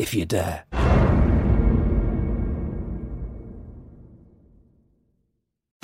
if 0.00 0.14
you 0.14 0.24
dare. 0.24 1.09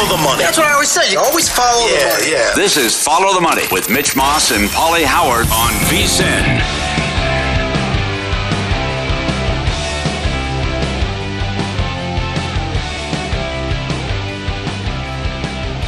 Follow 0.00 0.16
the 0.16 0.22
money. 0.22 0.42
That's 0.42 0.56
what 0.56 0.66
I 0.66 0.72
always 0.72 0.88
say. 0.88 1.12
You 1.12 1.18
always 1.18 1.46
follow 1.50 1.86
the 1.86 1.92
money. 1.92 2.30
yeah. 2.32 2.54
This 2.54 2.78
is 2.78 2.96
Follow 2.96 3.34
the 3.34 3.40
Money 3.42 3.64
with 3.70 3.90
Mitch 3.90 4.16
Moss 4.16 4.50
and 4.50 4.66
Pauly 4.70 5.04
Howard 5.04 5.44
on 5.52 5.72
VSIN. 5.92 6.80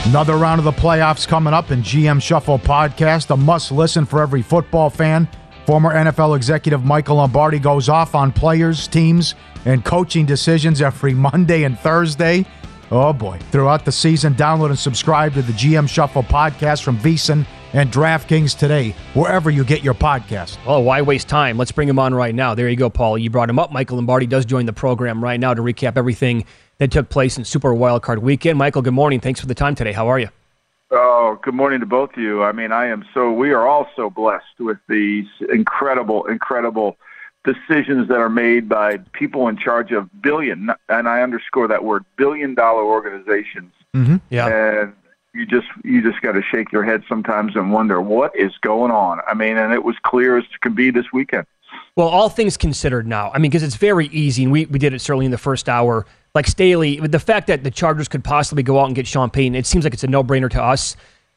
Another 0.05 0.37
round 0.37 0.59
of 0.59 0.65
the 0.67 0.73
playoffs 0.73 1.27
coming 1.27 1.55
up 1.55 1.71
in 1.71 1.81
GM 1.81 2.21
Shuffle 2.21 2.59
podcast, 2.59 3.31
a 3.31 3.37
must 3.37 3.73
listen 3.73 4.05
for 4.05 4.21
every 4.21 4.43
football 4.43 4.91
fan. 4.91 5.27
Former 5.65 5.95
NFL 5.95 6.37
executive 6.37 6.85
Michael 6.85 7.17
Lombardi 7.17 7.59
goes 7.59 7.89
off 7.89 8.15
on 8.15 8.31
players, 8.31 8.87
teams, 8.89 9.37
and 9.65 9.83
coaching 9.83 10.27
decisions 10.27 10.83
every 10.83 11.15
Monday 11.31 11.63
and 11.63 11.79
Thursday. 11.79 12.45
Oh 12.93 13.15
boy. 13.15 13.39
Throughout 13.51 13.87
the 13.87 13.91
season, 13.91 14.35
download 14.35 14.69
and 14.69 14.79
subscribe 14.79 15.33
to 15.33 15.41
the 15.41 15.55
GM 15.55 15.89
Shuffle 15.89 16.23
podcast 16.23 16.83
from 16.83 16.99
VSiN 16.99 17.47
and 17.73 17.91
DraftKings 17.91 18.57
today, 18.59 18.95
wherever 19.15 19.49
you 19.49 19.65
get 19.65 19.83
your 19.83 19.95
podcast. 19.95 20.59
Oh, 20.67 20.81
why 20.81 21.01
waste 21.01 21.27
time? 21.27 21.57
Let's 21.57 21.73
bring 21.73 21.89
him 21.89 21.99
on 21.99 22.15
right 22.15 22.35
now. 22.35 22.55
There 22.55 22.69
you 22.69 22.77
go, 22.77 22.91
Paul. 22.91 23.17
You 23.17 23.31
brought 23.31 23.49
him 23.49 23.59
up. 23.59 23.73
Michael 23.73 23.97
Lombardi 23.97 24.27
does 24.27 24.45
join 24.45 24.67
the 24.67 24.75
program 24.75 25.25
right 25.25 25.41
now 25.41 25.55
to 25.55 25.63
recap 25.63 25.97
everything 25.97 26.45
that 26.77 26.91
took 26.91 27.09
place 27.09 27.39
in 27.39 27.47
Super 27.47 27.71
Wildcard 27.71 28.19
Weekend. 28.19 28.59
Michael, 28.59 28.83
good 28.83 28.93
morning. 28.93 29.21
Thanks 29.21 29.41
for 29.41 29.47
the 29.47 29.55
time 29.55 29.75
today. 29.75 29.93
How 29.93 30.09
are 30.09 30.19
you? 30.19 30.29
Oh, 30.91 31.39
good 31.43 31.55
morning 31.55 31.81
to 31.81 31.87
both 31.87 32.11
of 32.13 32.19
you. 32.19 32.43
I 32.43 32.53
mean, 32.53 32.73
I 32.73 32.89
am 32.89 33.07
so, 33.15 33.33
we 33.33 33.53
are 33.53 33.67
all 33.67 33.89
so 33.97 34.11
blessed 34.11 34.61
with 34.61 34.77
these 34.91 35.25
incredible, 35.51 36.27
incredible 36.27 36.99
decisions 37.45 38.09
that 38.09 38.19
are 38.19 38.29
made 38.29 38.69
by 38.69 38.99
people 39.13 39.49
in 39.49 39.57
charge 39.57 39.93
of 39.93 40.09
billion, 40.23 40.71
and 40.89 41.09
I 41.09 41.23
underscore 41.23 41.69
that 41.69 41.85
word, 41.85 42.05
billion 42.17 42.55
dollar 42.55 42.85
organizations. 42.85 43.73
Mm-hmm. 43.95 44.17
Yeah. 44.31 44.47
And 44.83 44.93
you 45.35 45.47
just, 45.47 45.67
you 45.83 46.03
just 46.03 46.23
got 46.23 46.33
to 46.33 46.43
shake 46.43 46.73
your 46.73 46.85
head 46.85 47.03
sometimes 47.09 47.57
and 47.57 47.73
wonder 47.73 48.01
what 48.01 48.37
is 48.37 48.53
going 48.61 48.91
on. 48.91 49.21
I 49.27 49.35
mean, 49.35 49.57
and 49.57 49.73
it 49.73 49.83
was 49.83 49.97
clear 50.03 50.39
as 50.39 50.45
can 50.61 50.75
be 50.75 50.91
this 50.91 51.07
weekend. 51.13 51.47
Well, 51.97 52.09
all 52.09 52.29
things 52.29 52.57
considered 52.57 53.07
now, 53.07 53.31
I 53.35 53.39
mean, 53.39 53.51
because 53.51 53.63
it's 53.63 53.77
very 53.77 54.07
easy, 54.09 54.45
and 54.45 54.53
we, 54.53 54.67
we 54.67 54.79
did 54.79 54.95
it 54.95 55.01
certainly 55.01 55.27
in 55.27 55.31
the 55.31 55.39
first 55.39 55.69
hour. 55.69 56.07
Like 56.35 56.47
Staley, 56.47 56.99
the 56.99 57.19
fact 57.19 57.49
that 57.49 57.65
the 57.65 57.71
Chargers 57.71 58.09
could 58.09 58.25
possibly 58.25 58.63
go 58.63 58.79
out 58.79 58.87
and 58.87 58.95
get 58.95 59.07
Sean 59.07 59.31
Payton, 59.31 59.55
it 59.55 59.67
seems 59.67 59.85
like 59.85 59.93
it's 59.93 60.05
a 60.05 60.07
no 60.07 60.23
brainer 60.25 60.51
to 60.51 60.63
us. 60.63 60.97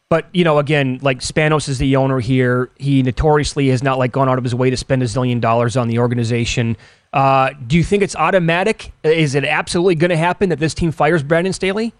But 0.10 0.28
you 0.34 0.44
know, 0.44 0.60
again, 0.60 1.00
like 1.02 1.20
Spanos 1.20 1.68
is 1.68 1.80
the 1.80 1.96
owner 1.96 2.20
here. 2.20 2.70
He 2.78 3.02
notoriously 3.02 3.70
has 3.70 3.82
not 3.82 3.98
like 3.98 4.12
gone 4.12 4.30
out 4.30 4.38
of 4.38 4.44
his 4.44 4.54
way 4.54 4.70
to 4.70 4.78
spend 4.78 5.02
a 5.02 5.06
zillion 5.06 5.42
dollars 5.42 5.76
on 5.76 5.88
the 5.88 5.98
organization. 5.98 6.78
Uh, 7.12 7.52
do 7.66 7.76
you 7.76 7.84
think 7.84 8.04
it's 8.04 8.16
automatic? 8.16 8.92
Is 9.04 9.34
it 9.34 9.46
absolutely 9.46 9.96
going 9.96 10.10
to 10.10 10.18
happen 10.18 10.50
that 10.50 10.60
this 10.60 10.74
team 10.74 10.92
fires 10.92 11.24
Brandon 11.24 11.54
Staley? 11.54 11.94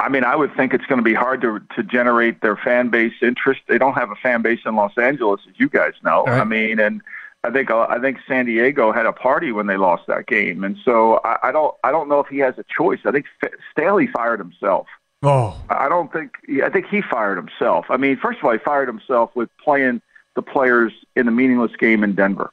I 0.00 0.08
mean, 0.08 0.22
I 0.22 0.36
would 0.36 0.54
think 0.54 0.74
it's 0.74 0.84
going 0.86 0.98
to 0.98 1.04
be 1.04 1.14
hard 1.14 1.40
to 1.40 1.60
to 1.74 1.82
generate 1.82 2.40
their 2.40 2.56
fan 2.56 2.88
base 2.88 3.14
interest. 3.20 3.62
They 3.66 3.78
don't 3.78 3.94
have 3.94 4.12
a 4.12 4.16
fan 4.16 4.42
base 4.42 4.60
in 4.64 4.76
Los 4.76 4.96
Angeles, 4.96 5.40
as 5.48 5.58
you 5.58 5.68
guys 5.68 5.94
know. 6.04 6.24
Right. 6.24 6.40
I 6.40 6.44
mean, 6.44 6.78
and 6.78 7.02
I 7.42 7.50
think 7.50 7.68
uh, 7.70 7.86
I 7.88 7.98
think 7.98 8.18
San 8.28 8.46
Diego 8.46 8.92
had 8.92 9.06
a 9.06 9.12
party 9.12 9.50
when 9.50 9.66
they 9.66 9.76
lost 9.76 10.06
that 10.06 10.26
game, 10.28 10.62
and 10.62 10.76
so 10.84 11.20
I, 11.24 11.48
I 11.48 11.52
don't 11.52 11.74
I 11.82 11.90
don't 11.90 12.08
know 12.08 12.20
if 12.20 12.28
he 12.28 12.38
has 12.38 12.54
a 12.58 12.64
choice. 12.64 13.00
I 13.04 13.10
think 13.10 13.26
F- 13.42 13.50
Staley 13.72 14.06
fired 14.06 14.38
himself. 14.38 14.86
Oh, 15.22 15.60
I 15.68 15.88
don't 15.88 16.12
think 16.12 16.32
I 16.64 16.70
think 16.70 16.86
he 16.86 17.02
fired 17.02 17.36
himself. 17.36 17.86
I 17.88 17.96
mean, 17.96 18.16
first 18.16 18.38
of 18.38 18.44
all, 18.44 18.52
he 18.52 18.58
fired 18.58 18.88
himself 18.88 19.34
with 19.34 19.48
playing 19.62 20.00
the 20.36 20.42
players 20.42 20.92
in 21.16 21.26
the 21.26 21.32
meaningless 21.32 21.72
game 21.76 22.04
in 22.04 22.14
Denver. 22.14 22.52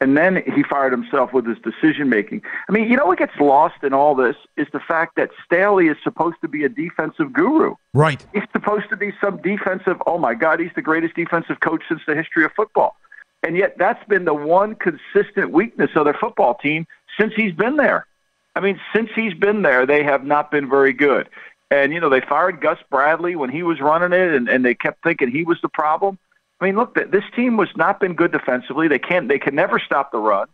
And 0.00 0.16
then 0.16 0.42
he 0.54 0.62
fired 0.62 0.92
himself 0.92 1.32
with 1.32 1.46
his 1.46 1.56
decision 1.58 2.10
making. 2.10 2.42
I 2.68 2.72
mean, 2.72 2.90
you 2.90 2.96
know 2.96 3.06
what 3.06 3.18
gets 3.18 3.36
lost 3.40 3.82
in 3.82 3.94
all 3.94 4.14
this 4.14 4.36
is 4.56 4.66
the 4.72 4.80
fact 4.80 5.16
that 5.16 5.30
Staley 5.44 5.88
is 5.88 5.96
supposed 6.04 6.36
to 6.42 6.48
be 6.48 6.64
a 6.64 6.68
defensive 6.68 7.32
guru. 7.32 7.74
right. 7.94 8.24
He's 8.34 8.42
supposed 8.52 8.90
to 8.90 8.96
be 8.96 9.12
some 9.22 9.40
defensive, 9.40 9.96
oh 10.06 10.18
my 10.18 10.34
God, 10.34 10.60
he's 10.60 10.72
the 10.74 10.82
greatest 10.82 11.14
defensive 11.14 11.60
coach 11.60 11.82
since 11.88 12.02
the 12.06 12.14
history 12.14 12.44
of 12.44 12.52
football. 12.52 12.96
And 13.42 13.56
yet 13.56 13.76
that's 13.78 14.06
been 14.06 14.26
the 14.26 14.34
one 14.34 14.74
consistent 14.74 15.52
weakness 15.52 15.90
of 15.94 16.04
their 16.04 16.14
football 16.14 16.54
team 16.54 16.86
since 17.18 17.32
he's 17.34 17.52
been 17.52 17.76
there. 17.76 18.06
I 18.54 18.60
mean, 18.60 18.78
since 18.94 19.10
he's 19.14 19.34
been 19.34 19.62
there, 19.62 19.86
they 19.86 20.02
have 20.02 20.24
not 20.24 20.50
been 20.50 20.68
very 20.68 20.92
good. 20.92 21.28
And, 21.70 21.92
you 21.92 22.00
know, 22.00 22.08
they 22.08 22.20
fired 22.20 22.60
Gus 22.60 22.78
Bradley 22.90 23.34
when 23.34 23.50
he 23.50 23.62
was 23.62 23.80
running 23.80 24.12
it, 24.12 24.34
and, 24.34 24.48
and 24.48 24.64
they 24.64 24.74
kept 24.74 25.02
thinking 25.02 25.30
he 25.30 25.44
was 25.44 25.58
the 25.62 25.68
problem. 25.68 26.18
I 26.60 26.66
mean, 26.66 26.76
look, 26.76 26.94
this 26.94 27.24
team 27.34 27.56
was 27.56 27.68
not 27.76 28.00
been 28.00 28.14
good 28.14 28.32
defensively. 28.32 28.88
They 28.88 28.98
can't, 28.98 29.28
they 29.28 29.38
can 29.38 29.54
never 29.54 29.78
stop 29.78 30.12
the 30.12 30.18
run, 30.18 30.48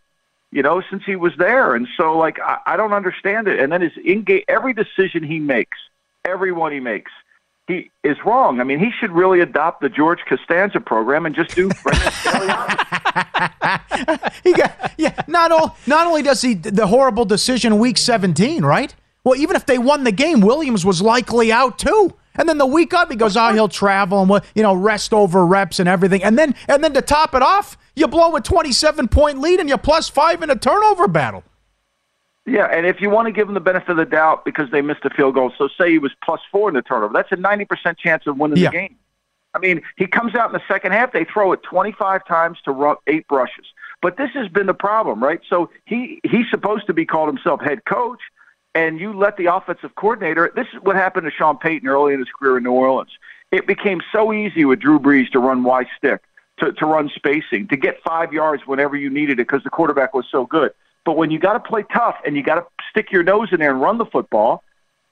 you 0.50 0.62
know, 0.62 0.82
since 0.90 1.02
he 1.04 1.16
was 1.16 1.32
there. 1.38 1.74
And 1.74 1.86
so, 1.96 2.16
like, 2.16 2.40
I, 2.40 2.58
I 2.66 2.76
don't 2.76 2.92
understand 2.92 3.46
it. 3.46 3.60
And 3.60 3.70
then 3.70 3.82
his 3.82 3.92
in 4.04 4.24
every 4.48 4.72
decision 4.72 5.22
he 5.22 5.38
makes, 5.38 5.78
every 6.24 6.50
one 6.50 6.72
he 6.72 6.80
makes, 6.80 7.12
he 7.68 7.90
is 8.02 8.16
wrong. 8.24 8.60
I 8.60 8.64
mean, 8.64 8.80
he 8.80 8.90
should 8.98 9.12
really 9.12 9.40
adopt 9.40 9.82
the 9.82 9.88
George 9.88 10.20
Costanza 10.28 10.80
program 10.80 11.26
and 11.26 11.34
just 11.34 11.54
do 11.54 11.68
he 14.42 14.52
got 14.52 14.92
yeah. 14.96 15.22
Not 15.28 15.52
all, 15.52 15.76
not 15.86 16.06
only 16.06 16.22
does 16.22 16.42
he 16.42 16.54
the 16.54 16.86
horrible 16.86 17.24
decision 17.24 17.78
week 17.78 17.98
seventeen, 17.98 18.64
right? 18.64 18.94
Well, 19.24 19.36
even 19.36 19.56
if 19.56 19.66
they 19.66 19.78
won 19.78 20.04
the 20.04 20.12
game, 20.12 20.40
Williams 20.40 20.84
was 20.84 21.00
likely 21.00 21.52
out 21.52 21.78
too. 21.78 22.14
And 22.34 22.48
then 22.48 22.58
the 22.58 22.66
week 22.66 22.94
up, 22.94 23.10
he 23.10 23.16
goes, 23.16 23.36
"Oh, 23.36 23.52
he'll 23.52 23.68
travel 23.68 24.22
and 24.22 24.44
you 24.54 24.62
know 24.62 24.74
rest 24.74 25.12
over 25.12 25.44
reps 25.44 25.78
and 25.78 25.88
everything." 25.88 26.22
And 26.24 26.38
then 26.38 26.54
and 26.68 26.82
then 26.82 26.94
to 26.94 27.02
top 27.02 27.34
it 27.34 27.42
off, 27.42 27.76
you 27.94 28.08
blow 28.08 28.34
a 28.36 28.40
27 28.40 29.08
point 29.08 29.38
lead 29.38 29.60
and 29.60 29.68
you're 29.68 29.78
plus 29.78 30.08
five 30.08 30.42
in 30.42 30.48
a 30.50 30.56
turnover 30.56 31.06
battle. 31.08 31.44
Yeah, 32.46 32.64
and 32.66 32.86
if 32.86 33.00
you 33.00 33.08
want 33.10 33.26
to 33.26 33.32
give 33.32 33.46
him 33.48 33.54
the 33.54 33.60
benefit 33.60 33.90
of 33.90 33.96
the 33.98 34.04
doubt 34.04 34.44
because 34.44 34.68
they 34.72 34.80
missed 34.82 35.04
a 35.04 35.10
field 35.10 35.34
goal, 35.34 35.52
so 35.56 35.68
say 35.78 35.90
he 35.92 35.98
was 35.98 36.10
plus 36.24 36.40
four 36.50 36.68
in 36.68 36.74
the 36.74 36.82
turnover, 36.82 37.12
that's 37.12 37.30
a 37.30 37.36
90% 37.36 37.96
chance 37.98 38.26
of 38.26 38.36
winning 38.36 38.56
Yeah. 38.56 38.70
the 38.70 38.76
game. 38.76 38.96
I 39.54 39.58
mean, 39.60 39.82
he 39.96 40.08
comes 40.08 40.34
out 40.34 40.48
in 40.48 40.52
the 40.54 40.62
second 40.66 40.90
half, 40.90 41.12
they 41.12 41.24
throw 41.24 41.52
it 41.52 41.62
25 41.62 42.24
times 42.26 42.58
to 42.64 42.72
run 42.72 42.96
eight 43.06 43.28
brushes. 43.28 43.66
But 44.00 44.16
this 44.16 44.30
has 44.34 44.48
been 44.48 44.66
the 44.66 44.74
problem, 44.74 45.22
right? 45.22 45.40
So 45.48 45.70
he 45.84 46.20
he's 46.24 46.46
supposed 46.50 46.86
to 46.88 46.92
be 46.92 47.04
called 47.06 47.28
himself 47.28 47.60
head 47.60 47.84
coach, 47.84 48.18
and 48.74 48.98
you 48.98 49.12
let 49.12 49.36
the 49.36 49.46
offensive 49.46 49.94
coordinator. 49.96 50.52
This 50.54 50.66
is 50.72 50.80
what 50.82 50.96
happened 50.96 51.24
to 51.24 51.30
Sean 51.30 51.58
Payton 51.58 51.88
early 51.88 52.14
in 52.14 52.20
his 52.20 52.28
career 52.38 52.56
in 52.56 52.64
New 52.64 52.72
Orleans. 52.72 53.10
It 53.50 53.66
became 53.66 54.00
so 54.12 54.32
easy 54.32 54.64
with 54.64 54.80
Drew 54.80 54.98
Brees 54.98 55.30
to 55.30 55.38
run 55.38 55.62
Y 55.62 55.84
stick, 55.96 56.22
to, 56.58 56.72
to 56.72 56.86
run 56.86 57.10
spacing, 57.14 57.68
to 57.68 57.76
get 57.76 58.02
five 58.02 58.32
yards 58.32 58.62
whenever 58.66 58.96
you 58.96 59.10
needed 59.10 59.34
it 59.34 59.48
because 59.48 59.62
the 59.62 59.70
quarterback 59.70 60.14
was 60.14 60.24
so 60.30 60.46
good. 60.46 60.72
But 61.04 61.16
when 61.16 61.30
you 61.30 61.38
got 61.38 61.54
to 61.54 61.60
play 61.60 61.84
tough 61.92 62.16
and 62.24 62.36
you 62.36 62.42
got 62.42 62.54
to 62.54 62.64
stick 62.90 63.12
your 63.12 63.22
nose 63.22 63.48
in 63.52 63.60
there 63.60 63.72
and 63.72 63.80
run 63.80 63.98
the 63.98 64.06
football, 64.06 64.62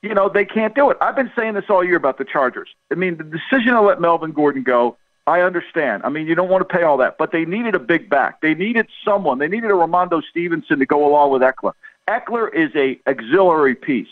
you 0.02 0.14
know, 0.14 0.30
they 0.30 0.46
can't 0.46 0.74
do 0.74 0.90
it. 0.90 0.96
I've 1.00 1.16
been 1.16 1.30
saying 1.36 1.54
this 1.54 1.64
all 1.68 1.84
year 1.84 1.96
about 1.96 2.16
the 2.16 2.24
Chargers. 2.24 2.70
I 2.90 2.94
mean, 2.94 3.18
the 3.18 3.24
decision 3.24 3.74
to 3.74 3.82
let 3.82 4.00
Melvin 4.00 4.32
Gordon 4.32 4.62
go, 4.62 4.96
I 5.26 5.42
understand. 5.42 6.02
I 6.04 6.08
mean, 6.08 6.26
you 6.26 6.34
don't 6.34 6.48
want 6.48 6.66
to 6.66 6.74
pay 6.76 6.82
all 6.82 6.96
that, 6.98 7.18
but 7.18 7.32
they 7.32 7.44
needed 7.44 7.74
a 7.74 7.78
big 7.78 8.08
back. 8.08 8.40
They 8.40 8.54
needed 8.54 8.86
someone. 9.04 9.38
They 9.38 9.48
needed 9.48 9.70
a 9.70 9.74
Rhamondre 9.74 10.22
Stevenson 10.30 10.78
to 10.78 10.86
go 10.86 11.06
along 11.06 11.32
with 11.32 11.42
Ekeler. 11.42 11.72
Ekeler 12.10 12.52
is 12.52 12.70
a 12.74 12.98
auxiliary 13.08 13.74
piece. 13.74 14.08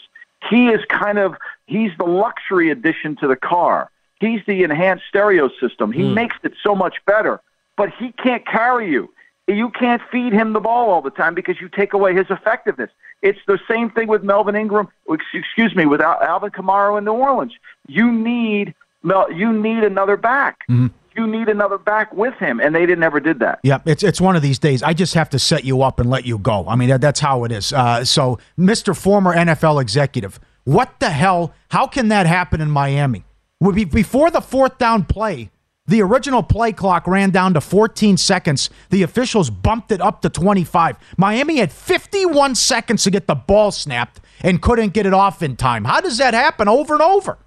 He 0.48 0.68
is 0.68 0.80
kind 0.88 1.18
of 1.18 1.34
he's 1.66 1.90
the 1.98 2.04
luxury 2.04 2.70
addition 2.70 3.16
to 3.16 3.26
the 3.26 3.36
car. 3.36 3.90
He's 4.20 4.40
the 4.46 4.62
enhanced 4.62 5.04
stereo 5.08 5.50
system. 5.60 5.92
He 5.92 6.06
hmm. 6.06 6.14
makes 6.14 6.36
it 6.42 6.54
so 6.62 6.74
much 6.74 6.96
better, 7.06 7.40
but 7.76 7.90
he 7.98 8.12
can't 8.12 8.46
carry 8.46 8.90
you. 8.90 9.12
You 9.46 9.70
can't 9.70 10.02
feed 10.12 10.32
him 10.32 10.52
the 10.52 10.60
ball 10.60 10.90
all 10.90 11.00
the 11.00 11.10
time 11.10 11.34
because 11.34 11.60
you 11.60 11.68
take 11.68 11.94
away 11.94 12.14
his 12.14 12.26
effectiveness. 12.28 12.90
It's 13.22 13.38
the 13.46 13.58
same 13.66 13.90
thing 13.90 14.06
with 14.06 14.22
Melvin 14.22 14.54
Ingram. 14.54 14.88
Excuse 15.08 15.74
me, 15.74 15.86
with 15.86 16.00
Alvin 16.02 16.50
Kamara 16.50 16.98
in 16.98 17.04
New 17.04 17.12
Orleans. 17.12 17.54
You 17.86 18.12
need 18.12 18.74
Mel, 19.02 19.32
you 19.32 19.52
need 19.52 19.84
another 19.84 20.16
back. 20.16 20.58
Mm-hmm. 20.68 20.88
You 21.18 21.26
need 21.26 21.48
another 21.48 21.78
back 21.78 22.12
with 22.14 22.34
him, 22.34 22.60
and 22.60 22.72
they 22.72 22.86
didn't 22.86 23.02
ever 23.02 23.18
did 23.18 23.40
that. 23.40 23.58
Yeah, 23.64 23.80
it's 23.84 24.04
it's 24.04 24.20
one 24.20 24.36
of 24.36 24.42
these 24.42 24.60
days. 24.60 24.84
I 24.84 24.92
just 24.92 25.14
have 25.14 25.28
to 25.30 25.38
set 25.38 25.64
you 25.64 25.82
up 25.82 25.98
and 25.98 26.08
let 26.08 26.24
you 26.24 26.38
go. 26.38 26.64
I 26.68 26.76
mean, 26.76 26.90
that, 26.90 27.00
that's 27.00 27.18
how 27.18 27.42
it 27.42 27.50
is. 27.50 27.72
Uh, 27.72 28.04
so, 28.04 28.38
Mr. 28.56 28.96
Former 28.96 29.34
NFL 29.34 29.82
executive, 29.82 30.38
what 30.62 31.00
the 31.00 31.10
hell? 31.10 31.52
How 31.70 31.88
can 31.88 32.06
that 32.08 32.26
happen 32.26 32.60
in 32.60 32.70
Miami? 32.70 33.24
Would 33.60 33.74
be 33.74 33.84
before 33.84 34.30
the 34.30 34.40
fourth 34.40 34.78
down 34.78 35.06
play. 35.06 35.50
The 35.88 36.02
original 36.02 36.42
play 36.42 36.72
clock 36.72 37.08
ran 37.08 37.30
down 37.30 37.54
to 37.54 37.62
14 37.62 38.18
seconds. 38.18 38.68
The 38.90 39.02
officials 39.02 39.48
bumped 39.48 39.90
it 39.90 40.02
up 40.02 40.20
to 40.20 40.28
25. 40.28 40.98
Miami 41.16 41.56
had 41.56 41.72
51 41.72 42.54
seconds 42.54 43.02
to 43.04 43.10
get 43.10 43.26
the 43.26 43.34
ball 43.34 43.72
snapped 43.72 44.20
and 44.42 44.60
couldn't 44.62 44.92
get 44.92 45.06
it 45.06 45.14
off 45.14 45.42
in 45.42 45.56
time. 45.56 45.84
How 45.84 46.00
does 46.02 46.18
that 46.18 46.34
happen 46.34 46.68
over 46.68 46.92
and 46.92 47.02
over? 47.02 47.38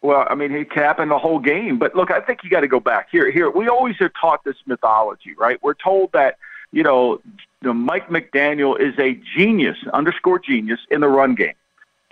Well, 0.00 0.26
I 0.30 0.34
mean, 0.34 0.52
he 0.52 0.64
happened 0.74 1.10
the 1.10 1.18
whole 1.18 1.40
game. 1.40 1.78
But 1.78 1.94
look, 1.94 2.10
I 2.10 2.20
think 2.20 2.44
you 2.44 2.50
got 2.50 2.60
to 2.60 2.68
go 2.68 2.80
back 2.80 3.08
here. 3.10 3.30
Here, 3.30 3.50
we 3.50 3.68
always 3.68 4.00
are 4.00 4.12
taught 4.20 4.44
this 4.44 4.56
mythology, 4.66 5.34
right? 5.36 5.60
We're 5.62 5.74
told 5.74 6.12
that 6.12 6.38
you 6.72 6.82
know, 6.82 7.20
the 7.62 7.74
Mike 7.74 8.08
McDaniel 8.08 8.78
is 8.78 8.94
a 8.98 9.18
genius, 9.36 9.76
underscore 9.92 10.38
genius, 10.38 10.80
in 10.90 11.00
the 11.00 11.08
run 11.08 11.34
game. 11.34 11.54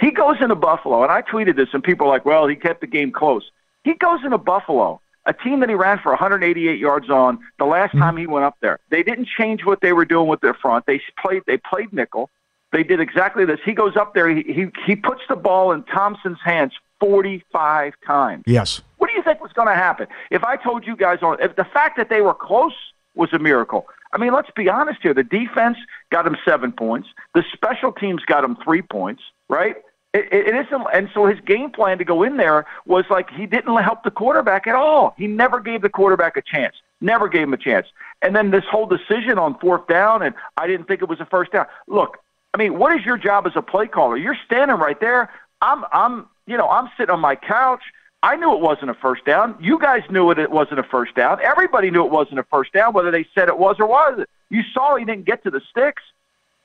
He 0.00 0.10
goes 0.10 0.36
into 0.40 0.54
Buffalo, 0.54 1.02
and 1.02 1.12
I 1.12 1.22
tweeted 1.22 1.56
this, 1.56 1.68
and 1.72 1.82
people 1.82 2.06
are 2.06 2.10
like, 2.10 2.24
"Well, 2.24 2.46
he 2.46 2.56
kept 2.56 2.80
the 2.80 2.86
game 2.86 3.12
close." 3.12 3.50
He 3.84 3.94
goes 3.94 4.20
into 4.24 4.38
Buffalo, 4.38 5.00
a 5.24 5.32
team 5.32 5.60
that 5.60 5.68
he 5.68 5.74
ran 5.74 5.98
for 5.98 6.10
188 6.10 6.78
yards 6.78 7.08
on 7.08 7.38
the 7.58 7.64
last 7.64 7.92
hmm. 7.92 8.00
time 8.00 8.16
he 8.16 8.26
went 8.26 8.44
up 8.44 8.56
there. 8.60 8.78
They 8.90 9.02
didn't 9.02 9.28
change 9.38 9.64
what 9.64 9.80
they 9.80 9.92
were 9.92 10.04
doing 10.04 10.28
with 10.28 10.40
their 10.40 10.54
front. 10.54 10.86
They 10.86 11.00
played. 11.20 11.42
They 11.46 11.58
played 11.58 11.92
nickel. 11.92 12.30
They 12.72 12.82
did 12.82 13.00
exactly 13.00 13.44
this. 13.44 13.60
He 13.64 13.72
goes 13.72 13.96
up 13.96 14.14
there. 14.14 14.28
He 14.28 14.42
he, 14.42 14.66
he 14.86 14.96
puts 14.96 15.22
the 15.28 15.36
ball 15.36 15.72
in 15.72 15.82
Thompson's 15.84 16.40
hands 16.44 16.72
45 17.00 17.94
times. 18.06 18.44
Yes. 18.46 18.80
What 18.98 19.08
do 19.08 19.14
you 19.14 19.22
think 19.22 19.40
was 19.40 19.52
going 19.52 19.68
to 19.68 19.74
happen? 19.74 20.06
If 20.30 20.44
I 20.44 20.56
told 20.56 20.86
you 20.86 20.96
guys 20.96 21.18
on, 21.22 21.40
if 21.40 21.56
the 21.56 21.64
fact 21.64 21.96
that 21.96 22.08
they 22.08 22.20
were 22.20 22.34
close 22.34 22.74
was 23.14 23.32
a 23.32 23.38
miracle. 23.38 23.86
I 24.12 24.18
mean, 24.18 24.32
let's 24.32 24.50
be 24.54 24.68
honest 24.68 25.00
here. 25.02 25.14
The 25.14 25.24
defense 25.24 25.78
got 26.10 26.26
him 26.26 26.36
seven 26.44 26.72
points. 26.72 27.08
The 27.34 27.42
special 27.52 27.92
teams 27.92 28.22
got 28.24 28.44
him 28.44 28.56
three 28.62 28.82
points, 28.82 29.22
right? 29.48 29.76
It, 30.14 30.32
it, 30.32 30.48
it 30.48 30.66
isn't, 30.66 30.86
and 30.94 31.10
so 31.12 31.26
his 31.26 31.38
game 31.40 31.70
plan 31.70 31.98
to 31.98 32.04
go 32.04 32.22
in 32.22 32.36
there 32.36 32.64
was 32.86 33.04
like 33.10 33.28
he 33.30 33.46
didn't 33.46 33.76
help 33.82 34.04
the 34.04 34.10
quarterback 34.10 34.66
at 34.66 34.74
all. 34.74 35.14
He 35.18 35.26
never 35.26 35.60
gave 35.60 35.82
the 35.82 35.90
quarterback 35.90 36.36
a 36.36 36.42
chance. 36.42 36.76
Never 37.00 37.28
gave 37.28 37.42
him 37.42 37.52
a 37.52 37.58
chance. 37.58 37.86
And 38.22 38.34
then 38.34 38.50
this 38.50 38.64
whole 38.70 38.86
decision 38.86 39.38
on 39.38 39.58
fourth 39.58 39.86
down, 39.88 40.22
and 40.22 40.34
I 40.56 40.66
didn't 40.66 40.86
think 40.86 41.02
it 41.02 41.08
was 41.08 41.20
a 41.20 41.26
first 41.26 41.52
down. 41.52 41.66
Look, 41.86 42.18
I 42.54 42.58
mean, 42.58 42.78
what 42.78 42.98
is 42.98 43.04
your 43.04 43.18
job 43.18 43.46
as 43.46 43.52
a 43.56 43.62
play 43.62 43.86
caller? 43.86 44.16
You're 44.16 44.38
standing 44.46 44.78
right 44.78 44.98
there. 44.98 45.30
I'm, 45.60 45.84
I'm, 45.92 46.26
you 46.46 46.56
know, 46.56 46.68
I'm 46.68 46.88
sitting 46.96 47.12
on 47.12 47.20
my 47.20 47.36
couch. 47.36 47.82
I 48.22 48.36
knew 48.36 48.52
it 48.54 48.60
wasn't 48.60 48.90
a 48.90 48.94
first 48.94 49.24
down. 49.24 49.56
You 49.60 49.78
guys 49.78 50.02
knew 50.10 50.30
it, 50.30 50.38
it 50.38 50.50
wasn't 50.50 50.80
a 50.80 50.82
first 50.82 51.14
down. 51.14 51.38
Everybody 51.42 51.90
knew 51.90 52.04
it 52.04 52.10
wasn't 52.10 52.38
a 52.38 52.44
first 52.44 52.72
down, 52.72 52.92
whether 52.92 53.10
they 53.10 53.26
said 53.34 53.48
it 53.48 53.58
was 53.58 53.76
or 53.78 53.86
wasn't. 53.86 54.28
You 54.48 54.62
saw 54.72 54.96
he 54.96 55.04
didn't 55.04 55.26
get 55.26 55.42
to 55.44 55.50
the 55.50 55.60
sticks. 55.70 56.02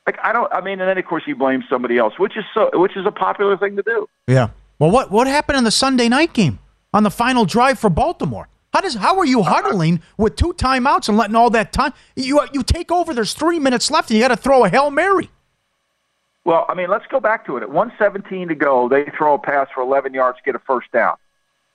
Like 0.07 0.17
I 0.23 0.33
don't. 0.33 0.51
I 0.51 0.61
mean, 0.61 0.79
and 0.79 0.89
then 0.89 0.97
of 0.97 1.05
course 1.05 1.23
he 1.25 1.33
blames 1.33 1.65
somebody 1.69 1.97
else, 1.97 2.17
which 2.17 2.35
is 2.37 2.43
so, 2.53 2.71
which 2.73 2.97
is 2.97 3.05
a 3.05 3.11
popular 3.11 3.57
thing 3.57 3.75
to 3.75 3.83
do. 3.83 4.07
Yeah. 4.27 4.49
Well, 4.79 4.89
what 4.89 5.11
what 5.11 5.27
happened 5.27 5.57
in 5.59 5.63
the 5.63 5.71
Sunday 5.71 6.09
night 6.09 6.33
game 6.33 6.59
on 6.93 7.03
the 7.03 7.11
final 7.11 7.45
drive 7.45 7.77
for 7.77 7.89
Baltimore? 7.89 8.47
How 8.73 8.81
does 8.81 8.95
how 8.95 9.19
are 9.19 9.25
you 9.25 9.43
huddling 9.43 10.01
with 10.17 10.35
two 10.35 10.53
timeouts 10.53 11.09
and 11.09 11.17
letting 11.17 11.35
all 11.35 11.49
that 11.51 11.73
time? 11.73 11.93
You 12.15 12.41
you 12.53 12.63
take 12.63 12.91
over. 12.91 13.13
There's 13.13 13.33
three 13.33 13.59
minutes 13.59 13.91
left, 13.91 14.09
and 14.09 14.17
you 14.17 14.23
got 14.23 14.29
to 14.29 14.37
throw 14.37 14.63
a 14.65 14.69
hail 14.69 14.89
mary. 14.89 15.29
Well, 16.43 16.65
I 16.67 16.73
mean, 16.73 16.89
let's 16.89 17.05
go 17.07 17.19
back 17.19 17.45
to 17.45 17.57
it. 17.57 17.63
At 17.63 17.69
117 17.69 18.47
to 18.47 18.55
go, 18.55 18.89
they 18.89 19.05
throw 19.17 19.35
a 19.35 19.39
pass 19.39 19.67
for 19.73 19.81
11 19.81 20.13
yards, 20.13 20.39
get 20.43 20.55
a 20.55 20.59
first 20.59 20.91
down. 20.91 21.15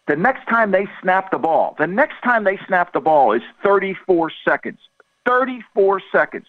The 0.08 0.16
next 0.16 0.46
time 0.48 0.70
they 0.70 0.86
snap 1.02 1.30
the 1.30 1.38
ball, 1.38 1.74
the 1.78 1.86
next 1.86 2.22
time 2.22 2.44
they 2.44 2.58
snap 2.66 2.92
the 2.92 3.00
ball 3.00 3.32
is 3.32 3.42
34 3.62 4.30
seconds. 4.44 4.78
34 5.24 6.00
seconds. 6.12 6.46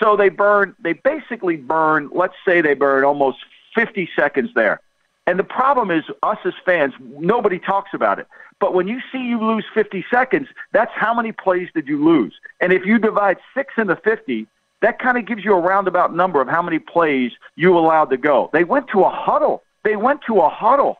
So 0.00 0.16
they 0.16 0.28
burn, 0.28 0.74
they 0.80 0.94
basically 0.94 1.56
burn, 1.56 2.10
let's 2.12 2.34
say 2.46 2.60
they 2.60 2.74
burn 2.74 3.04
almost 3.04 3.38
50 3.74 4.08
seconds 4.16 4.50
there. 4.54 4.80
And 5.26 5.38
the 5.38 5.44
problem 5.44 5.90
is, 5.90 6.04
us 6.22 6.38
as 6.44 6.54
fans, 6.64 6.94
nobody 7.00 7.58
talks 7.58 7.90
about 7.94 8.18
it. 8.18 8.26
But 8.58 8.74
when 8.74 8.88
you 8.88 9.00
see 9.12 9.18
you 9.18 9.40
lose 9.40 9.64
50 9.72 10.04
seconds, 10.10 10.48
that's 10.72 10.92
how 10.94 11.14
many 11.14 11.32
plays 11.32 11.68
did 11.74 11.86
you 11.86 12.02
lose? 12.02 12.34
And 12.60 12.72
if 12.72 12.84
you 12.84 12.98
divide 12.98 13.38
six 13.54 13.74
into 13.76 13.96
50, 13.96 14.46
that 14.82 14.98
kind 14.98 15.18
of 15.18 15.26
gives 15.26 15.44
you 15.44 15.52
a 15.54 15.60
roundabout 15.60 16.14
number 16.14 16.40
of 16.40 16.48
how 16.48 16.62
many 16.62 16.78
plays 16.78 17.32
you 17.56 17.76
allowed 17.78 18.10
to 18.10 18.16
go. 18.16 18.50
They 18.52 18.64
went 18.64 18.88
to 18.88 19.02
a 19.04 19.10
huddle. 19.10 19.62
They 19.84 19.96
went 19.96 20.22
to 20.26 20.40
a 20.40 20.48
huddle. 20.48 20.98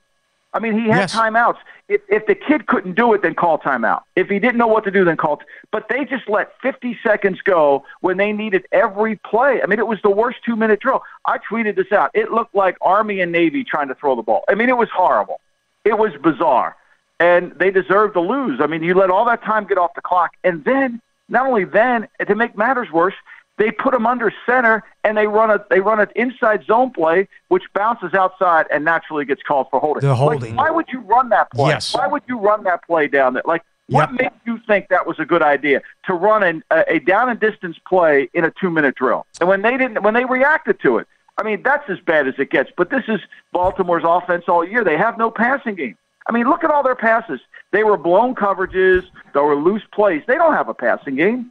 I 0.53 0.59
mean, 0.59 0.73
he 0.75 0.89
had 0.89 1.01
Yes. 1.01 1.15
timeouts. 1.15 1.59
If, 1.89 2.01
if 2.09 2.27
the 2.27 2.35
kid 2.35 2.67
couldn't 2.67 2.95
do 2.97 3.13
it, 3.15 3.23
then 3.23 3.35
call 3.35 3.59
timeout. 3.59 4.03
If 4.17 4.29
he 4.29 4.39
didn't 4.41 4.59
know 4.59 4.67
what 4.67 4.83
to 4.85 4.91
do, 4.91 5.05
then 5.05 5.17
call. 5.17 5.37
T- 5.39 5.45
but 5.71 5.89
they 5.89 6.05
just 6.05 6.29
let 6.29 6.53
50 6.61 6.99
seconds 7.05 7.41
go 7.43 7.85
when 8.01 8.17
they 8.17 8.33
needed 8.33 8.67
every 8.73 9.17
play. 9.17 9.63
I 9.63 9.67
mean, 9.67 9.79
it 9.79 9.87
was 9.87 10.01
the 10.03 10.11
worst 10.11 10.39
two 10.45 10.57
minute 10.57 10.81
drill. 10.81 11.03
I 11.27 11.39
tweeted 11.39 11.77
this 11.77 11.93
out. 11.93 12.11
It 12.15 12.33
looked 12.33 12.55
like 12.55 12.77
Army 12.81 13.21
and 13.21 13.31
Navy 13.33 13.63
trying 13.65 13.89
to 13.89 13.95
throw 13.95 14.17
the 14.17 14.23
ball. 14.23 14.45
I 14.49 14.55
mean, 14.55 14.69
it 14.69 14.77
was 14.77 14.89
horrible. 14.93 15.41
It 15.85 15.99
was 15.99 16.13
bizarre. 16.23 16.77
And 17.21 17.53
they 17.53 17.71
deserved 17.71 18.15
to 18.15 18.21
lose. 18.21 18.61
I 18.61 18.67
mean, 18.67 18.83
you 18.83 18.95
let 18.95 19.11
all 19.11 19.25
that 19.27 19.43
time 19.45 19.67
get 19.67 19.79
off 19.79 19.95
the 19.95 20.01
clock. 20.03 20.33
And 20.43 20.65
then, 20.65 21.01
not 21.29 21.47
only 21.47 21.65
then, 21.65 22.09
to 22.27 22.35
make 22.35 22.57
matters 22.57 22.91
worse, 22.91 23.15
they 23.61 23.71
put 23.71 23.93
them 23.93 24.07
under 24.07 24.33
center 24.47 24.83
and 25.05 25.17
they 25.19 25.27
run 25.27 25.51
a 25.51 25.63
they 25.71 25.81
run 25.81 26.01
an 26.01 26.09
inside 26.17 26.65
zone 26.65 26.91
play 26.91 27.29
which 27.49 27.63
bounces 27.75 28.15
outside 28.15 28.65
and 28.73 28.85
naturally 28.85 29.25
gets 29.27 29.43
called 29.43 29.67
for 29.71 29.79
holding. 29.79 30.01
The 30.01 30.09
Like, 30.09 30.19
holding. 30.19 30.57
why 30.57 30.71
would 30.71 30.87
you 30.89 31.01
run 31.01 31.29
that 31.29 31.51
play? 31.53 31.69
Yes. 31.69 31.95
Why 31.95 32.07
would 32.07 32.23
you 32.27 32.39
run 32.39 32.65
that 32.65 32.85
play 32.87 33.07
down 33.07 33.35
there? 33.35 33.43
Like 33.45 33.63
what 33.89 34.11
Yep. 34.13 34.21
made 34.21 34.31
you 34.47 34.59
think 34.67 34.89
that 34.89 35.07
was 35.07 35.19
a 35.19 35.25
good 35.27 35.43
idea 35.43 35.83
to 36.07 36.15
run 36.15 36.43
an, 36.43 36.63
a, 36.71 36.85
a 36.95 36.99
down 37.01 37.29
and 37.29 37.39
distance 37.39 37.77
play 37.87 38.31
in 38.35 38.45
a 38.45 38.51
two 38.61 38.71
minute 38.71 38.95
drill? 38.95 39.27
And 39.41 39.49
when 39.49 39.61
they 39.63 39.77
didn't 39.77 40.03
when 40.03 40.15
they 40.15 40.25
reacted 40.25 40.81
to 40.81 40.97
it, 40.99 41.07
I 41.37 41.43
mean 41.43 41.63
that's 41.63 41.89
as 41.91 42.01
bad 42.01 42.27
as 42.27 42.35
it 42.39 42.51
gets. 42.51 42.71
But 42.77 42.89
this 42.91 43.05
is 43.09 43.21
Baltimore's 43.53 44.05
offense 44.07 44.45
all 44.49 44.65
year. 44.67 44.83
They 44.85 44.97
have 44.97 45.19
no 45.19 45.31
passing 45.31 45.75
game. 45.75 45.97
I 46.29 46.33
mean, 46.33 46.49
look 46.49 46.65
at 46.65 46.71
all 46.71 46.83
their 46.83 46.95
passes. 46.97 47.41
They 47.73 47.83
were 47.85 47.97
blown 47.97 48.35
coverages. 48.35 49.05
They 49.35 49.41
were 49.41 49.57
loose 49.57 49.83
plays. 49.93 50.23
They 50.27 50.35
don't 50.37 50.55
have 50.55 50.69
a 50.69 50.75
passing 50.75 51.17
game. 51.17 51.51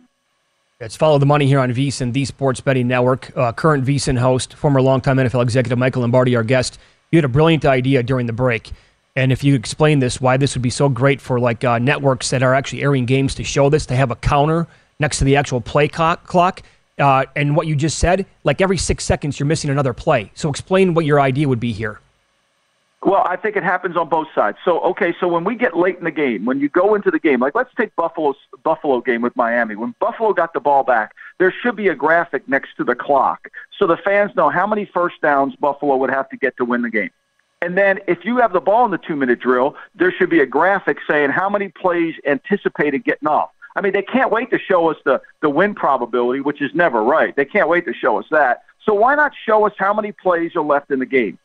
It's 0.81 0.95
Follow 0.95 1.17
the 1.17 1.25
Money 1.25 1.45
here 1.45 1.59
on 1.59 1.73
VSiN, 1.73 2.13
the 2.13 2.23
Sports 2.23 2.61
Betting 2.61 2.87
Network. 2.87 3.35
Uh, 3.35 3.51
current 3.51 3.83
VSiN 3.83 4.17
host, 4.17 4.53
former 4.53 4.81
longtime 4.81 5.17
NFL 5.17 5.43
executive 5.43 5.77
Michael 5.77 6.03
Lombardi, 6.03 6.37
our 6.37 6.43
guest. 6.43 6.79
You 7.11 7.17
had 7.17 7.25
a 7.25 7.27
brilliant 7.27 7.65
idea 7.65 8.01
during 8.01 8.27
the 8.27 8.31
break. 8.31 8.71
And 9.13 9.33
if 9.33 9.43
you 9.43 9.55
explain 9.55 9.99
this, 9.99 10.21
why 10.21 10.37
this 10.37 10.55
would 10.55 10.61
be 10.61 10.69
so 10.69 10.87
great 10.87 11.19
for 11.19 11.37
like 11.37 11.65
uh, 11.65 11.79
networks 11.79 12.29
that 12.29 12.43
are 12.43 12.55
actually 12.55 12.81
airing 12.81 13.05
games 13.05 13.35
to 13.35 13.43
show 13.43 13.69
this, 13.69 13.85
to 13.87 13.95
have 13.97 14.09
a 14.09 14.15
counter 14.15 14.67
next 15.01 15.17
to 15.17 15.25
the 15.25 15.35
actual 15.35 15.59
play 15.59 15.89
clock, 15.89 16.25
clock 16.25 16.61
uh, 16.97 17.25
and 17.35 17.57
what 17.57 17.67
you 17.67 17.75
just 17.75 17.99
said, 17.99 18.25
like 18.45 18.61
every 18.61 18.77
six 18.77 19.03
seconds, 19.03 19.37
you're 19.37 19.47
missing 19.47 19.69
another 19.69 19.93
play. 19.93 20.31
So 20.33 20.49
explain 20.49 20.93
what 20.93 21.03
your 21.03 21.19
idea 21.19 21.49
would 21.49 21.59
be 21.59 21.73
here. 21.73 21.99
Well, 23.01 23.25
I 23.25 23.37
think 23.37 23.55
it 23.55 23.63
happens 23.63 23.95
on 23.95 24.09
both 24.09 24.27
sides. 24.35 24.57
So, 24.65 24.81
okay, 24.81 25.15
so 25.21 25.27
when 25.27 25.45
we 25.45 25.55
get 25.55 25.77
late 25.77 25.97
in 25.97 26.03
the 26.03 26.11
game, 26.11 26.43
when 26.43 26.59
you 26.59 26.67
go 26.67 26.95
into 26.95 27.09
the 27.09 27.19
game, 27.19 27.39
like 27.39 27.55
let's 27.55 27.73
take 27.77 27.95
Buffalo's 27.95 28.35
Buffalo 28.63 28.99
game 28.99 29.21
with 29.21 29.35
Miami. 29.37 29.75
When 29.75 29.95
Buffalo 29.99 30.33
got 30.33 30.53
the 30.53 30.59
ball 30.59 30.83
back, 30.83 31.15
there 31.37 31.53
should 31.63 31.77
be 31.77 31.87
a 31.87 31.95
graphic 31.95 32.47
next 32.49 32.75
to 32.75 32.83
the 32.83 32.95
clock 32.95 33.49
so 33.77 33.87
the 33.87 33.95
fans 33.95 34.31
know 34.35 34.49
how 34.49 34.67
many 34.67 34.83
first 34.85 35.21
downs 35.21 35.55
Buffalo 35.55 35.95
would 35.95 36.09
have 36.09 36.29
to 36.29 36.37
get 36.37 36.57
to 36.57 36.65
win 36.65 36.81
the 36.81 36.89
game. 36.89 37.09
And 37.61 37.77
then 37.77 37.99
if 38.07 38.25
you 38.25 38.37
have 38.37 38.51
the 38.51 38.59
ball 38.59 38.83
in 38.85 38.91
the 38.91 38.97
two 38.97 39.15
minute 39.15 39.39
drill, 39.39 39.75
there 39.95 40.11
should 40.11 40.29
be 40.29 40.41
a 40.41 40.45
graphic 40.45 40.97
saying 41.09 41.29
how 41.29 41.49
many 41.49 41.69
plays 41.69 42.15
anticipated 42.25 43.05
getting 43.05 43.27
off. 43.29 43.51
I 43.75 43.81
mean, 43.81 43.93
they 43.93 44.01
can't 44.01 44.31
wait 44.31 44.49
to 44.51 44.59
show 44.59 44.89
us 44.89 44.97
the, 45.05 45.21
the 45.41 45.49
win 45.49 45.73
probability, 45.73 46.41
which 46.41 46.61
is 46.61 46.71
never 46.73 47.01
right. 47.01 47.33
They 47.35 47.45
can't 47.45 47.69
wait 47.69 47.85
to 47.85 47.93
show 47.93 48.19
us 48.19 48.25
that. 48.31 48.63
So 48.85 48.93
why 48.93 49.15
not 49.15 49.31
show 49.45 49.65
us 49.65 49.73
how 49.77 49.93
many 49.93 50.11
plays 50.11 50.55
are 50.55 50.63
left 50.63 50.91
in 50.91 50.99
the 50.99 51.05
game? 51.05 51.37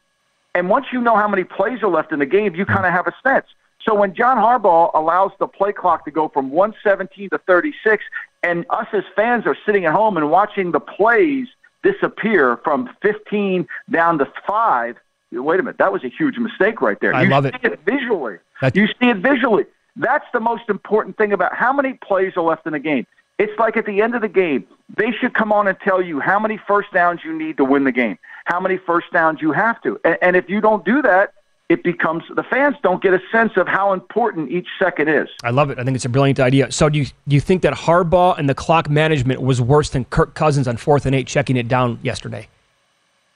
And 0.54 0.68
once 0.68 0.86
you 0.92 1.00
know 1.00 1.16
how 1.16 1.28
many 1.28 1.44
plays 1.44 1.82
are 1.82 1.88
left 1.90 2.12
in 2.12 2.18
the 2.20 2.26
game, 2.26 2.54
you 2.54 2.64
kind 2.64 2.86
of 2.86 2.92
have 2.92 3.06
a 3.06 3.14
sense. 3.26 3.46
So 3.82 3.94
when 3.94 4.14
John 4.14 4.36
Harbaugh 4.38 4.90
allows 4.94 5.32
the 5.38 5.46
play 5.46 5.72
clock 5.72 6.04
to 6.06 6.10
go 6.10 6.28
from 6.28 6.50
117 6.50 7.30
to 7.30 7.38
36, 7.38 8.04
and 8.42 8.64
us 8.70 8.86
as 8.92 9.02
fans 9.16 9.46
are 9.46 9.56
sitting 9.66 9.84
at 9.84 9.92
home 9.92 10.16
and 10.16 10.30
watching 10.30 10.72
the 10.72 10.80
plays 10.80 11.48
disappear 11.82 12.58
from 12.64 12.88
15 13.02 13.66
down 13.90 14.18
to 14.18 14.32
five, 14.46 14.96
wait 15.32 15.60
a 15.60 15.62
minute, 15.62 15.78
that 15.78 15.92
was 15.92 16.02
a 16.04 16.08
huge 16.08 16.38
mistake 16.38 16.80
right 16.80 16.98
there. 17.00 17.14
I 17.14 17.24
you 17.24 17.30
love 17.30 17.44
see 17.44 17.50
it. 17.62 17.72
it 17.72 17.80
visually. 17.84 18.38
That's- 18.60 18.80
you 18.80 18.86
see 18.86 19.10
it 19.10 19.18
visually. 19.18 19.66
That's 19.96 20.24
the 20.32 20.40
most 20.40 20.68
important 20.68 21.16
thing 21.16 21.32
about 21.32 21.54
how 21.54 21.72
many 21.72 21.94
plays 21.94 22.32
are 22.36 22.42
left 22.42 22.66
in 22.66 22.72
the 22.72 22.78
game. 22.78 23.06
It's 23.38 23.56
like 23.58 23.76
at 23.76 23.86
the 23.86 24.00
end 24.00 24.14
of 24.14 24.22
the 24.22 24.28
game, 24.28 24.66
they 24.96 25.10
should 25.12 25.34
come 25.34 25.52
on 25.52 25.66
and 25.66 25.76
tell 25.80 26.00
you 26.00 26.20
how 26.20 26.38
many 26.38 26.58
first 26.66 26.92
downs 26.92 27.20
you 27.24 27.36
need 27.36 27.56
to 27.58 27.64
win 27.64 27.84
the 27.84 27.92
game, 27.92 28.18
how 28.44 28.60
many 28.60 28.78
first 28.78 29.12
downs 29.12 29.40
you 29.42 29.52
have 29.52 29.80
to. 29.82 30.00
And, 30.04 30.18
and 30.22 30.36
if 30.36 30.48
you 30.48 30.60
don't 30.60 30.84
do 30.84 31.02
that, 31.02 31.34
it 31.70 31.82
becomes 31.82 32.24
the 32.34 32.42
fans 32.42 32.76
don't 32.82 33.02
get 33.02 33.14
a 33.14 33.20
sense 33.32 33.52
of 33.56 33.66
how 33.66 33.92
important 33.92 34.50
each 34.50 34.68
second 34.78 35.08
is. 35.08 35.28
I 35.42 35.50
love 35.50 35.70
it. 35.70 35.78
I 35.78 35.84
think 35.84 35.94
it's 35.94 36.04
a 36.04 36.10
brilliant 36.10 36.38
idea. 36.38 36.70
So 36.70 36.88
do 36.88 36.98
you 36.98 37.06
do 37.26 37.34
you 37.34 37.40
think 37.40 37.62
that 37.62 37.72
Harbaugh 37.72 38.38
and 38.38 38.48
the 38.48 38.54
clock 38.54 38.90
management 38.90 39.40
was 39.40 39.60
worse 39.60 39.88
than 39.90 40.04
Kirk 40.04 40.34
Cousins 40.34 40.68
on 40.68 40.76
fourth 40.76 41.06
and 41.06 41.14
eight 41.14 41.26
checking 41.26 41.56
it 41.56 41.66
down 41.66 41.98
yesterday? 42.02 42.48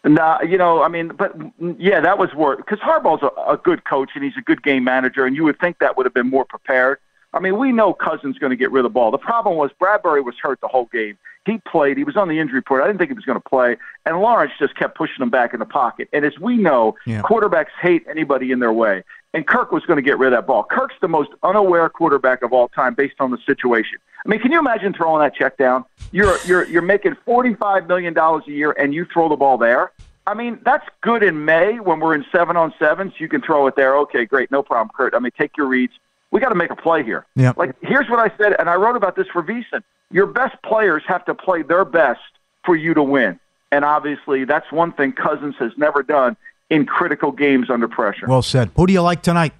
Nah, 0.05 0.41
you 0.43 0.57
know, 0.57 0.83
I 0.83 0.89
mean, 0.89 1.09
but 1.09 1.35
yeah, 1.79 2.01
that 2.01 2.19
was 2.19 2.33
worse 2.35 2.59
because 2.59 2.79
Harbaugh's 2.79 3.23
a, 3.23 3.53
a 3.53 3.57
good 3.57 3.85
coach 3.85 4.11
and 4.15 4.23
he's 4.23 4.37
a 4.39 4.43
good 4.43 4.63
game 4.63 4.85
manager, 4.85 5.25
and 5.25 5.35
you 5.35 5.45
would 5.45 5.59
think 5.59 5.79
that 5.79 5.97
would 5.97 6.07
have 6.07 6.15
been 6.15 6.31
more 6.31 6.45
prepared. 6.45 6.99
I 7.39 7.41
mean, 7.41 7.57
we 7.57 7.71
know 7.71 7.95
Cousins 7.95 8.37
going 8.39 8.51
to 8.51 8.57
get 8.57 8.73
rid 8.73 8.81
of 8.85 8.91
the 8.91 8.95
ball. 8.95 9.13
The 9.13 9.19
problem 9.19 9.57
was 9.57 9.71
Bradbury 9.79 10.21
was 10.21 10.35
hurt 10.43 10.61
the 10.61 10.67
whole 10.67 10.87
game. 10.87 11.17
He 11.47 11.59
played. 11.71 11.97
He 11.97 12.03
was 12.03 12.17
on 12.17 12.27
the 12.29 12.41
injury 12.41 12.57
report. 12.57 12.83
I 12.83 12.89
didn't 12.89 12.99
think 12.99 13.11
he 13.11 13.15
was 13.15 13.25
going 13.25 13.41
to 13.41 13.49
play, 13.49 13.77
and 14.05 14.21
Lawrence 14.21 14.53
just 14.59 14.75
kept 14.75 14.99
pushing 14.99 15.23
him 15.23 15.31
back 15.31 15.55
in 15.55 15.61
the 15.61 15.65
pocket. 15.65 16.09
And 16.13 16.25
as 16.25 16.37
we 16.41 16.57
know, 16.57 16.97
Yeah. 17.07 17.23
quarterbacks 17.23 17.71
hate 17.81 18.05
anybody 18.11 18.51
in 18.51 18.59
their 18.59 18.73
way. 18.73 19.05
And 19.35 19.47
Kirk 19.47 19.71
was 19.71 19.85
going 19.87 19.99
to 19.99 20.03
get 20.03 20.19
rid 20.19 20.33
of 20.33 20.39
that 20.39 20.47
ball. 20.49 20.65
Kirk's 20.65 20.97
the 21.01 21.07
most 21.07 21.31
unaware 21.45 21.89
quarterback 21.89 22.43
of 22.43 22.53
all 22.53 22.67
time 22.69 22.95
based 22.95 23.17
on 23.21 23.31
the 23.31 23.39
situation. 23.47 23.99
I 24.27 24.29
mean, 24.29 24.41
can 24.41 24.51
you 24.51 24.59
imagine 24.59 24.93
throwing 24.93 25.21
that 25.23 25.35
check 25.37 25.57
down? 25.59 25.85
You're 26.11 26.39
you're 26.45 26.65
you're 26.67 26.83
making 26.83 27.17
forty 27.25 27.55
five 27.55 27.87
million 27.87 28.15
dollars 28.15 28.43
a 28.49 28.51
year, 28.51 28.73
and 28.73 28.93
you 28.93 29.07
throw 29.13 29.29
the 29.29 29.37
ball 29.37 29.59
there. 29.59 29.93
I 30.27 30.35
mean, 30.35 30.59
that's 30.65 30.87
good 31.03 31.23
in 31.23 31.45
May 31.45 31.79
when 31.79 32.01
we're 32.01 32.15
in 32.15 32.25
seven 32.33 32.57
on 32.57 32.75
sevens. 32.81 33.13
You 33.19 33.29
can 33.29 33.41
throw 33.43 33.67
it 33.69 33.77
there. 33.77 33.97
Okay, 33.99 34.25
great, 34.27 34.51
no 34.51 34.63
problem, 34.63 34.91
Kurt. 34.95 35.15
I 35.15 35.21
mean, 35.21 35.33
take 35.39 35.57
your 35.57 35.67
reads. 35.67 35.93
We 36.31 36.41
got 36.41 36.51
to 36.51 36.55
make 36.55 36.71
a 36.71 36.77
play 36.77 37.03
here. 37.03 37.25
Yeah. 37.35 37.53
Like, 37.57 37.75
here's 37.83 38.09
what 38.09 38.19
I 38.19 38.37
said, 38.37 38.55
and 38.59 38.69
I 38.69 38.75
wrote 38.75 38.97
about 38.97 39.17
this 39.17 39.27
for 39.33 39.43
VSiN. 39.43 39.83
Your 40.11 40.27
best 40.27 40.61
players 40.63 41.03
have 41.07 41.25
to 41.27 41.35
play 41.35 41.63
their 41.63 41.85
best 41.85 42.21
for 42.65 42.77
you 42.77 42.95
to 42.95 43.03
win. 43.03 43.39
And 43.73 43.85
obviously, 43.85 44.45
that's 44.45 44.71
one 44.73 44.93
thing 44.93 45.13
Cousins 45.13 45.55
has 45.59 45.73
never 45.77 46.03
done 46.03 46.37
in 46.71 46.87
critical 46.87 47.33
games 47.33 47.71
under 47.71 47.89
pressure. 47.89 48.27
Well 48.27 48.43
said. 48.43 48.71
Who 48.77 48.87
do 48.87 48.93
you 48.93 49.03
like 49.03 49.23
tonight? 49.23 49.55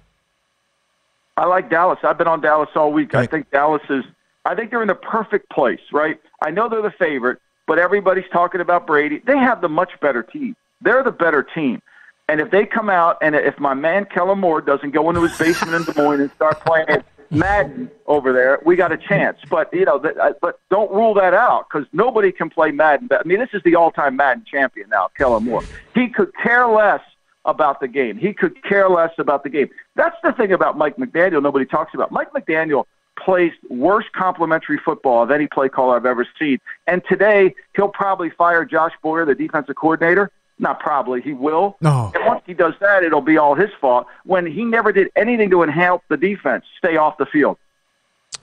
I 1.37 1.45
like 1.45 1.69
Dallas. 1.69 1.99
I've 2.03 2.17
been 2.17 2.27
on 2.27 2.41
Dallas 2.41 2.69
all 2.75 2.91
week. 2.91 3.15
I 3.15 3.25
think 3.25 3.49
Dallas 3.51 3.81
is. 3.89 4.03
I 4.45 4.55
think 4.55 4.71
they're 4.71 4.81
in 4.81 4.87
the 4.87 4.95
perfect 4.95 5.49
place, 5.49 5.79
right? 5.91 6.19
I 6.41 6.51
know 6.51 6.69
they're 6.69 6.81
the 6.81 6.91
favorite, 6.91 7.39
but 7.67 7.79
everybody's 7.79 8.29
talking 8.31 8.61
about 8.61 8.87
Brady. 8.87 9.21
They 9.25 9.37
have 9.37 9.61
the 9.61 9.69
much 9.69 9.91
better 10.01 10.23
team. 10.23 10.55
They're 10.81 11.03
the 11.03 11.11
better 11.11 11.43
team. 11.43 11.81
And 12.29 12.39
if 12.39 12.51
they 12.51 12.63
come 12.63 12.91
out 12.91 13.17
and 13.23 13.33
if 13.33 13.59
my 13.59 13.73
man 13.73 14.05
Kellen 14.05 14.39
Moore 14.39 14.61
doesn't 14.61 14.91
go 14.91 15.09
into 15.09 15.23
his 15.23 15.35
basement 15.35 15.73
in 15.73 15.83
Des 15.83 15.99
Moines 15.99 16.21
and 16.21 16.31
start 16.33 16.63
playing 16.63 16.85
Madden 17.31 17.89
over 18.05 18.31
there, 18.31 18.59
we 18.63 18.75
got 18.75 18.91
a 18.91 18.97
chance. 18.97 19.39
But 19.49 19.73
you 19.73 19.83
know, 19.83 19.99
but 20.39 20.59
don't 20.69 20.91
rule 20.91 21.15
that 21.15 21.33
out 21.33 21.65
because 21.67 21.87
nobody 21.91 22.31
can 22.31 22.51
play 22.51 22.69
Madden. 22.69 23.09
I 23.11 23.23
mean, 23.25 23.39
this 23.39 23.49
is 23.53 23.63
the 23.63 23.73
all-time 23.73 24.15
Madden 24.15 24.45
champion 24.49 24.89
now, 24.89 25.09
Kellen 25.17 25.45
Moore. 25.45 25.63
He 25.95 26.07
could 26.07 26.31
care 26.35 26.67
less 26.67 27.01
about 27.45 27.79
the 27.79 27.87
game. 27.87 28.15
He 28.15 28.31
could 28.31 28.63
care 28.63 28.89
less 28.89 29.11
about 29.17 29.43
the 29.43 29.49
game. 29.49 29.69
That's 29.95 30.17
the 30.21 30.31
thing 30.31 30.51
about 30.51 30.77
Mike 30.77 30.97
McDaniel. 30.97 31.41
Nobody 31.41 31.65
talks 31.65 31.95
about 31.95 32.11
Mike 32.11 32.31
McDaniel 32.33 32.85
plays 33.17 33.51
worst 33.69 34.11
complimentary 34.13 34.77
football 34.77 35.23
of 35.23 35.31
any 35.31 35.47
play 35.47 35.67
caller 35.67 35.95
I've 35.95 36.05
ever 36.05 36.27
seen. 36.37 36.59
And 36.85 37.01
today 37.09 37.55
he'll 37.75 37.89
probably 37.89 38.29
fire 38.29 38.65
Josh 38.65 38.93
Boyer, 39.01 39.25
the 39.25 39.35
defensive 39.35 39.75
coordinator. 39.75 40.31
Not 40.61 40.79
probably, 40.81 41.21
he 41.21 41.31
will. 41.33 41.77
No. 41.79 42.11
And 42.13 42.25
once 42.25 42.41
he 42.45 42.53
does 42.53 42.73
that, 42.81 43.01
it'll 43.03 43.21
be 43.21 43.37
all 43.37 43.55
his 43.55 43.69
fault. 43.79 44.07
When 44.25 44.45
he 44.45 44.65
never 44.65 44.91
did 44.91 45.09
anything 45.15 45.49
to 45.51 45.63
enhance 45.63 46.01
the 46.09 46.17
defense, 46.17 46.65
stay 46.77 46.97
off 46.97 47.17
the 47.17 47.25
field. 47.25 47.57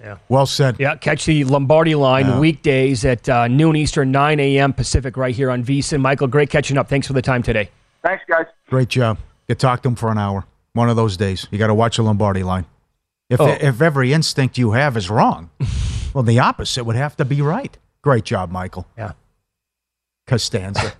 Yeah. 0.00 0.16
Well 0.28 0.46
said. 0.46 0.76
Yeah, 0.78 0.96
catch 0.96 1.26
the 1.26 1.44
Lombardi 1.44 1.94
line 1.94 2.38
weekdays 2.40 3.04
at 3.04 3.28
uh, 3.28 3.48
noon 3.48 3.76
Eastern, 3.76 4.10
9 4.12 4.40
a.m. 4.40 4.72
Pacific, 4.72 5.16
right 5.16 5.34
here 5.34 5.50
on 5.50 5.62
VSiN. 5.64 6.00
Michael, 6.00 6.26
great 6.26 6.50
catching 6.50 6.76
up. 6.78 6.88
Thanks 6.88 7.06
for 7.06 7.12
the 7.12 7.22
time 7.22 7.42
today. 7.42 7.70
Thanks, 8.02 8.24
guys. 8.28 8.46
Great 8.68 8.88
job. 8.88 9.18
You 9.48 9.54
talk 9.54 9.82
to 9.82 9.88
him 9.88 9.94
for 9.94 10.10
an 10.10 10.18
hour. 10.18 10.44
One 10.72 10.88
of 10.90 10.96
those 10.96 11.16
days. 11.16 11.46
You 11.50 11.58
got 11.58 11.68
to 11.68 11.74
watch 11.74 11.98
a 11.98 12.02
Lombardi 12.02 12.42
line. 12.42 12.66
If, 13.30 13.40
Oh. 13.40 13.46
if 13.48 13.80
every 13.82 14.12
instinct 14.12 14.56
you 14.58 14.72
have 14.72 14.96
is 14.96 15.08
wrong, 15.10 15.50
well, 16.14 16.22
the 16.24 16.38
opposite 16.38 16.84
would 16.84 16.96
have 16.96 17.16
to 17.16 17.24
be 17.24 17.40
right. 17.42 17.76
Great 18.02 18.24
job, 18.24 18.50
Michael. 18.50 18.86
Yeah. 18.98 19.12
Costanza. 20.26 20.92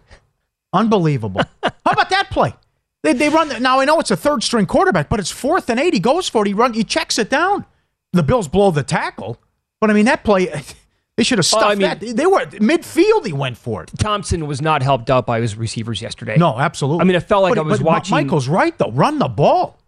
Unbelievable. 0.76 1.42
How 1.62 1.92
about 1.92 2.11
that 2.11 2.30
play? 2.30 2.54
They, 3.02 3.12
they 3.12 3.28
run. 3.28 3.49
The, 3.49 3.61
now 3.61 3.80
I 3.80 3.85
know 3.85 4.00
it's 4.00 4.11
a 4.11 4.16
third 4.16 4.42
string 4.42 4.66
quarterback, 4.66 5.09
but 5.09 5.21
it's 5.21 5.30
fourth 5.30 5.71
and 5.71 5.78
eight. 5.80 5.95
He 5.95 6.00
goes 6.00 6.28
for 6.28 6.45
it. 6.45 6.49
He 6.49 6.54
run. 6.54 6.73
He 6.73 6.85
checks 6.85 7.18
it 7.18 7.30
down. 7.30 7.64
The 8.12 8.23
Bills 8.23 8.49
blow 8.49 8.71
the 8.71 8.83
tackle, 8.83 9.38
but 9.80 9.90
I 9.90 9.92
mean 9.92 10.04
that 10.06 10.25
play. 10.25 10.52
They 11.16 11.23
should 11.25 11.38
have 11.38 11.47
stuffed 11.47 11.64
I 11.64 11.71
mean- 11.76 11.80
that. 11.80 12.00
They 12.00 12.26
were 12.26 12.40
midfield. 12.45 13.25
He 13.25 13.33
went 13.33 13.56
for 13.56 13.83
it. 13.83 13.90
Thompson 13.99 14.47
was 14.47 14.61
not 14.61 14.83
helped 14.83 15.09
out 15.09 15.25
by 15.25 15.40
his 15.40 15.56
receivers 15.56 16.02
yesterday. 16.02 16.37
No, 16.37 16.59
absolutely. 16.59 17.00
I 17.00 17.04
mean, 17.04 17.16
it 17.16 17.21
felt 17.23 17.42
like 17.42 17.54
But- 17.54 17.61
I 17.61 17.62
was 17.62 17.78
but 17.78 17.87
watching. 17.87 18.11
Michael's 18.14 18.49
right 18.49 18.76
though. 18.76 18.90
Run 18.92 19.18
the 19.18 19.28
ball. 19.28 19.78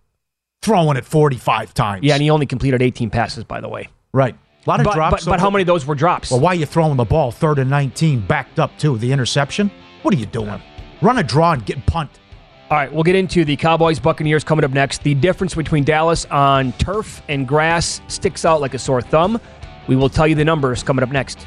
Throwing 0.62 0.96
it 0.96 1.04
forty-five 1.04 1.74
times. 1.74 2.02
Yeah, 2.02 2.14
and 2.14 2.22
he 2.22 2.30
only 2.30 2.46
completed 2.46 2.80
18 2.80 3.10
passes, 3.10 3.44
by 3.44 3.60
the 3.60 3.68
way. 3.68 3.88
right. 4.12 4.34
A 4.34 4.70
lot 4.70 4.80
of 4.80 4.84
But, 4.84 4.94
drops. 4.94 5.24
but, 5.26 5.32
but 5.32 5.40
how 5.40 5.50
many 5.50 5.62
of 5.62 5.66
those 5.66 5.84
were 5.86 5.94
drops? 5.94 6.30
Well, 6.30 6.40
why 6.40 6.52
are 6.52 6.54
you 6.54 6.64
throwing 6.66 6.96
the 6.96 7.04
ball 7.04 7.30
third 7.30 7.58
and 7.58 7.68
nineteen, 7.68 8.20
backed 8.26 8.58
up 8.58 8.76
too? 8.78 8.96
The 8.96 9.12
interception. 9.12 9.70
What 10.02 10.14
are 10.14 10.16
you 10.18 10.24
doing? 10.26 10.62
Run 11.00 11.18
a 11.18 11.22
draw 11.22 11.52
and 11.52 11.64
get 11.64 11.84
punt. 11.86 12.10
All 12.70 12.76
right, 12.76 12.92
we'll 12.92 13.04
get 13.04 13.14
into 13.14 13.44
the 13.44 13.56
Cowboys 13.56 13.98
Buccaneers 13.98 14.44
coming 14.44 14.64
up 14.64 14.72
next. 14.72 15.02
The 15.02 15.14
difference 15.14 15.54
between 15.54 15.84
Dallas 15.84 16.26
on 16.26 16.72
turf 16.72 17.22
and 17.28 17.46
grass 17.46 18.00
sticks 18.08 18.44
out 18.44 18.60
like 18.60 18.74
a 18.74 18.78
sore 18.78 19.00
thumb. 19.00 19.40
We 19.86 19.96
will 19.96 20.10
tell 20.10 20.26
you 20.26 20.34
the 20.34 20.44
numbers 20.44 20.82
coming 20.82 21.02
up 21.02 21.10
next. 21.10 21.46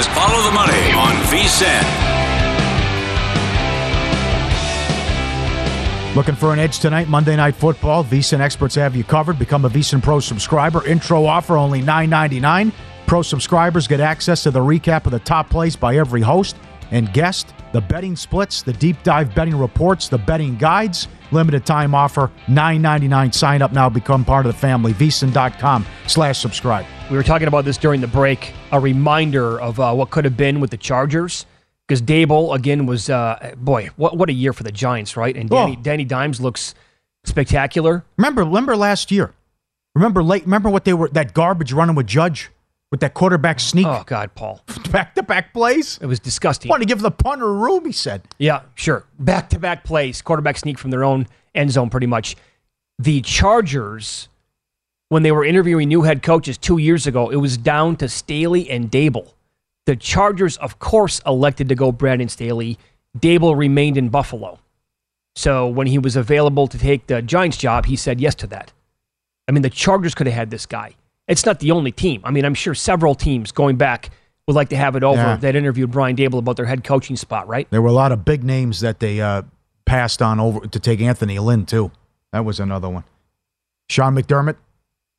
Is 0.00 0.06
Follow 0.08 0.42
the 0.44 0.50
Money 0.52 0.92
on 0.92 1.14
VSIN. 1.28 2.10
Looking 6.16 6.34
for 6.34 6.54
an 6.54 6.58
edge 6.58 6.78
tonight, 6.78 7.08
Monday 7.08 7.36
Night 7.36 7.54
Football. 7.54 8.02
VSIN 8.04 8.40
experts 8.40 8.74
have 8.76 8.96
you 8.96 9.04
covered. 9.04 9.38
Become 9.38 9.66
a 9.66 9.68
VSIN 9.68 10.02
Pro 10.02 10.18
subscriber. 10.18 10.86
Intro 10.86 11.26
offer 11.26 11.58
only 11.58 11.82
$9.99. 11.82 12.72
Pro 13.06 13.20
subscribers 13.20 13.86
get 13.86 14.00
access 14.00 14.42
to 14.44 14.50
the 14.50 14.60
recap 14.60 15.04
of 15.04 15.12
the 15.12 15.18
top 15.18 15.50
plays 15.50 15.76
by 15.76 15.96
every 15.96 16.22
host 16.22 16.56
and 16.90 17.12
guest, 17.12 17.52
the 17.72 17.80
betting 17.80 18.16
splits, 18.16 18.62
the 18.62 18.72
deep 18.72 19.02
dive 19.02 19.34
betting 19.34 19.56
reports, 19.56 20.08
the 20.08 20.18
betting 20.18 20.56
guides. 20.56 21.08
Limited 21.32 21.64
time 21.64 21.94
offer, 21.94 22.28
$9.99. 22.48 23.32
Sign 23.32 23.62
up 23.62 23.72
now, 23.72 23.88
become 23.88 24.24
part 24.24 24.46
of 24.46 24.52
the 24.52 24.58
family. 24.58 24.92
VSIN.com 24.94 25.86
slash 26.08 26.38
subscribe. 26.40 26.84
We 27.08 27.16
were 27.16 27.22
talking 27.22 27.46
about 27.46 27.64
this 27.64 27.76
during 27.78 28.00
the 28.00 28.08
break. 28.08 28.52
A 28.72 28.80
reminder 28.80 29.60
of 29.60 29.78
uh, 29.78 29.94
what 29.94 30.10
could 30.10 30.24
have 30.24 30.36
been 30.36 30.58
with 30.58 30.70
the 30.70 30.76
Chargers. 30.76 31.46
Because 31.86 32.02
Daboll, 32.02 32.54
again, 32.54 32.86
was, 32.86 33.08
uh, 33.10 33.54
boy, 33.56 33.90
what, 33.96 34.16
what 34.16 34.28
a 34.28 34.32
year 34.32 34.52
for 34.52 34.62
the 34.64 34.72
Giants, 34.72 35.16
right? 35.16 35.36
And 35.36 35.48
Danny, 35.48 35.76
Oh. 35.78 35.82
Danny 35.82 36.04
Dimes 36.04 36.40
looks 36.40 36.74
spectacular. 37.24 38.04
Remember, 38.16 38.42
remember 38.44 38.76
last 38.76 39.10
year. 39.10 39.32
Remember 39.94 40.22
late. 40.22 40.44
Remember 40.44 40.70
what 40.70 40.84
they 40.84 40.94
were 40.94 41.08
that 41.10 41.34
garbage 41.34 41.72
running 41.72 41.96
with 41.96 42.06
Judge 42.06 42.50
with 42.90 43.00
that 43.00 43.14
quarterback 43.14 43.60
sneak. 43.60 43.86
Oh, 43.86 44.02
God, 44.06 44.34
Paul. 44.34 44.62
Back 44.90 45.14
to 45.14 45.22
back 45.22 45.52
plays. 45.52 45.98
It 46.02 46.06
was 46.06 46.18
disgusting. 46.18 46.68
Want 46.68 46.82
to 46.82 46.86
give 46.86 47.00
the 47.00 47.10
punter 47.10 47.52
room? 47.52 47.84
He 47.84 47.92
said. 47.92 48.22
Yeah, 48.38 48.62
sure. 48.74 49.04
Back 49.18 49.50
to 49.50 49.58
back 49.58 49.84
plays, 49.84 50.20
quarterback 50.20 50.56
sneak 50.58 50.78
from 50.78 50.90
their 50.90 51.04
own 51.04 51.28
end 51.54 51.70
zone, 51.70 51.90
pretty 51.90 52.08
much. 52.08 52.34
The 52.98 53.20
Chargers, 53.20 54.28
when 55.08 55.22
they 55.22 55.30
were 55.30 55.44
interviewing 55.44 55.88
new 55.88 56.02
head 56.02 56.22
coaches 56.22 56.58
two 56.58 56.78
years 56.78 57.06
ago, 57.06 57.30
it 57.30 57.36
was 57.36 57.56
down 57.56 57.96
to 57.96 58.08
Staley 58.08 58.68
and 58.68 58.90
Daboll. 58.90 59.32
The 59.86 59.94
Chargers, 59.96 60.56
of 60.56 60.78
course, 60.80 61.20
elected 61.24 61.68
to 61.68 61.74
go 61.74 61.92
Brandon 61.92 62.28
Staley. 62.28 62.78
Daboll 63.18 63.56
remained 63.56 63.96
in 63.96 64.08
Buffalo. 64.08 64.58
So 65.36 65.68
when 65.68 65.86
he 65.86 65.98
was 65.98 66.16
available 66.16 66.66
to 66.66 66.78
take 66.78 67.06
the 67.06 67.22
Giants 67.22 67.56
job, 67.56 67.86
he 67.86 67.94
said 67.96 68.20
yes 68.20 68.34
to 68.36 68.46
that. 68.48 68.72
I 69.48 69.52
mean, 69.52 69.62
the 69.62 69.70
Chargers 69.70 70.14
could 70.14 70.26
have 70.26 70.34
had 70.34 70.50
this 70.50 70.66
guy. 70.66 70.94
It's 71.30 71.46
not 71.46 71.60
the 71.60 71.70
only 71.70 71.92
team. 71.92 72.20
I 72.24 72.30
mean, 72.30 72.44
I'm 72.44 72.54
sure 72.54 72.74
several 72.74 73.14
teams 73.14 73.52
going 73.52 73.76
back 73.76 74.10
would 74.46 74.56
like 74.56 74.70
to 74.70 74.76
have 74.76 74.96
it 74.96 75.04
over 75.04 75.16
Yeah. 75.20 75.36
that 75.36 75.54
interviewed 75.56 75.90
Brian 75.92 76.16
Daboll 76.16 76.38
about 76.40 76.56
their 76.56 76.66
head 76.66 76.82
coaching 76.84 77.16
spot, 77.16 77.46
right? 77.48 77.68
There 77.70 77.80
were 77.80 77.88
a 77.88 77.92
lot 77.92 78.10
of 78.12 78.24
big 78.24 78.42
names 78.44 78.80
that 78.80 78.98
they 79.00 79.20
uh, 79.20 79.42
passed 79.84 80.20
on 80.20 80.40
over 80.40 80.66
to 80.66 80.80
take 80.80 81.00
Anthony 81.00 81.38
Lynn 81.38 81.66
too. 81.66 81.92
That 82.32 82.44
was 82.44 82.58
another 82.60 82.88
one. 82.88 83.04
Sean 83.88 84.14
McDermott. 84.14 84.56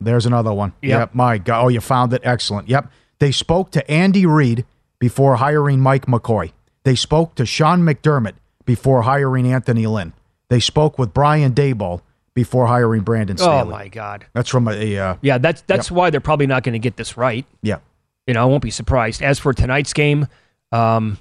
There's 0.00 0.26
another 0.26 0.52
one. 0.52 0.72
Yep. 0.82 1.14
My 1.14 1.38
God. 1.38 1.64
Oh, 1.64 1.68
you 1.68 1.80
found 1.80 2.12
it. 2.12 2.22
Excellent. 2.24 2.68
Yep. 2.68 2.90
They 3.20 3.30
spoke 3.32 3.70
to 3.72 3.90
Andy 3.90 4.26
Reid 4.26 4.64
before 4.98 5.36
hiring 5.36 5.80
Mike 5.80 6.06
McCoy. 6.06 6.52
They 6.84 6.94
spoke 6.96 7.34
to 7.36 7.46
Sean 7.46 7.82
McDermott 7.82 8.34
before 8.64 9.02
hiring 9.02 9.46
Anthony 9.50 9.86
Lynn. 9.86 10.12
They 10.48 10.58
spoke 10.60 10.98
with 10.98 11.14
Brian 11.14 11.52
Daboll 11.54 12.00
before 12.34 12.66
hiring 12.66 13.02
Brandon 13.02 13.36
Staley. 13.36 13.62
Oh 13.62 13.64
my 13.64 13.88
God! 13.88 14.26
That's 14.32 14.48
from 14.48 14.68
a, 14.68 14.96
uh, 14.98 15.16
Yeah, 15.20 15.38
that's 15.38 15.62
that's 15.62 15.90
why 15.90 16.10
they're 16.10 16.20
probably 16.20 16.46
not 16.46 16.62
going 16.62 16.72
to 16.74 16.78
get 16.78 16.96
this 16.96 17.16
right. 17.16 17.44
yeah. 17.62 17.78
You 18.26 18.34
know, 18.34 18.42
I 18.42 18.44
won't 18.44 18.62
be 18.62 18.70
surprised. 18.70 19.20
As 19.20 19.40
for 19.40 19.52
tonight's 19.52 19.92
game, 19.92 20.28
um, 20.70 21.18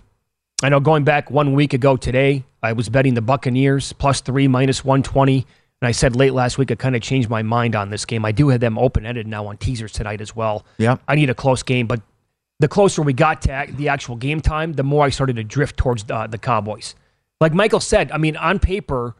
I 0.61 0.69
know 0.69 0.79
going 0.79 1.03
back 1.03 1.31
one 1.31 1.53
week 1.53 1.73
ago 1.73 1.97
today, 1.97 2.43
I 2.61 2.73
was 2.73 2.89
betting 2.89 3.15
the 3.15 3.21
Buccaneers 3.23 3.91
plus 3.93 4.21
three, 4.21 4.47
minus 4.47 4.85
120. 4.85 5.45
And 5.81 5.87
I 5.87 5.93
said 5.93 6.15
late 6.15 6.33
last 6.33 6.59
week, 6.59 6.69
I 6.69 6.75
kind 6.75 6.95
of 6.95 7.01
changed 7.01 7.27
my 7.27 7.41
mind 7.41 7.75
on 7.75 7.89
this 7.89 8.05
game. 8.05 8.23
I 8.23 8.31
do 8.31 8.49
have 8.49 8.59
them 8.59 8.77
open 8.77 9.03
ended 9.03 9.25
now 9.25 9.47
on 9.47 9.57
teasers 9.57 9.91
tonight 9.91 10.21
as 10.21 10.35
well. 10.35 10.63
Yeah, 10.77 10.97
I 11.07 11.15
need 11.15 11.31
a 11.31 11.33
close 11.33 11.63
game, 11.63 11.87
but 11.87 12.01
the 12.59 12.67
closer 12.67 13.01
we 13.01 13.13
got 13.13 13.41
to 13.41 13.65
the 13.71 13.89
actual 13.89 14.15
game 14.15 14.39
time, 14.39 14.73
the 14.73 14.83
more 14.83 15.03
I 15.03 15.09
started 15.09 15.37
to 15.37 15.43
drift 15.43 15.77
towards 15.77 16.03
the, 16.03 16.27
the 16.27 16.37
Cowboys. 16.37 16.93
Like 17.39 17.55
Michael 17.55 17.79
said, 17.79 18.11
I 18.11 18.19
mean, 18.19 18.37
on 18.37 18.59
paper, 18.59 19.15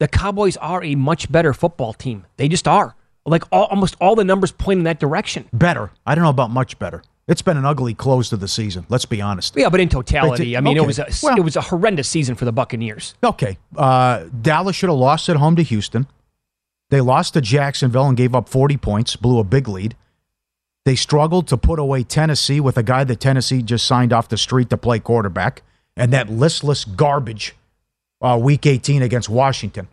the 0.00 0.08
Cowboys 0.08 0.56
are 0.56 0.82
a 0.82 0.96
much 0.96 1.30
better 1.30 1.54
football 1.54 1.92
team. 1.92 2.26
They 2.36 2.48
just 2.48 2.66
are. 2.66 2.96
Like 3.24 3.44
all, 3.52 3.66
almost 3.66 3.96
all 4.00 4.16
the 4.16 4.24
numbers 4.24 4.50
point 4.50 4.78
in 4.78 4.84
that 4.84 4.98
direction. 4.98 5.48
Better. 5.52 5.92
I 6.04 6.14
don't 6.16 6.24
know 6.24 6.30
about 6.30 6.50
much 6.50 6.78
better. 6.80 7.02
It's 7.28 7.42
been 7.42 7.56
an 7.56 7.64
ugly 7.64 7.94
close 7.94 8.30
to 8.30 8.36
the 8.36 8.48
season. 8.48 8.86
Let's 8.88 9.04
be 9.04 9.20
honest. 9.20 9.54
Yeah, 9.56 9.68
but 9.68 9.78
in 9.78 9.88
totality, 9.88 10.56
I 10.56 10.60
mean, 10.60 10.76
it 10.76 10.84
was 10.84 10.98
a 10.98 11.06
Well- 11.22 11.36
it 11.36 11.44
was 11.44 11.54
a 11.54 11.60
horrendous 11.60 12.08
season 12.08 12.34
for 12.34 12.44
the 12.44 12.50
Buccaneers. 12.50 13.14
Okay. 13.22 13.58
Uh, 13.76 14.24
Dallas 14.42 14.74
should 14.74 14.88
have 14.88 14.98
lost 14.98 15.28
at 15.28 15.36
home 15.36 15.54
to 15.54 15.62
Houston. 15.62 16.08
They 16.88 17.00
lost 17.00 17.34
to 17.34 17.40
Jacksonville 17.40 18.08
and 18.08 18.16
gave 18.16 18.34
up 18.34 18.48
40 18.48 18.76
points, 18.78 19.14
blew 19.14 19.38
a 19.38 19.44
big 19.44 19.68
lead. 19.68 19.94
They 20.84 20.96
struggled 20.96 21.46
to 21.48 21.56
put 21.56 21.78
away 21.78 22.02
Tennessee 22.02 22.58
with 22.58 22.76
a 22.76 22.82
guy 22.82 23.04
that 23.04 23.20
Tennessee 23.20 23.62
just 23.62 23.86
signed 23.86 24.12
off 24.12 24.28
the 24.28 24.38
street 24.38 24.70
to 24.70 24.76
play 24.76 24.98
quarterback, 24.98 25.62
and 25.96 26.12
that 26.12 26.30
listless 26.30 26.84
garbage 26.84 27.54
uh, 28.20 28.38
week 28.40 28.66
18 28.66 29.02
against 29.02 29.28
Washington. 29.28 29.88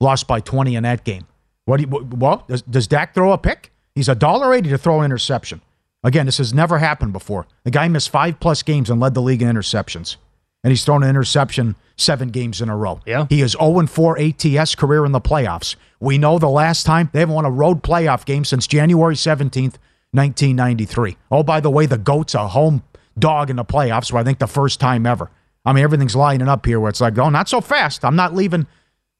Lost 0.00 0.26
by 0.26 0.40
20 0.40 0.74
in 0.74 0.82
that 0.82 1.04
game. 1.04 1.26
What 1.64 1.78
do 1.78 1.82
you, 1.84 2.08
well, 2.16 2.44
does, 2.48 2.62
does 2.62 2.86
Dak 2.86 3.14
throw 3.14 3.32
a 3.32 3.38
pick? 3.38 3.72
He's 3.94 4.08
a 4.08 4.14
dollar 4.14 4.54
eighty 4.54 4.70
to 4.70 4.78
throw 4.78 5.00
an 5.00 5.04
interception. 5.04 5.60
Again, 6.02 6.26
this 6.26 6.38
has 6.38 6.52
never 6.52 6.78
happened 6.78 7.12
before. 7.12 7.46
The 7.64 7.70
guy 7.70 7.86
missed 7.88 8.10
five 8.10 8.40
plus 8.40 8.62
games 8.62 8.90
and 8.90 9.00
led 9.00 9.14
the 9.14 9.22
league 9.22 9.42
in 9.42 9.48
interceptions. 9.54 10.16
And 10.64 10.70
he's 10.70 10.84
thrown 10.84 11.02
an 11.02 11.10
interception 11.10 11.76
seven 11.96 12.30
games 12.30 12.60
in 12.60 12.68
a 12.68 12.76
row. 12.76 13.00
Yeah. 13.06 13.26
He 13.28 13.42
is 13.42 13.52
0 13.52 13.86
4 13.86 14.18
ATS 14.18 14.74
career 14.74 15.04
in 15.04 15.12
the 15.12 15.20
playoffs. 15.20 15.76
We 16.00 16.18
know 16.18 16.38
the 16.38 16.48
last 16.48 16.84
time 16.84 17.10
they 17.12 17.20
haven't 17.20 17.34
won 17.34 17.44
a 17.44 17.50
road 17.50 17.82
playoff 17.82 18.24
game 18.24 18.44
since 18.44 18.66
January 18.66 19.14
17th, 19.14 19.76
1993. 20.12 21.16
Oh, 21.30 21.42
by 21.42 21.60
the 21.60 21.70
way, 21.70 21.86
the 21.86 21.98
GOAT's 21.98 22.34
a 22.34 22.48
home 22.48 22.82
dog 23.18 23.50
in 23.50 23.56
the 23.56 23.64
playoffs 23.64 24.10
for 24.10 24.18
I 24.18 24.24
think 24.24 24.38
the 24.38 24.46
first 24.46 24.80
time 24.80 25.06
ever. 25.06 25.30
I 25.64 25.72
mean, 25.72 25.84
everything's 25.84 26.16
lining 26.16 26.48
up 26.48 26.66
here 26.66 26.80
where 26.80 26.90
it's 26.90 27.00
like, 27.00 27.16
oh, 27.18 27.30
not 27.30 27.48
so 27.48 27.60
fast. 27.60 28.04
I'm 28.04 28.16
not 28.16 28.34
leaving. 28.34 28.66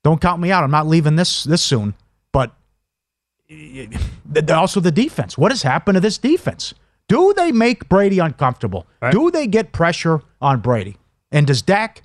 Don't 0.03 0.21
count 0.21 0.41
me 0.41 0.51
out. 0.51 0.65
I'm 0.65 0.71
not 0.71 0.87
leaving 0.87 1.17
this 1.17 1.45
this 1.45 1.63
soon. 1.63 1.95
But 2.33 2.55
also 4.51 4.81
the 4.81 4.91
defense. 4.91 5.39
What 5.39 5.53
has 5.53 5.63
happened 5.63 5.97
to 5.97 6.01
this 6.01 6.19
defense? 6.19 6.75
Do 7.09 7.35
they 7.37 7.53
make 7.53 7.89
Brady 7.89 8.19
uncomfortable? 8.19 8.87
Do 9.11 9.31
they 9.31 9.47
get 9.47 9.73
pressure 9.73 10.23
on 10.41 10.61
Brady? 10.61 10.97
And 11.31 11.47
does 11.47 11.63
Dak 11.63 12.03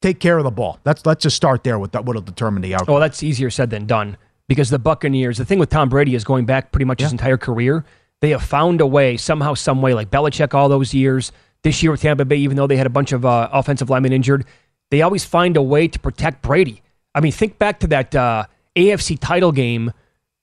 take 0.00 0.18
care 0.18 0.38
of 0.38 0.44
the 0.44 0.50
ball? 0.50 0.78
That's 0.84 1.04
let's 1.06 1.22
just 1.22 1.36
start 1.36 1.64
there 1.64 1.78
with 1.78 1.92
that. 1.92 2.04
What'll 2.04 2.22
determine 2.22 2.62
the 2.62 2.74
outcome. 2.74 2.94
Well, 2.94 3.00
that's 3.00 3.22
easier 3.22 3.50
said 3.50 3.70
than 3.70 3.86
done 3.86 4.16
because 4.48 4.70
the 4.70 4.78
Buccaneers. 4.78 5.38
The 5.38 5.44
thing 5.44 5.58
with 5.58 5.70
Tom 5.70 5.88
Brady 5.88 6.14
is 6.14 6.24
going 6.24 6.46
back 6.46 6.72
pretty 6.72 6.84
much 6.84 7.00
his 7.00 7.12
entire 7.12 7.36
career. 7.36 7.84
They 8.20 8.30
have 8.30 8.42
found 8.42 8.80
a 8.80 8.86
way 8.86 9.16
somehow, 9.16 9.54
some 9.54 9.82
way, 9.82 9.94
like 9.94 10.10
Belichick 10.10 10.54
all 10.54 10.68
those 10.68 10.94
years. 10.94 11.32
This 11.62 11.82
year 11.82 11.92
with 11.92 12.02
Tampa 12.02 12.24
Bay, 12.24 12.36
even 12.36 12.56
though 12.56 12.66
they 12.66 12.76
had 12.76 12.86
a 12.86 12.90
bunch 12.90 13.12
of 13.12 13.24
uh, 13.24 13.48
offensive 13.52 13.88
linemen 13.88 14.12
injured, 14.12 14.44
they 14.90 15.02
always 15.02 15.24
find 15.24 15.56
a 15.56 15.62
way 15.62 15.88
to 15.88 15.98
protect 15.98 16.42
Brady. 16.42 16.82
I 17.14 17.20
mean, 17.20 17.32
think 17.32 17.58
back 17.58 17.80
to 17.80 17.86
that 17.88 18.14
uh, 18.14 18.46
AFC 18.76 19.18
title 19.20 19.52
game 19.52 19.92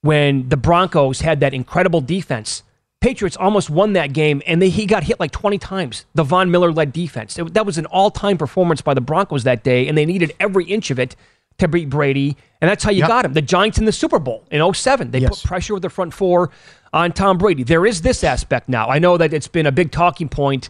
when 0.01 0.49
the 0.49 0.57
Broncos 0.57 1.21
had 1.21 1.39
that 1.41 1.53
incredible 1.53 2.01
defense. 2.01 2.63
Patriots 3.01 3.37
almost 3.37 3.69
won 3.69 3.93
that 3.93 4.11
game, 4.11 4.41
and 4.45 4.61
they, 4.61 4.69
he 4.69 4.85
got 4.85 5.03
hit 5.03 5.19
like 5.19 5.31
20 5.31 5.57
times. 5.57 6.05
The 6.15 6.23
Von 6.23 6.51
Miller 6.51 6.71
led 6.71 6.91
defense. 6.91 7.39
It, 7.39 7.53
that 7.53 7.65
was 7.65 7.77
an 7.77 7.85
all 7.85 8.11
time 8.11 8.37
performance 8.37 8.81
by 8.81 8.93
the 8.93 9.01
Broncos 9.01 9.43
that 9.43 9.63
day, 9.63 9.87
and 9.87 9.97
they 9.97 10.05
needed 10.05 10.33
every 10.39 10.65
inch 10.65 10.91
of 10.91 10.99
it 10.99 11.15
to 11.59 11.67
beat 11.67 11.89
Brady, 11.89 12.35
and 12.61 12.69
that's 12.69 12.83
how 12.83 12.91
you 12.91 12.99
yep. 12.99 13.07
got 13.07 13.25
him. 13.25 13.33
The 13.33 13.41
Giants 13.41 13.77
in 13.77 13.85
the 13.85 13.91
Super 13.91 14.19
Bowl 14.19 14.45
in 14.49 14.73
07. 14.73 15.11
They 15.11 15.19
yes. 15.19 15.41
put 15.41 15.47
pressure 15.47 15.73
with 15.73 15.83
the 15.83 15.89
front 15.89 16.13
four 16.13 16.51
on 16.91 17.11
Tom 17.11 17.37
Brady. 17.37 17.63
There 17.63 17.85
is 17.85 18.01
this 18.01 18.23
aspect 18.23 18.67
now. 18.67 18.87
I 18.89 18.99
know 18.99 19.17
that 19.17 19.33
it's 19.33 19.47
been 19.47 19.65
a 19.65 19.71
big 19.71 19.91
talking 19.91 20.27
point 20.27 20.69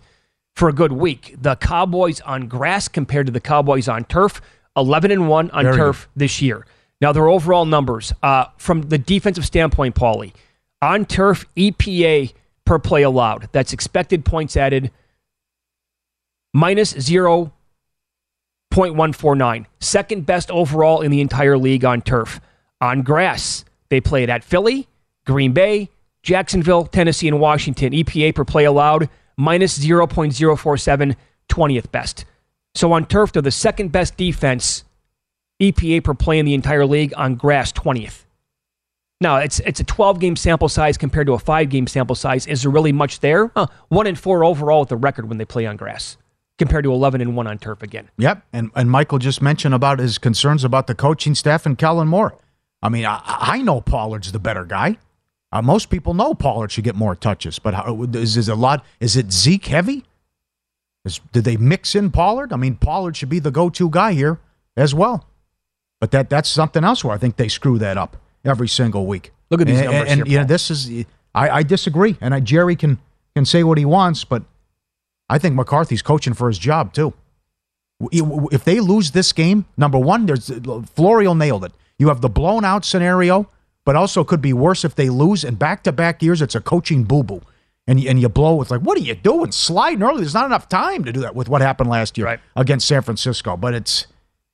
for 0.59 0.67
a 0.67 0.73
good 0.73 0.91
week. 0.91 1.35
The 1.41 1.55
Cowboys 1.55 2.19
on 2.21 2.47
grass 2.49 2.89
compared 2.89 3.27
to 3.27 3.31
the 3.31 3.39
Cowboys 3.39 3.87
on 3.87 4.03
turf, 4.03 4.41
11 4.75 5.09
and 5.09 5.29
1 5.29 5.51
on 5.51 5.63
Very 5.63 5.77
turf 5.77 6.09
good. 6.13 6.19
this 6.19 6.41
year. 6.41 6.65
Now, 6.99 7.13
their 7.13 7.29
overall 7.29 7.63
numbers 7.63 8.11
uh, 8.21 8.47
from 8.57 8.81
the 8.81 8.97
defensive 8.97 9.45
standpoint, 9.45 9.95
Paulie, 9.95 10.33
on 10.81 11.05
turf 11.05 11.45
EPA 11.55 12.33
per 12.65 12.77
play 12.77 13.03
allowed. 13.03 13.47
That's 13.53 13.71
expected 13.71 14.25
points 14.25 14.57
added 14.57 14.91
minus 16.53 16.93
0.149. 16.93 19.65
Second 19.79 20.25
best 20.25 20.51
overall 20.51 20.99
in 20.99 21.09
the 21.09 21.21
entire 21.21 21.57
league 21.57 21.85
on 21.85 22.01
turf. 22.01 22.41
On 22.81 23.01
grass, 23.01 23.63
they 23.87 24.01
played 24.01 24.29
at 24.29 24.43
Philly, 24.43 24.89
Green 25.25 25.53
Bay, 25.53 25.87
Jacksonville, 26.21 26.85
Tennessee, 26.85 27.29
and 27.29 27.39
Washington. 27.39 27.93
EPA 27.93 28.35
per 28.35 28.43
play 28.43 28.65
allowed 28.65 29.07
minus 29.39 29.79
0.047, 29.79 31.15
20th 31.49 31.91
best. 31.91 32.25
So 32.75 32.91
on 32.91 33.05
turf, 33.05 33.31
they're 33.31 33.41
the 33.41 33.51
second 33.51 33.91
best 33.91 34.17
defense 34.17 34.83
EPA 35.61 36.03
per 36.03 36.13
play 36.13 36.39
in 36.39 36.45
the 36.45 36.53
entire 36.53 36.85
league. 36.85 37.13
On 37.17 37.35
grass, 37.35 37.71
20th. 37.71 38.25
Now, 39.21 39.37
it's 39.37 39.59
it's 39.61 39.81
a 39.81 39.83
12 39.83 40.19
game 40.19 40.35
sample 40.35 40.69
size 40.69 40.97
compared 40.97 41.27
to 41.27 41.33
a 41.33 41.39
five 41.39 41.69
game 41.69 41.87
sample 41.87 42.15
size. 42.15 42.47
Is 42.47 42.61
there 42.61 42.71
really 42.71 42.93
much 42.93 43.19
there? 43.19 43.51
Uh, 43.55 43.67
one 43.89 44.07
and 44.07 44.17
four 44.17 44.45
overall 44.45 44.81
with 44.81 44.89
the 44.89 44.95
record 44.95 45.27
when 45.27 45.37
they 45.37 45.45
play 45.45 45.65
on 45.65 45.75
grass 45.75 46.15
compared 46.57 46.83
to 46.83 46.91
11 46.91 47.21
and 47.21 47.35
one 47.35 47.47
on 47.47 47.57
turf 47.57 47.81
again. 47.81 48.09
Yep. 48.17 48.43
And, 48.53 48.69
and 48.75 48.91
Michael 48.91 49.17
just 49.17 49.41
mentioned 49.41 49.73
about 49.73 49.99
his 49.99 50.17
concerns 50.17 50.63
about 50.63 50.87
the 50.87 50.95
coaching 50.95 51.33
staff 51.33 51.65
and 51.65 51.77
Kellen 51.77 52.07
Moore. 52.07 52.37
I 52.81 52.89
mean, 52.89 53.05
I, 53.05 53.21
I 53.25 53.61
know 53.61 53.81
Pollard's 53.81 54.31
the 54.31 54.39
better 54.39 54.65
guy. 54.65 54.97
Uh, 55.51 55.61
most 55.61 55.89
people 55.89 56.13
know 56.13 56.33
Pollard 56.33 56.71
should 56.71 56.83
get 56.83 56.95
more 56.95 57.15
touches, 57.15 57.57
but 57.57 57.73
how, 57.73 58.03
is, 58.03 58.37
is 58.37 58.49
a 58.49 58.55
lot? 58.55 58.85
Is 58.99 59.15
it 59.15 59.31
Zeke 59.31 59.65
heavy? 59.65 60.05
Is, 61.05 61.19
did 61.31 61.43
they 61.43 61.57
mix 61.57 61.95
in 61.95 62.11
Pollard? 62.11 62.53
I 62.53 62.55
mean, 62.55 62.75
Pollard 62.75 63.17
should 63.17 63.29
be 63.29 63.39
the 63.39 63.51
go-to 63.51 63.89
guy 63.89 64.13
here 64.13 64.39
as 64.77 64.93
well. 64.93 65.25
But 65.99 66.11
that 66.11 66.29
that's 66.29 66.47
something 66.47 66.83
else 66.83 67.03
where 67.03 67.13
I 67.13 67.17
think 67.17 67.35
they 67.35 67.47
screw 67.47 67.77
that 67.79 67.97
up 67.97 68.17
every 68.45 68.67
single 68.67 69.05
week. 69.05 69.31
Look 69.49 69.61
at 69.61 69.67
these 69.67 69.79
and, 69.79 69.91
numbers. 69.91 70.11
And, 70.11 70.17
here, 70.19 70.31
you 70.31 70.37
know, 70.39 70.45
this 70.45 70.71
is 70.71 71.05
I, 71.35 71.49
I 71.49 71.63
disagree, 71.63 72.17
and 72.21 72.33
I, 72.33 72.39
Jerry 72.39 72.75
can 72.75 72.99
can 73.35 73.45
say 73.45 73.63
what 73.63 73.77
he 73.77 73.85
wants, 73.85 74.23
but 74.23 74.43
I 75.29 75.37
think 75.37 75.55
McCarthy's 75.55 76.01
coaching 76.01 76.33
for 76.33 76.47
his 76.47 76.57
job 76.57 76.93
too. 76.93 77.13
If 78.11 78.63
they 78.63 78.79
lose 78.79 79.11
this 79.11 79.33
game, 79.33 79.65
number 79.75 79.99
one, 79.99 80.25
there's 80.25 80.49
Florio 80.95 81.33
nailed 81.33 81.65
it. 81.65 81.73
You 81.97 82.07
have 82.07 82.21
the 82.21 82.29
blown 82.29 82.63
out 82.63 82.85
scenario 82.85 83.49
but 83.85 83.95
also 83.95 84.23
could 84.23 84.41
be 84.41 84.53
worse 84.53 84.85
if 84.85 84.95
they 84.95 85.09
lose. 85.09 85.43
And 85.43 85.57
back 85.57 85.83
to 85.83 85.91
back 85.91 86.21
years, 86.21 86.41
it's 86.41 86.55
a 86.55 86.61
coaching 86.61 87.03
boo 87.03 87.23
boo. 87.23 87.41
And, 87.87 87.99
and 88.05 88.19
you 88.21 88.29
blow, 88.29 88.61
it's 88.61 88.69
like, 88.69 88.81
what 88.81 88.97
are 88.99 89.01
you 89.01 89.15
doing? 89.15 89.51
Sliding 89.51 90.03
early. 90.03 90.21
There's 90.21 90.35
not 90.35 90.45
enough 90.45 90.69
time 90.69 91.03
to 91.05 91.11
do 91.11 91.21
that 91.21 91.33
with 91.33 91.49
what 91.49 91.61
happened 91.61 91.89
last 91.89 92.19
year 92.19 92.27
right. 92.27 92.39
against 92.55 92.87
San 92.87 93.01
Francisco. 93.01 93.57
But 93.57 93.73
it's, 93.73 94.05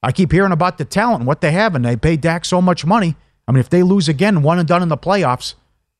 I 0.01 0.13
keep 0.13 0.31
hearing 0.31 0.53
about 0.53 0.77
the 0.77 0.85
talent 0.85 1.19
and 1.19 1.27
what 1.27 1.41
they 1.41 1.51
have, 1.51 1.75
and 1.75 1.83
they 1.83 1.97
pay 1.97 2.15
Dak 2.15 2.45
so 2.45 2.61
much 2.61 2.85
money. 2.85 3.17
I 3.47 3.51
mean, 3.51 3.59
if 3.59 3.69
they 3.69 3.83
lose 3.83 4.07
again, 4.07 4.41
one 4.41 4.57
and 4.57 4.67
done 4.67 4.81
in 4.81 4.87
the 4.87 4.97
playoffs, 4.97 5.55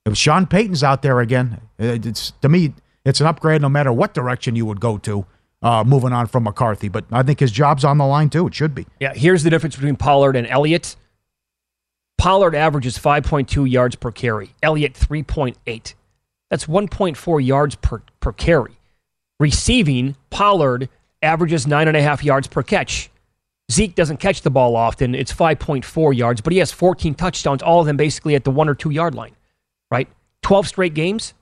if 0.06 0.16
Sean 0.16 0.46
Payton's 0.46 0.82
out 0.82 1.02
there 1.02 1.20
again, 1.20 1.60
it's 1.78 2.30
to 2.40 2.48
me, 2.48 2.72
it's 3.04 3.20
an 3.20 3.26
upgrade 3.26 3.60
no 3.60 3.68
matter 3.68 3.92
what 3.92 4.14
direction 4.14 4.56
you 4.56 4.64
would 4.64 4.80
go 4.80 4.98
to. 4.98 5.26
Uh, 5.62 5.82
moving 5.82 6.12
on 6.12 6.26
from 6.26 6.44
McCarthy, 6.44 6.88
but 6.88 7.06
I 7.10 7.22
think 7.22 7.40
his 7.40 7.50
job's 7.50 7.82
on 7.82 7.98
the 7.98 8.06
line 8.06 8.30
too. 8.30 8.46
It 8.46 8.54
should 8.54 8.74
be. 8.74 8.86
Yeah, 9.00 9.14
here's 9.14 9.42
the 9.42 9.50
difference 9.50 9.74
between 9.74 9.96
Pollard 9.96 10.36
and 10.36 10.46
Elliott. 10.46 10.96
Pollard 12.18 12.54
averages 12.54 12.98
5.2 12.98 13.70
yards 13.70 13.96
per 13.96 14.10
carry, 14.10 14.54
Elliott 14.62 14.94
3.8. 14.94 15.94
That's 16.50 16.66
1.4 16.66 17.44
yards 17.44 17.74
per, 17.76 18.02
per 18.20 18.32
carry. 18.32 18.78
Receiving, 19.38 20.16
Pollard 20.30 20.88
averages 21.22 21.66
9.5 21.66 22.24
yards 22.24 22.46
per 22.48 22.62
catch. 22.62 23.10
Zeke 23.70 23.94
doesn't 23.94 24.18
catch 24.18 24.42
the 24.42 24.50
ball 24.50 24.76
often. 24.76 25.14
It's 25.14 25.32
5.4 25.32 26.16
yards, 26.16 26.40
but 26.40 26.52
he 26.52 26.60
has 26.60 26.72
14 26.72 27.14
touchdowns, 27.14 27.62
all 27.62 27.80
of 27.80 27.86
them 27.86 27.96
basically 27.96 28.34
at 28.34 28.44
the 28.44 28.50
one 28.50 28.68
or 28.68 28.74
two 28.74 28.90
yard 28.90 29.14
line, 29.14 29.34
right? 29.90 30.08
12 30.42 30.68
straight 30.68 30.94
games. 30.94 31.34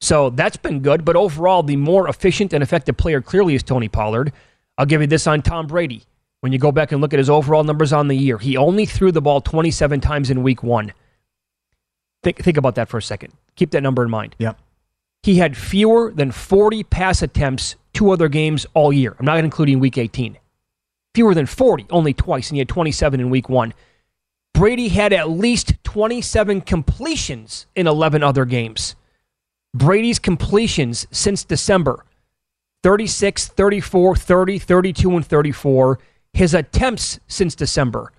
So 0.00 0.30
that's 0.30 0.56
been 0.56 0.80
good, 0.80 1.04
but 1.04 1.16
overall, 1.16 1.62
the 1.62 1.76
more 1.76 2.08
efficient 2.08 2.52
and 2.52 2.62
effective 2.62 2.96
player 2.96 3.20
clearly 3.20 3.54
is 3.54 3.62
Tony 3.62 3.88
Pollard. 3.88 4.32
I'll 4.78 4.86
give 4.86 5.00
you 5.00 5.06
this 5.06 5.26
on 5.26 5.42
Tom 5.42 5.66
Brady 5.66 6.04
when 6.44 6.52
you 6.52 6.58
go 6.58 6.70
back 6.70 6.92
and 6.92 7.00
look 7.00 7.14
at 7.14 7.18
his 7.18 7.30
overall 7.30 7.64
numbers 7.64 7.90
on 7.90 8.08
the 8.08 8.14
year, 8.14 8.36
he 8.36 8.54
only 8.54 8.84
threw 8.84 9.10
the 9.10 9.22
ball 9.22 9.40
27 9.40 9.98
times 10.02 10.28
in 10.28 10.42
week 10.42 10.62
one. 10.62 10.92
Think, 12.22 12.36
think 12.36 12.58
about 12.58 12.74
that 12.74 12.90
for 12.90 12.98
a 12.98 13.02
second. 13.02 13.32
Keep 13.56 13.70
that 13.70 13.82
number 13.82 14.04
in 14.04 14.10
mind. 14.10 14.36
Yeah. 14.38 14.52
He 15.22 15.36
had 15.36 15.56
fewer 15.56 16.12
than 16.12 16.32
40 16.32 16.82
pass 16.84 17.22
attempts 17.22 17.76
two 17.94 18.10
other 18.10 18.28
games 18.28 18.66
all 18.74 18.92
year. 18.92 19.16
I'm 19.18 19.24
not 19.24 19.38
including 19.38 19.80
week 19.80 19.96
18. 19.96 20.36
Fewer 21.14 21.34
than 21.34 21.46
40, 21.46 21.86
only 21.88 22.12
twice, 22.12 22.50
and 22.50 22.56
he 22.56 22.58
had 22.58 22.68
27 22.68 23.20
in 23.20 23.30
week 23.30 23.48
one. 23.48 23.72
Brady 24.52 24.88
had 24.88 25.14
at 25.14 25.30
least 25.30 25.82
27 25.84 26.60
completions 26.60 27.64
in 27.74 27.86
11 27.86 28.22
other 28.22 28.44
games. 28.44 28.96
Brady's 29.72 30.18
completions 30.18 31.06
since 31.10 31.42
December 31.42 32.04
36, 32.82 33.48
34, 33.48 34.16
30, 34.16 34.58
32, 34.58 35.16
and 35.16 35.26
34 35.26 35.98
his 36.34 36.52
attempts 36.52 37.20
since 37.26 37.54
December 37.54 38.12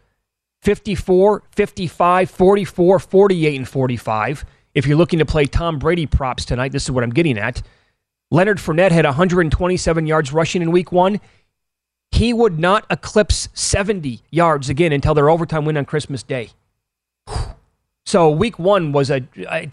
54, 0.64 1.44
55, 1.52 2.32
44, 2.32 3.00
48, 3.00 3.56
and 3.56 3.68
45. 3.68 4.46
If 4.74 4.88
you're 4.88 4.98
looking 4.98 5.20
to 5.20 5.26
play 5.26 5.46
Tom 5.46 5.78
Brady 5.78 6.08
props 6.08 6.44
tonight, 6.44 6.72
this 6.72 6.86
is 6.86 6.92
what 6.92 7.04
I'm 7.04 7.12
getting 7.12 7.38
at. 7.38 7.62
Leonard 8.32 8.58
Fournette 8.58 8.92
had 8.92 9.06
127 9.06 10.08
yards 10.08 10.34
rushing 10.34 10.64
in 10.64 10.72
week 10.72 10.92
one. 10.92 11.22
He 12.12 12.34
would 12.34 12.58
not 12.58 12.86
eclipse 12.90 13.50
70 13.54 14.22
yards 14.32 14.70
again 14.70 14.92
until 14.92 15.14
their 15.14 15.30
overtime 15.30 15.66
win 15.66 15.78
on 15.78 15.86
Christmas 15.86 16.24
Day. 16.24 16.50
So 18.16 18.30
week 18.30 18.58
one 18.58 18.94
was 18.94 19.12
a, 19.12 19.28
a, 19.50 19.70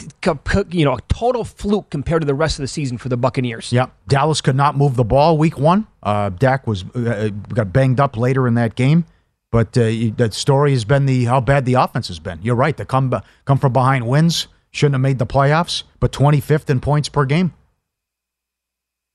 you 0.70 0.84
know 0.84 0.94
a 0.94 1.00
total 1.02 1.44
fluke 1.44 1.90
compared 1.90 2.22
to 2.22 2.26
the 2.26 2.34
rest 2.34 2.58
of 2.58 2.64
the 2.64 2.66
season 2.66 2.98
for 2.98 3.08
the 3.08 3.16
Buccaneers. 3.16 3.72
Yeah, 3.72 3.86
Dallas 4.08 4.40
could 4.40 4.56
not 4.56 4.76
move 4.76 4.96
the 4.96 5.04
ball 5.04 5.38
week 5.38 5.56
one. 5.56 5.86
Uh, 6.02 6.30
Dak 6.30 6.66
was 6.66 6.84
uh, 6.96 7.30
got 7.54 7.72
banged 7.72 8.00
up 8.00 8.16
later 8.16 8.48
in 8.48 8.54
that 8.54 8.74
game, 8.74 9.04
but 9.52 9.68
uh, 9.78 9.82
the 10.16 10.30
story 10.32 10.72
has 10.72 10.84
been 10.84 11.06
the 11.06 11.26
how 11.26 11.40
bad 11.40 11.66
the 11.66 11.74
offense 11.74 12.08
has 12.08 12.18
been. 12.18 12.40
You're 12.42 12.56
right. 12.56 12.76
The 12.76 12.84
come 12.84 13.14
come 13.44 13.58
from 13.58 13.72
behind 13.72 14.08
wins 14.08 14.48
shouldn't 14.72 14.94
have 14.94 15.02
made 15.02 15.20
the 15.20 15.26
playoffs, 15.26 15.84
but 16.00 16.10
25th 16.10 16.68
in 16.68 16.80
points 16.80 17.08
per 17.08 17.24
game. 17.24 17.54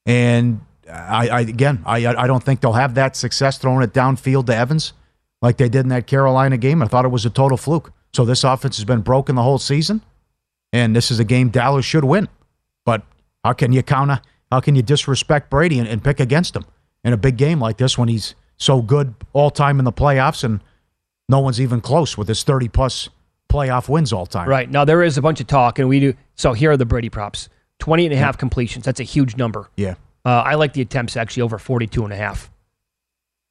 And 0.05 0.61
I, 0.89 1.27
I 1.27 1.39
again, 1.41 1.83
I 1.85 1.97
I 2.07 2.27
don't 2.27 2.41
think 2.45 2.61
they'll 2.61 2.71
have 2.71 2.95
that 2.95 3.17
success 3.17 3.57
throwing 3.57 3.83
it 3.83 3.91
downfield 3.91 4.45
to 4.45 4.55
Evans 4.55 4.93
like 5.41 5.57
they 5.57 5.67
did 5.67 5.81
in 5.81 5.89
that 5.89 6.07
Carolina 6.07 6.55
game. 6.55 6.81
I 6.81 6.87
thought 6.87 7.03
it 7.03 7.09
was 7.09 7.25
a 7.25 7.29
total 7.29 7.57
fluke. 7.57 7.91
So 8.17 8.25
this 8.25 8.43
offense 8.43 8.77
has 8.77 8.83
been 8.83 9.01
broken 9.01 9.35
the 9.35 9.43
whole 9.43 9.59
season, 9.59 10.01
and 10.73 10.95
this 10.95 11.11
is 11.11 11.19
a 11.19 11.23
game 11.23 11.49
Dallas 11.49 11.85
should 11.85 12.03
win. 12.03 12.27
But 12.83 13.03
how 13.45 13.53
can 13.53 13.71
you 13.71 13.83
counter? 13.83 14.21
How 14.51 14.59
can 14.59 14.73
you 14.73 14.81
disrespect 14.81 15.51
Brady 15.51 15.77
and, 15.77 15.87
and 15.87 16.03
pick 16.03 16.19
against 16.19 16.55
him 16.55 16.65
in 17.03 17.13
a 17.13 17.17
big 17.17 17.37
game 17.37 17.59
like 17.59 17.77
this 17.77 17.95
when 17.95 18.09
he's 18.09 18.33
so 18.57 18.81
good 18.81 19.13
all 19.33 19.51
time 19.51 19.77
in 19.77 19.85
the 19.85 19.93
playoffs 19.93 20.43
and 20.43 20.61
no 21.29 21.41
one's 21.41 21.61
even 21.61 21.79
close 21.79 22.17
with 22.17 22.27
his 22.27 22.41
30 22.41 22.69
plus 22.69 23.07
playoff 23.49 23.87
wins 23.87 24.11
all 24.11 24.25
time. 24.25 24.49
Right. 24.49 24.67
Now 24.67 24.83
there 24.83 25.03
is 25.03 25.19
a 25.19 25.21
bunch 25.21 25.39
of 25.39 25.45
talk 25.45 25.77
and 25.77 25.87
we 25.87 25.99
do 25.99 26.15
so 26.33 26.53
here 26.53 26.71
are 26.71 26.77
the 26.77 26.87
Brady 26.87 27.09
props. 27.09 27.49
20 27.77 28.05
and 28.05 28.15
a 28.15 28.17
half 28.17 28.35
completions. 28.35 28.83
That's 28.83 28.99
a 28.99 29.03
huge 29.03 29.37
number. 29.37 29.69
Yeah. 29.75 29.93
Uh, 30.25 30.41
I 30.43 30.55
like 30.55 30.73
the 30.73 30.81
attempts 30.81 31.15
actually 31.17 31.43
over 31.43 31.59
42 31.59 32.03
and 32.03 32.11
a 32.11 32.17
half. 32.17 32.49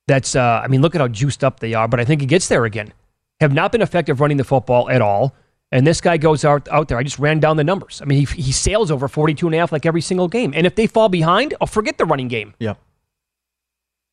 That's 0.09 0.35
uh, 0.35 0.61
I 0.65 0.67
mean 0.67 0.81
look 0.83 0.97
at 0.97 1.01
how 1.01 1.07
juiced 1.07 1.45
up 1.45 1.61
they 1.61 1.75
are, 1.75 1.87
but 1.87 2.01
I 2.01 2.05
think 2.05 2.21
he 2.21 2.27
gets 2.27 2.49
there 2.49 2.65
again 2.65 2.93
have 3.41 3.53
not 3.53 3.73
been 3.73 3.83
effective 3.83 4.21
running 4.21 4.37
the 4.37 4.45
football 4.45 4.89
at 4.91 5.03
all. 5.03 5.35
And 5.73 5.87
this 5.87 6.01
guy 6.01 6.17
goes 6.17 6.45
out, 6.45 6.69
out 6.69 6.89
there. 6.89 6.97
I 6.97 7.03
just 7.03 7.19
ran 7.19 7.41
down 7.41 7.57
the 7.57 7.65
numbers. 7.65 8.01
I 8.01 8.05
mean, 8.05 8.25
he, 8.25 8.43
he 8.43 8.53
sails 8.53 8.91
over 8.91 9.09
42 9.09 9.47
and 9.47 9.55
a 9.55 9.59
half 9.59 9.73
like 9.73 9.85
every 9.85 10.01
single 10.01 10.29
game. 10.29 10.53
And 10.55 10.67
if 10.67 10.77
they 10.77 10.87
fall 10.87 11.09
behind, 11.09 11.55
I'll 11.61 11.67
forget 11.67 11.99
the 11.99 12.05
running 12.05 12.29
game. 12.29 12.55
Yep. 12.61 12.79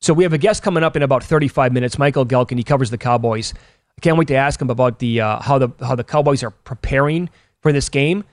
So 0.02 0.14
we 0.14 0.24
have 0.24 0.34
a 0.34 0.38
guest 0.38 0.64
coming 0.64 0.84
up 0.84 0.96
in 0.96 1.04
about 1.04 1.24
35 1.24 1.72
minutes, 1.72 1.98
Michael 1.98 2.26
Gehlken. 2.26 2.58
He 2.58 2.64
covers 2.64 2.90
the 2.90 2.98
Cowboys. 2.98 3.54
I 3.98 4.02
can't 4.02 4.18
wait 4.18 4.28
to 4.30 4.36
ask 4.36 4.62
him 4.62 4.70
about 4.70 5.00
the 5.00 5.22
uh, 5.22 5.40
how 5.42 5.60
the 5.60 5.70
how 5.80 5.96
the 5.96 6.04
Cowboys 6.04 6.44
are 6.44 6.50
preparing 6.50 7.30
for 7.62 7.72
this 7.72 7.88
game. 7.88 8.26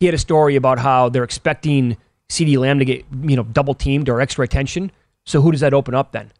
He 0.00 0.06
had 0.06 0.14
a 0.14 0.18
story 0.18 0.56
about 0.56 0.78
how 0.78 1.08
they're 1.08 1.24
expecting 1.24 1.98
CeeDee 2.30 2.56
Lamb 2.56 2.78
to 2.78 2.84
get 2.84 3.04
you 3.22 3.36
know 3.36 3.42
double 3.42 3.74
teamed 3.74 4.08
or 4.08 4.20
extra 4.20 4.44
attention. 4.44 4.90
So 5.26 5.42
who 5.42 5.52
does 5.52 5.60
that 5.60 5.74
open 5.74 5.94
up 5.94 6.12
then? 6.12 6.32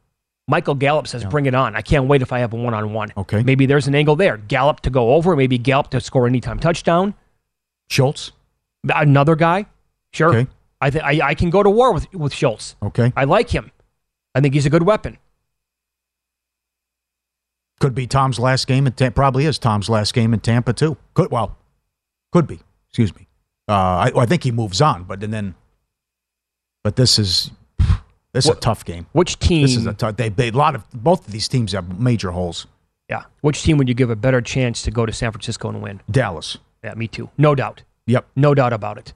Michael 0.53 0.75
Gallup 0.75 1.09
says, 1.09 1.25
"Bring 1.25 1.47
it 1.47 1.55
on! 1.55 1.75
I 1.75 1.81
can't 1.81 2.09
wait 2.09 2.21
if 2.21 2.31
I 2.31 2.41
have 2.41 2.53
a 2.53 2.57
one-on-one." 2.57 3.15
Okay. 3.17 3.43
Maybe 3.43 3.65
there's 3.65 3.87
an 3.87 3.95
angle 3.95 4.17
there. 4.17 4.37
Gallup 4.37 4.81
to 4.81 4.91
go 4.91 5.15
over. 5.15 5.35
Maybe 5.35 5.57
Gallup 5.57 5.89
to 5.93 6.01
score 6.01 6.27
anytime 6.27 6.59
touchdown. 6.59 7.15
Schultz. 7.89 8.33
Another 8.85 9.35
guy. 9.35 9.65
Sure. 10.13 10.29
Okay. 10.29 10.51
I, 10.83 10.91
th- 10.91 11.03
I 11.03 11.29
I 11.29 11.35
can 11.35 11.49
go 11.49 11.63
to 11.63 11.71
war 11.71 11.95
with 11.95 12.13
with 12.13 12.35
Schultz. 12.35 12.77
Okay. 12.83 13.15
I 13.17 13.25
like 13.25 13.49
him. 13.49 13.73
I 14.35 14.43
think 14.43 14.53
he's 14.53 14.67
a 14.67 14.71
good 14.71 14.83
weapon. 14.83 15.17
Could 17.81 17.95
be 17.95 18.07
Tom's 18.07 18.39
last 18.39 18.67
game. 18.67 18.87
In 18.87 18.93
Tampa. 18.93 19.15
Probably 19.15 19.47
is 19.47 19.59
Tom's 19.59 19.89
last 19.89 20.13
game 20.13 20.35
in 20.35 20.41
Tampa 20.41 20.75
too. 20.75 20.99
Could 21.15 21.31
well, 21.31 21.57
could 22.31 22.47
be. 22.47 22.61
Excuse 22.91 23.17
me. 23.17 23.27
Uh, 23.69 23.73
I, 23.73 24.13
I 24.15 24.27
think 24.27 24.45
he 24.45 24.51
moves 24.51 24.83
on, 24.83 25.05
but 25.05 25.25
and 25.25 25.33
then, 25.33 25.55
but 26.85 26.97
this 26.97 27.19
is 27.19 27.53
this 28.35 28.45
is 28.47 28.51
a 28.51 28.55
tough 28.55 28.85
game. 28.85 29.07
Which 29.13 29.39
team? 29.39 29.63
This 29.63 29.77
is 29.77 29.87
a 29.87 29.93
tough. 29.93 30.17
They, 30.17 30.29
they 30.29 30.49
a 30.49 30.53
lot 30.53 30.75
of 30.75 30.85
both 30.93 31.27
of 31.27 31.33
these 31.33 31.49
teams 31.49 31.73
have 31.73 31.99
major 32.01 32.31
holes. 32.31 32.67
yeah. 33.09 33.25
Which 33.43 33.63
team 33.63 33.77
would 33.79 33.89
you 33.89 33.95
give 33.95 34.11
a 34.11 34.17
better 34.17 34.41
chance 34.41 34.83
to 34.83 34.91
go 34.91 35.05
to 35.07 35.13
San 35.13 35.33
Francisco 35.33 35.69
and 35.69 35.83
win? 35.83 36.01
Dallas. 36.11 36.59
Yeah, 36.83 36.95
me 36.95 37.09
too. 37.09 37.31
No 37.39 37.55
doubt. 37.55 37.83
Yep. 38.07 38.27
No 38.37 38.55
doubt 38.55 38.73
about 38.73 38.99
it. 38.99 39.13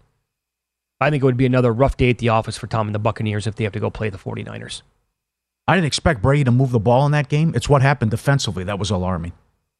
I 1.00 1.10
think 1.10 1.22
it 1.22 1.26
would 1.26 1.36
be 1.36 1.46
another 1.46 1.72
rough 1.72 1.96
day 1.96 2.10
at 2.10 2.18
the 2.18 2.28
office 2.30 2.56
for 2.56 2.66
Tom 2.66 2.88
and 2.88 2.94
the 2.94 2.98
Buccaneers 2.98 3.46
if 3.46 3.56
they 3.56 3.64
have 3.64 3.72
to 3.74 3.80
go 3.80 3.90
play 3.90 4.08
the 4.08 4.18
49ers. 4.18 4.82
I 5.68 5.74
didn't 5.74 5.86
expect 5.86 6.22
Brady 6.22 6.44
to 6.44 6.50
move 6.52 6.70
the 6.70 6.78
ball 6.78 7.04
in 7.06 7.12
that 7.12 7.28
game. 7.28 7.52
It's 7.54 7.68
what 7.68 7.82
happened 7.82 8.10
defensively 8.12 8.64
that 8.64 8.78
was 8.78 8.90
alarming. 8.90 9.32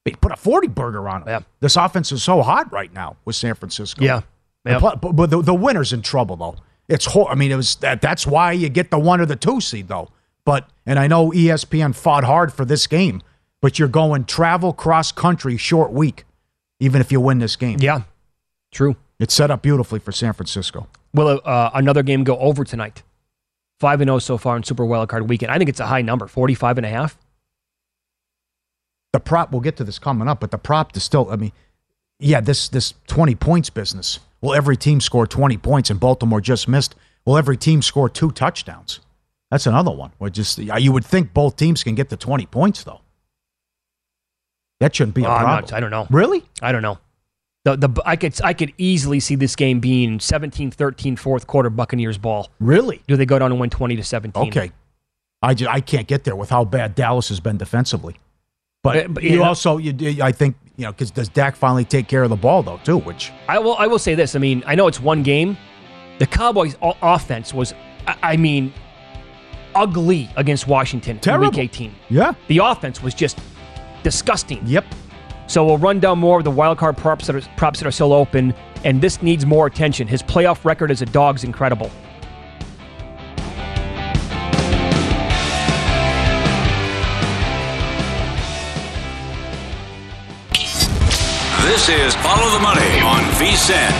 They 0.04 0.10
put 0.12 0.32
a 0.32 0.36
40 0.36 0.68
burger 0.68 1.08
on 1.08 1.22
him. 1.22 1.28
Yeah. 1.28 1.40
This 1.60 1.76
offense 1.76 2.10
is 2.12 2.22
so 2.22 2.42
hot 2.42 2.70
right 2.72 2.92
now 2.92 3.16
with 3.24 3.36
San 3.36 3.54
Francisco. 3.54 4.04
Yeah. 4.04 4.22
And 4.64 4.72
Yep. 4.74 4.80
pl- 4.80 4.96
But, 5.00 5.12
but 5.12 5.30
the, 5.30 5.42
the 5.42 5.54
winner's 5.54 5.92
in 5.92 6.02
trouble, 6.02 6.36
though. 6.36 6.56
It's 6.88 7.06
hor- 7.06 7.30
I 7.30 7.34
mean, 7.34 7.50
it 7.50 7.56
was 7.56 7.76
that, 7.76 8.00
that's 8.00 8.26
why 8.26 8.52
you 8.52 8.68
get 8.68 8.90
the 8.90 8.98
one 8.98 9.20
or 9.20 9.26
the 9.26 9.36
two 9.36 9.60
seed, 9.60 9.88
though. 9.88 10.10
But, 10.44 10.68
and 10.84 10.98
I 10.98 11.06
know 11.08 11.30
ESPN 11.30 11.94
fought 11.94 12.24
hard 12.24 12.52
for 12.52 12.64
this 12.64 12.86
game, 12.86 13.22
but 13.60 13.78
you're 13.78 13.88
going 13.88 14.24
travel 14.24 14.72
cross 14.72 15.10
country 15.10 15.56
short 15.56 15.92
week, 15.92 16.24
even 16.78 17.00
if 17.00 17.10
you 17.10 17.20
win 17.20 17.38
this 17.38 17.56
game. 17.56 17.78
Yeah. 17.80 18.02
True. 18.70 18.96
It's 19.18 19.34
set 19.34 19.50
up 19.50 19.62
beautifully 19.62 19.98
for 19.98 20.12
San 20.12 20.32
Francisco. 20.34 20.86
Will 21.14 21.40
uh, 21.44 21.70
another 21.74 22.02
game 22.02 22.22
go 22.22 22.38
over 22.38 22.62
tonight? 22.64 23.02
5 23.80 24.02
and 24.02 24.08
0 24.08 24.18
so 24.20 24.38
far 24.38 24.56
in 24.56 24.62
Super 24.62 24.84
Wildcard 24.84 25.26
weekend. 25.28 25.50
I 25.50 25.58
think 25.58 25.68
it's 25.68 25.80
a 25.80 25.86
high 25.86 26.02
number, 26.02 26.26
45 26.26 26.78
and 26.78 26.86
a 26.86 26.90
half. 26.90 27.18
the 29.12 29.20
prop 29.20 29.50
we'll 29.50 29.60
get 29.62 29.76
to 29.76 29.84
this 29.84 29.98
coming 29.98 30.28
up 30.28 30.40
but 30.40 30.50
the 30.50 30.58
prop 30.58 30.94
is 30.96 31.02
still 31.02 31.30
i 31.30 31.36
mean 31.36 31.52
yeah 32.18 32.40
this 32.40 32.68
this 32.68 32.92
20 33.06 33.34
points 33.34 33.70
business 33.70 34.18
will 34.40 34.54
every 34.54 34.76
team 34.76 35.00
score 35.00 35.26
20 35.26 35.56
points 35.58 35.90
and 35.90 35.98
baltimore 36.00 36.40
just 36.40 36.68
missed 36.68 36.94
will 37.24 37.36
every 37.38 37.56
team 37.56 37.82
score 37.82 38.08
two 38.08 38.30
touchdowns 38.30 39.00
that's 39.50 39.66
another 39.66 39.90
one 39.90 40.10
where 40.18 40.30
just 40.30 40.58
you 40.58 40.92
would 40.92 41.04
think 41.04 41.32
both 41.34 41.56
teams 41.56 41.82
can 41.84 41.94
get 41.94 42.08
to 42.10 42.16
20 42.16 42.46
points 42.46 42.84
though 42.84 43.00
that 44.80 44.94
shouldn't 44.94 45.14
be 45.14 45.22
a 45.22 45.26
Oh, 45.26 45.28
problem 45.38 45.50
not- 45.62 45.72
I 45.72 45.80
don't 45.80 45.90
know. 45.90 46.06
really 46.10 46.44
I 46.62 46.72
don't 46.72 46.82
know. 46.82 46.98
The, 47.64 47.76
the, 47.76 48.02
I, 48.06 48.14
could, 48.14 48.40
I 48.44 48.52
could 48.54 48.72
easily 48.78 49.18
see 49.18 49.34
this 49.34 49.56
game 49.56 49.80
being 49.80 50.20
17 50.20 50.70
13 50.70 51.16
fourth 51.16 51.48
quarter 51.48 51.68
Buccaneers 51.68 52.16
ball. 52.16 52.48
really 52.60 53.02
Do 53.08 53.16
they 53.16 53.26
go 53.26 53.40
down 53.40 53.50
and 53.50 53.60
win 53.60 53.70
20 53.70 53.96
to 53.96 54.04
17? 54.04 54.48
okay 54.48 54.70
i 55.42 55.52
just 55.52 55.70
i 55.70 55.80
can't 55.80 56.06
get 56.06 56.24
there 56.24 56.34
with 56.36 56.48
how 56.48 56.64
bad 56.64 56.94
dallas 56.94 57.28
has 57.28 57.40
been 57.40 57.56
defensively 57.58 58.16
but, 58.82 58.96
Uh, 58.96 59.08
but, 59.08 59.22
you 59.22 59.40
yeah. 59.40 59.46
also 59.48 59.76
you 59.78 60.22
i 60.22 60.30
think 60.32 60.56
you 60.76 60.84
know 60.84 60.92
because 60.92 61.10
does 61.10 61.28
Dak 61.28 61.56
finally 61.56 61.84
take 61.84 62.08
care 62.08 62.22
of 62.22 62.30
the 62.30 62.36
ball 62.36 62.62
though 62.62 62.78
too 62.84 62.98
which 62.98 63.32
I 63.48 63.58
will. 63.58 63.76
I 63.76 63.86
will 63.86 63.98
say 63.98 64.14
this. 64.14 64.36
I 64.36 64.38
mean, 64.38 64.62
I 64.66 64.74
know 64.74 64.86
it's 64.86 65.00
one 65.00 65.22
game. 65.22 65.56
The 66.18 66.26
Cowboys' 66.26 66.76
offense 66.80 67.52
was, 67.52 67.74
I, 68.06 68.16
I 68.22 68.36
mean, 68.36 68.72
ugly 69.74 70.30
against 70.36 70.66
Washington 70.66 71.20
in 71.26 71.40
Week 71.40 71.58
18. 71.58 71.94
yeah 72.08 72.32
The 72.48 72.58
offense 72.58 73.02
was 73.02 73.14
just 73.14 73.38
disgusting. 74.02 74.62
yep 74.66 74.84
So 75.46 75.64
we'll 75.66 75.78
run 75.78 76.00
down 76.00 76.18
more 76.18 76.38
of 76.38 76.44
the 76.44 76.50
wild 76.50 76.78
card 76.78 76.96
props 76.96 77.26
that 77.26 77.36
are, 77.36 77.42
props 77.56 77.80
that 77.80 77.86
are 77.86 77.92
still 77.92 78.12
open, 78.12 78.54
and 78.84 79.00
this 79.00 79.22
needs 79.22 79.44
more 79.44 79.66
attention. 79.66 80.08
His 80.08 80.22
playoff 80.22 80.64
record 80.64 80.90
as 80.90 81.02
a 81.02 81.06
dog's 81.06 81.44
incredible. 81.44 81.90
Is 91.88 92.16
Follow 92.16 92.50
the 92.50 92.58
Money 92.58 92.98
on 93.00 93.22
VSiN. 93.38 93.92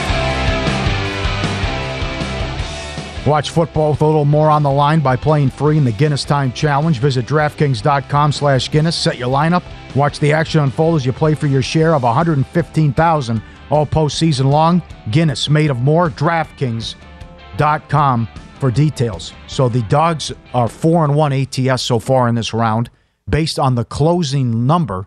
Watch 3.24 3.50
football 3.50 3.92
with 3.92 4.00
a 4.00 4.06
little 4.06 4.24
more 4.24 4.50
on 4.50 4.64
the 4.64 4.70
line 4.70 4.98
by 4.98 5.14
playing 5.14 5.50
free 5.50 5.78
in 5.78 5.84
the 5.84 5.92
Guinness 5.92 6.24
Time 6.24 6.52
Challenge. 6.52 6.98
Visit 6.98 7.26
DraftKings.com 7.26 8.32
slash 8.32 8.72
Guinness. 8.72 8.96
Set 8.96 9.18
your 9.18 9.28
lineup. 9.28 9.62
Watch 9.94 10.18
the 10.18 10.32
action 10.32 10.62
unfold 10.62 10.96
as 10.96 11.06
you 11.06 11.12
play 11.12 11.36
for 11.36 11.46
your 11.46 11.62
share 11.62 11.94
of 11.94 12.02
115000 12.02 13.40
all 13.70 13.86
postseason 13.86 14.50
long. 14.50 14.82
Guinness, 15.12 15.48
made 15.48 15.70
of 15.70 15.80
more. 15.80 16.10
DraftKings.com 16.10 18.28
for 18.58 18.72
details. 18.72 19.32
So 19.46 19.68
the 19.68 19.82
Dogs 19.82 20.32
are 20.54 20.68
4 20.68 21.04
and 21.04 21.14
1 21.14 21.32
ATS 21.32 21.82
so 21.82 22.00
far 22.00 22.26
in 22.26 22.34
this 22.34 22.52
round. 22.52 22.90
Based 23.28 23.60
on 23.60 23.76
the 23.76 23.84
closing 23.84 24.66
number, 24.66 25.06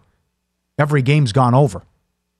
every 0.77 1.01
game's 1.01 1.33
gone 1.33 1.53
over. 1.53 1.83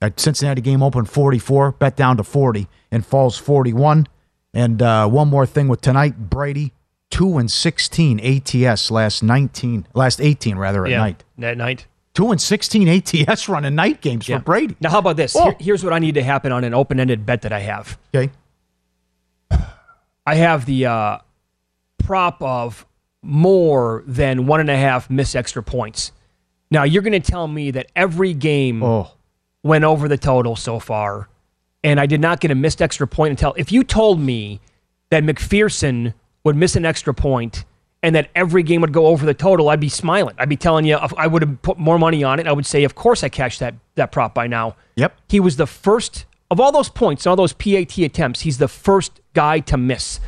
That 0.02 0.20
Cincinnati 0.20 0.62
game 0.62 0.82
opened 0.82 1.10
44, 1.10 1.74
bet 1.74 1.96
down 1.98 2.18
to 2.18 2.24
40, 2.24 2.68
and 2.92 3.06
falls 3.06 3.38
41. 3.38 4.08
And 4.54 4.82
uh, 4.82 5.08
one 5.10 5.28
more 5.28 5.46
thing 5.46 5.68
with 5.68 5.82
tonight, 5.82 6.30
Brady, 6.30 6.72
two 7.10 7.38
and 7.38 7.52
16 7.52 8.20
ATS 8.20 8.90
last 8.92 9.22
19, 9.24 9.88
last 9.94 10.22
18 10.22 10.58
rather 10.58 10.86
at 10.86 10.92
night. 10.92 11.24
At 11.42 11.58
night. 11.58 11.86
Two 12.14 12.32
and 12.32 12.40
16 12.42 12.88
ATS 12.88 13.48
running 13.50 13.76
night 13.76 14.02
games 14.02 14.28
Yeah. 14.28 14.38
for 14.40 14.44
Brady. 14.46 14.76
Now, 14.80 14.90
how 14.90 15.00
about 15.00 15.18
this? 15.18 15.36
Oh. 15.36 15.44
Here- 15.44 15.56
here's 15.60 15.84
what 15.84 15.94
I 15.94 16.00
need 16.00 16.16
to 16.16 16.24
happen 16.24 16.52
on 16.52 16.64
an 16.64 16.74
open 16.74 17.00
ended 17.00 17.26
bet 17.26 17.42
that 17.44 17.52
I 17.54 17.60
have. 17.60 17.98
Okay. 18.16 18.32
I 20.26 20.36
have 20.36 20.66
the 20.66 20.86
uh, 20.86 21.18
prop 21.98 22.42
of 22.42 22.86
more 23.22 24.04
than 24.06 24.46
one 24.48 24.60
and 24.60 24.70
a 24.70 24.78
half 24.78 25.10
miss 25.10 25.36
extra 25.36 25.62
points. 25.64 26.12
Now, 26.72 26.84
you're 26.84 27.02
going 27.02 27.20
to 27.20 27.32
tell 27.32 27.48
me 27.48 27.72
that 27.72 27.92
every 27.96 28.34
game 28.34 28.82
Oh, 28.84 29.12
went 29.64 29.84
over 29.84 30.08
the 30.08 30.18
total 30.18 30.56
so 30.56 30.80
far, 30.80 31.30
and 31.84 32.00
I 32.00 32.06
did 32.06 32.22
not 32.22 32.40
get 32.40 32.52
a 32.52 32.56
missed 32.56 32.82
extra 32.82 33.08
point 33.08 33.32
until 33.32 33.54
if 33.58 33.72
you 33.72 33.84
told 33.84 34.20
me 34.20 34.60
that 35.10 35.24
McPherson 35.24 36.14
would 36.44 36.56
miss 36.56 36.76
an 36.76 36.86
extra 36.86 37.14
point 37.14 37.66
and 38.02 38.16
that 38.16 38.30
every 38.36 38.64
game 38.64 38.82
would 38.82 38.94
go 38.94 39.08
over 39.08 39.26
the 39.26 39.34
total, 39.34 39.70
I'd 39.70 39.80
be 39.80 39.90
smiling. 39.90 40.36
I'd 40.38 40.50
be 40.50 40.56
telling 40.56 40.86
you 40.86 40.96
I 40.96 41.28
would 41.28 41.42
have 41.42 41.62
put 41.62 41.78
more 41.78 42.00
money 42.00 42.24
on 42.24 42.40
it. 42.40 42.48
I 42.48 42.54
would 42.54 42.66
say, 42.66 42.84
of 42.84 42.96
course, 42.96 43.24
I 43.24 43.30
cashed 43.30 43.60
that 43.60 43.76
that 43.96 44.12
prop 44.12 44.34
by 44.34 44.48
now. 44.48 44.76
yep. 44.96 45.18
He 45.28 45.40
was 45.40 45.58
the 45.58 45.68
first 45.68 46.26
of 46.52 46.60
all 46.60 46.72
those 46.72 46.90
points 46.90 47.26
and 47.26 47.32
all 47.32 47.36
those 47.36 47.54
PAT 47.54 47.98
attempts. 47.98 48.42
He's 48.42 48.58
the 48.58 48.68
first 48.68 49.20
guy 49.34 49.60
to 49.60 49.78
miss. 49.78 50.20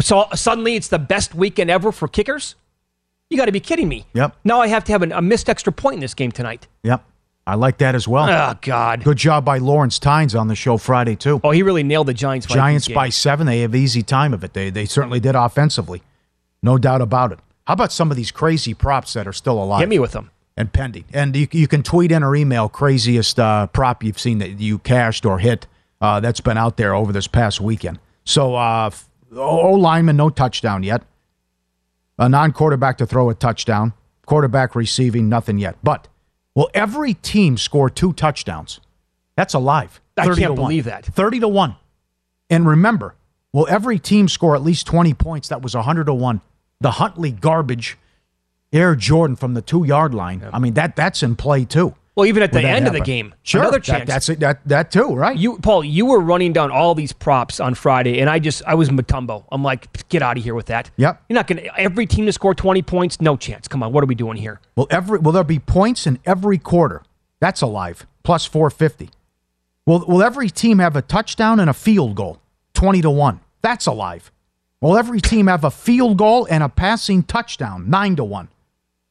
So 0.00 0.26
suddenly, 0.34 0.76
it's 0.76 0.88
the 0.88 0.98
best 0.98 1.34
weekend 1.34 1.70
ever 1.70 1.90
for 1.92 2.08
kickers. 2.08 2.54
You 3.30 3.36
got 3.36 3.46
to 3.46 3.52
be 3.52 3.60
kidding 3.60 3.88
me. 3.88 4.06
Yep. 4.14 4.36
Now 4.44 4.60
I 4.60 4.68
have 4.68 4.84
to 4.84 4.92
have 4.92 5.02
an, 5.02 5.12
a 5.12 5.20
missed 5.20 5.48
extra 5.48 5.72
point 5.72 5.94
in 5.94 6.00
this 6.00 6.14
game 6.14 6.32
tonight. 6.32 6.66
Yep. 6.82 7.04
I 7.48 7.54
like 7.54 7.78
that 7.78 7.94
as 7.94 8.06
well. 8.06 8.28
Oh 8.28 8.58
God. 8.60 9.02
Good 9.02 9.16
job 9.16 9.44
by 9.44 9.56
Lawrence 9.58 9.98
Tynes 9.98 10.34
on 10.34 10.48
the 10.48 10.54
show 10.54 10.76
Friday, 10.76 11.16
too. 11.16 11.40
Oh, 11.42 11.50
he 11.50 11.62
really 11.62 11.82
nailed 11.82 12.08
the 12.08 12.14
Giants. 12.14 12.46
Giants 12.46 12.88
by 12.88 13.08
seven. 13.08 13.46
They 13.46 13.60
have 13.60 13.74
easy 13.74 14.02
time 14.02 14.34
of 14.34 14.44
it. 14.44 14.52
They 14.52 14.68
they 14.70 14.84
certainly 14.84 15.18
did 15.18 15.34
offensively, 15.34 16.02
no 16.62 16.76
doubt 16.76 17.00
about 17.00 17.32
it. 17.32 17.38
How 17.66 17.72
about 17.74 17.90
some 17.92 18.10
of 18.10 18.16
these 18.16 18.30
crazy 18.30 18.74
props 18.74 19.14
that 19.14 19.26
are 19.26 19.32
still 19.32 19.62
alive? 19.62 19.80
Hit 19.80 19.88
me 19.88 19.98
with 19.98 20.12
them. 20.12 20.30
and 20.56 20.72
pending. 20.72 21.04
And 21.12 21.34
you, 21.36 21.48
you 21.52 21.68
can 21.68 21.82
tweet 21.82 22.10
in 22.12 22.22
or 22.22 22.34
email 22.36 22.68
craziest 22.68 23.38
uh, 23.40 23.66
prop 23.68 24.02
you've 24.04 24.18
seen 24.18 24.38
that 24.38 24.58
you 24.60 24.78
cashed 24.78 25.24
or 25.24 25.38
hit 25.38 25.66
uh, 26.00 26.20
that's 26.20 26.40
been 26.40 26.56
out 26.58 26.76
there 26.76 26.94
over 26.94 27.12
this 27.12 27.26
past 27.28 27.60
weekend. 27.60 27.98
So 28.24 28.54
uh, 28.56 28.90
O 29.34 29.72
lineman, 29.72 30.16
no 30.16 30.30
touchdown 30.30 30.82
yet. 30.82 31.02
A 32.18 32.28
non 32.28 32.52
quarterback 32.52 32.98
to 32.98 33.06
throw 33.06 33.30
a 33.30 33.34
touchdown. 33.34 33.92
Quarterback 34.26 34.74
receiving, 34.74 35.28
nothing 35.28 35.58
yet. 35.58 35.76
But 35.82 36.08
will 36.58 36.68
every 36.74 37.14
team 37.14 37.56
score 37.56 37.88
two 37.88 38.12
touchdowns? 38.12 38.80
That's 39.36 39.54
alive. 39.54 40.00
I 40.16 40.24
30 40.26 40.40
can't 40.40 40.54
believe 40.56 40.86
that. 40.86 41.06
30 41.06 41.38
to 41.38 41.48
1. 41.48 41.76
And 42.50 42.66
remember, 42.66 43.14
will 43.52 43.68
every 43.70 44.00
team 44.00 44.26
score 44.26 44.56
at 44.56 44.62
least 44.62 44.84
20 44.88 45.14
points? 45.14 45.46
That 45.50 45.62
was 45.62 45.76
100 45.76 46.06
to 46.06 46.14
1. 46.14 46.40
The 46.80 46.90
Huntley 46.90 47.30
garbage, 47.30 47.96
Air 48.72 48.96
Jordan 48.96 49.36
from 49.36 49.54
the 49.54 49.62
two 49.62 49.84
yard 49.84 50.14
line. 50.14 50.44
I 50.52 50.58
mean, 50.58 50.74
that 50.74 50.96
that's 50.96 51.22
in 51.22 51.36
play 51.36 51.64
too. 51.64 51.94
Well, 52.18 52.26
even 52.26 52.42
at 52.42 52.50
the 52.50 52.60
end 52.60 52.88
of 52.88 52.92
the 52.92 53.00
game, 53.00 53.32
Sure. 53.44 53.60
another 53.60 53.78
that- 53.78 54.08
that's 54.08 54.28
it. 54.28 54.40
That, 54.40 54.58
that 54.66 54.90
too, 54.90 55.14
right? 55.14 55.36
You, 55.36 55.56
Paul, 55.58 55.84
you 55.84 56.04
were 56.04 56.18
running 56.18 56.52
down 56.52 56.72
all 56.72 56.96
these 56.96 57.12
props 57.12 57.60
on 57.60 57.76
Friday, 57.76 58.18
and 58.18 58.28
I 58.28 58.40
just, 58.40 58.60
I 58.66 58.74
was 58.74 58.88
Mutombo. 58.88 59.44
I'm 59.52 59.62
like, 59.62 60.08
get 60.08 60.20
out 60.20 60.36
of 60.36 60.42
here 60.42 60.56
with 60.56 60.66
that. 60.66 60.90
Yep. 60.96 61.22
You're 61.28 61.36
not 61.36 61.46
going 61.46 61.62
to, 61.62 61.80
every 61.80 62.06
team 62.06 62.26
to 62.26 62.32
score 62.32 62.56
20 62.56 62.82
points, 62.82 63.20
no 63.20 63.36
chance. 63.36 63.68
Come 63.68 63.84
on, 63.84 63.92
what 63.92 64.02
are 64.02 64.08
we 64.08 64.16
doing 64.16 64.36
here? 64.36 64.60
Will 64.74 64.88
every 64.90 65.20
will 65.20 65.30
there 65.30 65.44
be 65.44 65.60
points 65.60 66.08
in 66.08 66.18
every 66.26 66.58
quarter? 66.58 67.04
That's 67.38 67.62
alive. 67.62 68.04
Plus 68.24 68.44
450. 68.44 69.10
Will 69.86 70.04
will 70.08 70.20
every 70.24 70.50
team 70.50 70.80
have 70.80 70.96
a 70.96 71.02
touchdown 71.02 71.60
and 71.60 71.70
a 71.70 71.72
field 71.72 72.16
goal? 72.16 72.40
20 72.74 73.00
to 73.02 73.10
1. 73.10 73.38
That's 73.62 73.86
alive. 73.86 74.32
Will 74.80 74.98
every 74.98 75.20
team 75.20 75.46
have 75.46 75.62
a 75.62 75.70
field 75.70 76.16
goal 76.18 76.48
and 76.50 76.64
a 76.64 76.68
passing 76.68 77.22
touchdown? 77.22 77.88
9 77.88 78.16
to 78.16 78.24
1. 78.24 78.48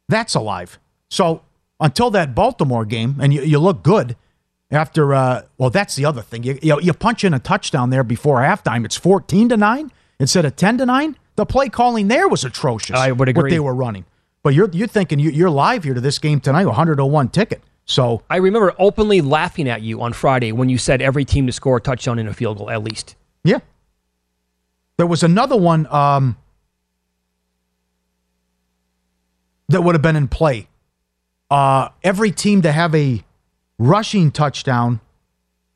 That's 0.09 0.35
alive. 0.35 0.77
So 1.09 1.43
until 1.79 2.09
that 2.11 2.33
Baltimore 2.35 2.85
game, 2.85 3.17
and 3.21 3.33
you, 3.33 3.41
you 3.41 3.59
look 3.59 3.83
good 3.83 4.15
after. 4.71 5.13
Uh, 5.13 5.43
well, 5.57 5.69
that's 5.69 5.95
the 5.95 6.05
other 6.05 6.21
thing. 6.21 6.43
You, 6.43 6.59
you 6.61 6.79
you 6.81 6.93
punch 6.93 7.23
in 7.23 7.33
a 7.33 7.39
touchdown 7.39 7.89
there 7.89 8.03
before 8.03 8.37
halftime. 8.37 8.85
It's 8.85 8.97
fourteen 8.97 9.49
to 9.49 9.57
nine 9.57 9.91
instead 10.19 10.45
of 10.45 10.55
ten 10.55 10.77
to 10.77 10.85
nine. 10.85 11.17
The 11.35 11.45
play 11.45 11.69
calling 11.69 12.07
there 12.07 12.27
was 12.27 12.43
atrocious. 12.43 12.95
I 12.95 13.11
would 13.11 13.29
agree. 13.29 13.43
What 13.43 13.49
they 13.51 13.59
were 13.59 13.75
running. 13.75 14.05
But 14.43 14.53
you're 14.53 14.69
you're 14.71 14.87
thinking 14.87 15.19
you, 15.19 15.29
you're 15.29 15.49
live 15.49 15.83
here 15.83 15.93
to 15.93 16.01
this 16.01 16.19
game 16.19 16.39
tonight, 16.39 16.65
101 16.65 17.29
ticket. 17.29 17.61
So 17.85 18.23
I 18.29 18.37
remember 18.37 18.73
openly 18.77 19.21
laughing 19.21 19.69
at 19.69 19.81
you 19.81 20.01
on 20.01 20.13
Friday 20.13 20.51
when 20.51 20.67
you 20.67 20.77
said 20.77 21.01
every 21.01 21.25
team 21.25 21.47
to 21.47 21.53
score 21.53 21.77
a 21.77 21.81
touchdown 21.81 22.19
in 22.19 22.27
a 22.27 22.33
field 22.33 22.57
goal 22.57 22.69
at 22.69 22.83
least. 22.83 23.15
Yeah. 23.43 23.59
There 24.97 25.07
was 25.07 25.23
another 25.23 25.55
one 25.55 25.87
um, 25.87 26.37
that 29.69 29.81
would 29.81 29.95
have 29.95 30.01
been 30.01 30.15
in 30.15 30.27
play. 30.27 30.67
Uh, 31.49 31.89
every 32.03 32.31
team 32.31 32.61
to 32.63 32.71
have 32.71 32.93
a 32.95 33.23
rushing 33.79 34.31
touchdown. 34.31 34.99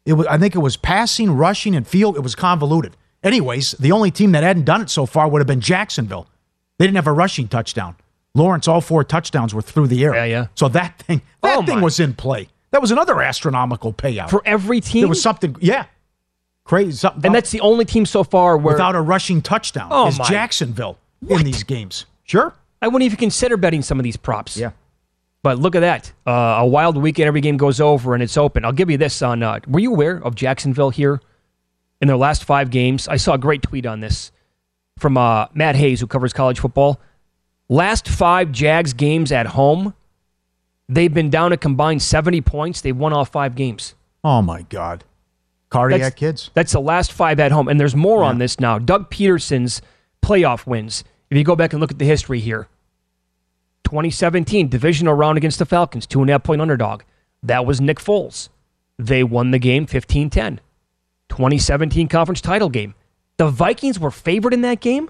It 0.05 0.13
was, 0.13 0.27
I 0.27 0.37
think 0.37 0.55
it 0.55 0.59
was 0.59 0.77
passing, 0.77 1.31
rushing, 1.31 1.75
and 1.75 1.87
field. 1.87 2.17
It 2.17 2.21
was 2.21 2.35
convoluted. 2.35 2.97
Anyways, 3.23 3.71
the 3.73 3.91
only 3.91 4.09
team 4.11 4.31
that 4.31 4.43
hadn't 4.43 4.65
done 4.65 4.81
it 4.81 4.89
so 4.89 5.05
far 5.05 5.27
would 5.29 5.39
have 5.39 5.47
been 5.47 5.61
Jacksonville. 5.61 6.27
They 6.79 6.85
didn't 6.87 6.95
have 6.95 7.07
a 7.07 7.13
rushing 7.13 7.47
touchdown. 7.47 7.95
Lawrence, 8.33 8.67
all 8.67 8.81
four 8.81 9.03
touchdowns 9.03 9.53
were 9.53 9.61
through 9.61 9.87
the 9.87 10.03
air. 10.03 10.15
Yeah, 10.15 10.23
yeah. 10.25 10.47
So 10.55 10.67
that 10.69 10.97
thing, 10.99 11.21
that 11.41 11.57
Oh, 11.59 11.63
thing 11.65 11.77
my. 11.77 11.83
was 11.83 11.99
in 11.99 12.13
play. 12.15 12.47
That 12.71 12.81
was 12.81 12.89
another 12.91 13.21
astronomical 13.21 13.93
payout 13.93 14.29
For 14.29 14.41
every 14.45 14.79
team? 14.81 15.01
There 15.01 15.09
was 15.09 15.21
something, 15.21 15.55
yeah, 15.59 15.85
crazy. 16.63 16.93
Something 16.93 17.25
and 17.25 17.35
that's 17.35 17.51
the 17.51 17.59
only 17.61 17.83
team 17.85 18.05
so 18.05 18.23
far 18.23 18.57
where 18.57 18.73
without 18.73 18.95
a 18.95 19.01
rushing 19.01 19.41
touchdown 19.41 19.89
Oh, 19.91 20.07
is 20.07 20.17
my. 20.17 20.25
Jacksonville 20.25 20.97
in 21.29 21.43
these 21.43 21.63
games. 21.63 22.05
Sure. 22.23 22.53
I 22.81 22.87
wouldn't 22.87 23.03
even 23.03 23.17
consider 23.17 23.57
betting 23.57 23.81
some 23.83 23.99
of 23.99 24.03
these 24.03 24.17
props. 24.17 24.55
Yeah. 24.57 24.71
But 25.43 25.57
look 25.59 25.75
at 25.75 25.79
that. 25.79 26.11
Uh, 26.25 26.59
a 26.59 26.65
wild 26.65 26.97
weekend, 26.97 27.27
every 27.27 27.41
game 27.41 27.57
goes 27.57 27.81
over 27.81 28.13
and 28.13 28.21
it's 28.21 28.37
open. 28.37 28.63
I'll 28.63 28.71
give 28.71 28.89
you 28.89 28.97
this 28.97 29.21
on 29.21 29.41
uh, 29.41 29.59
were 29.67 29.79
you 29.79 29.91
aware 29.91 30.17
of 30.23 30.35
Jacksonville 30.35 30.91
here 30.91 31.19
in 31.99 32.07
their 32.07 32.17
last 32.17 32.43
five 32.43 32.69
games? 32.69 33.07
I 33.07 33.17
saw 33.17 33.33
a 33.33 33.37
great 33.37 33.63
tweet 33.63 33.85
on 33.85 34.01
this 34.01 34.31
from 34.99 35.17
uh, 35.17 35.47
Matt 35.53 35.75
Hayes, 35.75 35.99
who 35.99 36.07
covers 36.07 36.31
college 36.33 36.59
football. 36.59 36.99
Last 37.69 38.07
five 38.07 38.51
Jags 38.51 38.93
games 38.93 39.31
at 39.31 39.47
home, 39.47 39.95
they've 40.87 41.13
been 41.13 41.29
down 41.29 41.53
a 41.53 41.57
combined 41.57 42.01
70 42.01 42.41
points. 42.41 42.81
They've 42.81 42.95
won 42.95 43.13
all 43.13 43.25
five 43.25 43.55
games. 43.55 43.95
Oh 44.23 44.41
my 44.43 44.61
God. 44.63 45.03
Cardiac 45.69 46.01
That's- 46.01 46.19
kids. 46.19 46.51
That's 46.53 46.73
the 46.73 46.81
last 46.81 47.11
five 47.13 47.39
at 47.39 47.51
home. 47.51 47.67
And 47.67 47.79
there's 47.79 47.95
more 47.95 48.23
on 48.23 48.37
this 48.37 48.59
now. 48.59 48.77
Doug 48.77 49.09
Pederson's 49.09 49.81
playoff 50.21 50.67
wins. 50.67 51.03
If 51.29 51.37
you 51.37 51.43
go 51.43 51.55
back 51.55 51.71
and 51.73 51.79
look 51.79 51.91
at 51.91 51.97
the 51.97 52.05
history 52.05 52.41
here 52.41 52.67
2017, 53.91 54.69
divisional 54.69 55.13
round 55.13 55.37
against 55.37 55.59
the 55.59 55.65
Falcons, 55.65 56.07
two 56.07 56.21
and 56.21 56.29
a 56.29 56.33
half 56.33 56.43
point 56.43 56.61
underdog. 56.61 57.01
That 57.43 57.65
was 57.65 57.81
Nick 57.81 57.99
Foles. 57.99 58.47
They 58.97 59.21
won 59.21 59.51
the 59.51 59.59
game 59.59 59.85
15 59.85 60.29
10. 60.29 60.61
2017 61.27 62.07
conference 62.07 62.39
title 62.39 62.69
game. 62.69 62.93
The 63.35 63.49
Vikings 63.49 63.99
were 63.99 64.09
favored 64.11 64.53
in 64.53 64.61
that 64.61 64.79
game 64.79 65.09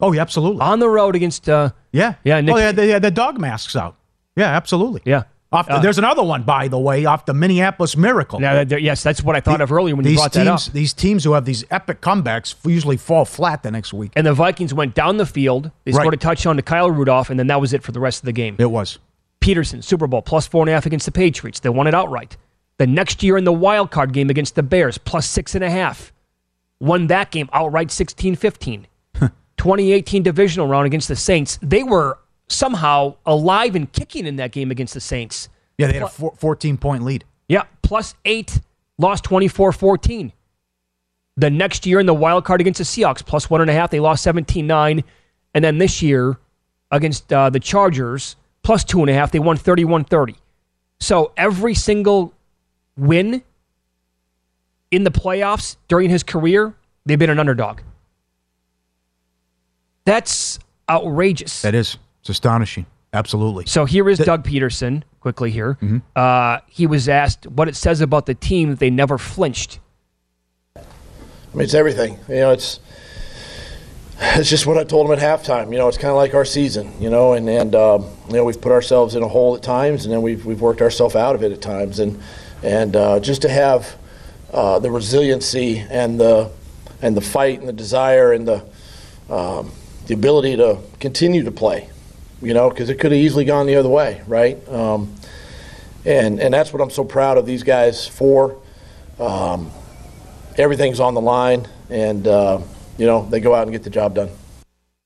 Oh 0.00 0.10
yeah, 0.12 0.22
absolutely. 0.22 0.62
on 0.62 0.80
the 0.80 0.88
road 0.88 1.14
against, 1.14 1.48
uh, 1.48 1.70
Yeah. 1.92 2.14
Yeah, 2.24 2.40
Nick- 2.40 2.54
oh, 2.56 2.58
yeah, 2.58 2.72
they 2.72 2.88
had 2.88 3.02
the 3.02 3.10
dog 3.12 3.38
masks 3.38 3.76
out. 3.76 3.94
Yeah, 4.34 4.46
absolutely. 4.48 5.02
yeah. 5.04 5.24
Off 5.52 5.66
the, 5.66 5.74
Uh, 5.74 5.80
there's 5.80 5.98
another 5.98 6.22
one, 6.22 6.44
by 6.44 6.68
the 6.68 6.78
way, 6.78 7.04
off 7.06 7.26
the 7.26 7.34
Minneapolis 7.34 7.96
Miracle. 7.96 8.38
Now, 8.38 8.60
yes, 8.60 9.02
that's 9.02 9.20
what 9.22 9.34
I 9.34 9.40
thought 9.40 9.60
of 9.60 9.72
earlier 9.72 9.96
when 9.96 10.06
you 10.06 10.14
brought 10.14 10.32
teams, 10.32 10.44
that 10.46 10.68
up. 10.68 10.72
These 10.72 10.92
teams 10.92 11.24
who 11.24 11.32
have 11.32 11.44
these 11.44 11.64
epic 11.72 12.00
comebacks 12.00 12.54
usually 12.64 12.96
fall 12.96 13.24
flat 13.24 13.64
the 13.64 13.70
next 13.72 13.92
week. 13.92 14.12
And 14.14 14.24
the 14.26 14.32
Vikings 14.32 14.72
went 14.72 14.94
down 14.94 15.16
the 15.16 15.26
field. 15.26 15.72
They 15.84 15.90
Right. 15.90 16.00
scored 16.02 16.14
a 16.14 16.18
touchdown 16.18 16.54
to 16.56 16.62
Kyle 16.62 16.90
Rudolph, 16.90 17.30
and 17.30 17.38
then 17.38 17.48
that 17.48 17.60
was 17.60 17.72
it 17.72 17.82
for 17.82 17.90
the 17.90 17.98
rest 17.98 18.20
of 18.22 18.26
the 18.26 18.32
game. 18.32 18.54
It 18.58 18.70
was. 18.70 18.98
Pederson, 19.40 19.82
Super 19.82 20.06
Bowl, 20.06 20.22
plus 20.22 20.46
four 20.46 20.62
and 20.62 20.70
a 20.70 20.72
half 20.72 20.86
against 20.86 21.06
the 21.06 21.12
Patriots. 21.12 21.58
They 21.60 21.68
won 21.70 21.88
it 21.88 21.94
outright. 21.94 22.36
The 22.78 22.86
next 22.86 23.22
year 23.22 23.36
in 23.36 23.44
the 23.44 23.52
wild 23.52 23.90
card 23.90 24.12
game 24.12 24.30
against 24.30 24.54
the 24.54 24.62
Bears, 24.62 24.98
plus 24.98 25.26
six 25.26 25.54
and 25.56 25.64
a 25.64 25.70
half. 25.70 26.12
Won 26.78 27.08
that 27.08 27.30
game 27.32 27.48
outright 27.52 27.90
16 27.90 28.36
15. 28.36 28.86
2018 29.56 30.22
divisional 30.22 30.66
round 30.68 30.86
against 30.86 31.08
the 31.08 31.16
Saints. 31.16 31.58
They 31.60 31.82
were 31.82 32.18
somehow 32.50 33.16
alive 33.24 33.74
and 33.74 33.90
kicking 33.92 34.26
in 34.26 34.36
that 34.36 34.52
game 34.52 34.70
against 34.70 34.94
the 34.94 35.00
Saints. 35.00 35.48
Yeah, 35.78 35.86
they 35.86 35.94
had 35.94 36.02
a 36.02 36.08
four, 36.08 36.34
14 36.36 36.76
point 36.76 37.04
lead. 37.04 37.24
Yeah, 37.48 37.64
plus 37.82 38.14
eight, 38.24 38.60
lost 38.98 39.24
24 39.24 39.72
14. 39.72 40.32
The 41.36 41.50
next 41.50 41.86
year 41.86 42.00
in 42.00 42.06
the 42.06 42.14
wild 42.14 42.44
card 42.44 42.60
against 42.60 42.78
the 42.78 42.84
Seahawks, 42.84 43.24
plus 43.24 43.48
one 43.48 43.60
and 43.60 43.70
a 43.70 43.72
half, 43.72 43.90
they 43.90 44.00
lost 44.00 44.22
17 44.22 44.66
9. 44.66 45.04
And 45.54 45.64
then 45.64 45.78
this 45.78 46.02
year 46.02 46.38
against 46.90 47.32
uh, 47.32 47.50
the 47.50 47.60
Chargers, 47.60 48.36
plus 48.62 48.84
two 48.84 49.00
and 49.00 49.08
a 49.08 49.14
half, 49.14 49.32
they 49.32 49.38
won 49.38 49.56
31 49.56 50.04
30. 50.04 50.34
So 50.98 51.32
every 51.36 51.74
single 51.74 52.34
win 52.96 53.42
in 54.90 55.04
the 55.04 55.10
playoffs 55.10 55.76
during 55.88 56.10
his 56.10 56.22
career, 56.22 56.74
they've 57.06 57.18
been 57.18 57.30
an 57.30 57.38
underdog. 57.38 57.80
That's 60.04 60.58
outrageous. 60.88 61.62
That 61.62 61.74
is. 61.74 61.96
It's 62.20 62.28
astonishing. 62.28 62.86
Absolutely. 63.12 63.66
So 63.66 63.84
here 63.86 64.08
is 64.08 64.18
Doug 64.18 64.44
Pederson, 64.44 65.02
quickly 65.20 65.50
here. 65.50 65.74
Mm-hmm. 65.82 65.98
Uh, 66.14 66.58
he 66.68 66.86
was 66.86 67.08
asked 67.08 67.46
what 67.46 67.68
it 67.68 67.74
says 67.74 68.00
about 68.00 68.26
the 68.26 68.34
team 68.34 68.70
that 68.70 68.78
they 68.78 68.90
never 68.90 69.18
flinched. 69.18 69.80
I 70.76 70.82
mean, 71.52 71.64
it's 71.64 71.74
everything. 71.74 72.18
You 72.28 72.36
know, 72.36 72.50
it's 72.52 72.78
it's 74.20 74.48
just 74.48 74.66
what 74.66 74.78
I 74.78 74.84
told 74.84 75.06
him 75.06 75.18
at 75.18 75.18
halftime. 75.18 75.72
You 75.72 75.78
know, 75.78 75.88
it's 75.88 75.96
kind 75.96 76.10
of 76.10 76.16
like 76.16 76.34
our 76.34 76.44
season. 76.44 76.92
You 77.00 77.10
know, 77.10 77.32
and 77.32 77.48
and 77.48 77.74
um, 77.74 78.06
you 78.28 78.34
know 78.34 78.44
we've 78.44 78.60
put 78.60 78.70
ourselves 78.70 79.16
in 79.16 79.24
a 79.24 79.28
hole 79.28 79.56
at 79.56 79.62
times, 79.62 80.04
and 80.04 80.12
then 80.12 80.22
we've 80.22 80.46
we've 80.46 80.60
worked 80.60 80.80
ourselves 80.80 81.16
out 81.16 81.34
of 81.34 81.42
it 81.42 81.50
at 81.50 81.60
times, 81.60 81.98
and 81.98 82.20
and 82.62 82.94
uh, 82.94 83.18
just 83.18 83.42
to 83.42 83.48
have 83.48 83.96
uh, 84.52 84.78
the 84.78 84.90
resiliency 84.90 85.78
and 85.78 86.20
the 86.20 86.50
and 87.02 87.16
the 87.16 87.20
fight 87.20 87.58
and 87.58 87.68
the 87.68 87.72
desire 87.72 88.32
and 88.32 88.46
the 88.46 88.64
um, 89.28 89.72
the 90.06 90.14
ability 90.14 90.56
to 90.56 90.78
continue 91.00 91.42
to 91.42 91.50
play. 91.50 91.88
You 92.42 92.54
know, 92.54 92.70
because 92.70 92.88
it 92.88 92.98
could 92.98 93.12
have 93.12 93.20
easily 93.20 93.44
gone 93.44 93.66
the 93.66 93.76
other 93.76 93.88
way, 93.88 94.22
right? 94.26 94.66
Um, 94.68 95.14
and 96.04 96.40
and 96.40 96.52
that's 96.52 96.72
what 96.72 96.80
I'm 96.80 96.90
so 96.90 97.04
proud 97.04 97.36
of 97.38 97.46
these 97.46 97.62
guys 97.62 98.06
for. 98.06 98.56
Um, 99.18 99.70
everything's 100.56 101.00
on 101.00 101.14
the 101.14 101.20
line, 101.20 101.66
and 101.90 102.26
uh, 102.26 102.60
you 102.96 103.06
know 103.06 103.26
they 103.28 103.40
go 103.40 103.54
out 103.54 103.64
and 103.64 103.72
get 103.72 103.82
the 103.82 103.90
job 103.90 104.14
done. 104.14 104.30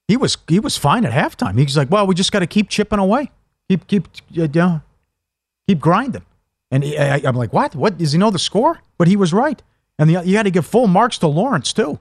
He 0.07 0.16
was 0.16 0.37
he 0.49 0.61
was 0.61 0.77
fine 0.77 1.05
at 1.05 1.12
halftime. 1.12 1.59
He's 1.59 1.77
like, 1.77 1.90
well, 1.90 2.07
we 2.07 2.14
just 2.14 2.31
got 2.31 2.40
to 2.40 2.47
keep 2.47 2.68
chipping 2.68 2.99
away, 2.99 3.31
keep 3.68 3.87
keep 3.87 4.09
know, 4.31 4.83
keep 5.66 5.81
grinding. 5.81 6.25
And 6.70 6.85
he, 6.85 6.99
I, 6.99 7.23
I'm 7.25 7.37
like, 7.37 7.53
what? 7.53 7.75
What 7.75 7.99
does 7.99 8.12
he 8.12 8.18
know 8.18 8.31
the 8.31 8.38
score? 8.38 8.81
But 8.99 9.09
he 9.09 9.16
was 9.16 9.33
right. 9.33 9.62
And 9.99 10.11
the, 10.11 10.23
you 10.25 10.37
had 10.37 10.42
to 10.44 10.51
give 10.51 10.66
full 10.66 10.87
marks 10.87 11.18
to 11.18 11.27
Lawrence 11.27 11.73
too. 11.73 11.99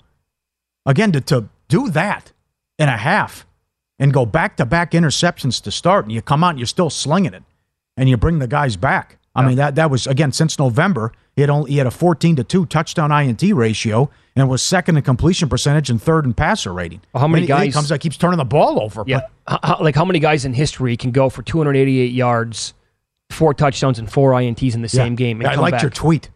Again, 0.85 1.11
to 1.13 1.21
to 1.21 1.49
do 1.67 1.89
that 1.89 2.31
in 2.77 2.89
a 2.89 2.97
half 2.97 3.45
and 4.03 4.11
go 4.13 4.25
back 4.25 4.57
to 4.57 4.65
back 4.65 4.91
interceptions 4.91 5.61
to 5.63 5.71
start, 5.71 6.03
and 6.03 6.11
you 6.11 6.21
come 6.21 6.43
out 6.43 6.49
and 6.49 6.59
you're 6.59 6.65
still 6.67 6.89
slinging 6.89 7.33
it, 7.33 7.43
and 7.95 8.09
you 8.09 8.17
bring 8.17 8.39
the 8.39 8.47
guys 8.47 8.75
back. 8.75 9.17
I 9.33 9.47
mean 9.47 9.55
that 9.55 9.75
that 9.75 9.89
was 9.89 10.05
again 10.05 10.31
since 10.33 10.59
November. 10.59 11.13
He 11.35 11.41
had 11.41 11.49
only 11.49 11.71
he 11.71 11.77
had 11.77 11.87
a 11.87 11.91
14 11.91 12.35
to 12.35 12.43
two 12.43 12.65
touchdown 12.67 13.11
INT 13.11 13.41
ratio 13.55 14.11
and 14.35 14.47
was 14.49 14.61
second 14.61 14.97
in 14.97 15.03
completion 15.03 15.47
percentage 15.49 15.89
and 15.89 15.99
third 15.99 16.25
in 16.25 16.33
passer 16.35 16.71
rating. 16.73 17.01
Well, 17.13 17.21
how 17.21 17.27
many 17.27 17.43
And 17.43 17.59
he- 17.61 17.65
guys- 17.65 17.73
comes 17.73 17.91
out 17.91 18.01
keeps 18.01 18.17
turning 18.17 18.37
the 18.37 18.45
ball 18.45 18.79
over? 18.79 19.03
Yeah, 19.07 19.21
how- 19.47 19.79
like 19.81 19.95
how 19.95 20.05
many 20.05 20.19
guys 20.19 20.43
in 20.45 20.53
history 20.53 20.95
can 20.97 21.09
go 21.11 21.29
for 21.29 21.41
288 21.41 22.11
yards, 22.11 22.73
four 23.31 23.53
touchdowns, 23.55 23.97
and 23.97 24.11
four 24.11 24.31
ints 24.33 24.75
in 24.75 24.81
the 24.83 24.89
same 24.89 25.15
game? 25.15 25.39
And 25.41 25.49
I 25.49 25.55
liked 25.55 25.75
back? 25.75 25.81
your 25.81 25.89
tweet. 25.91 26.29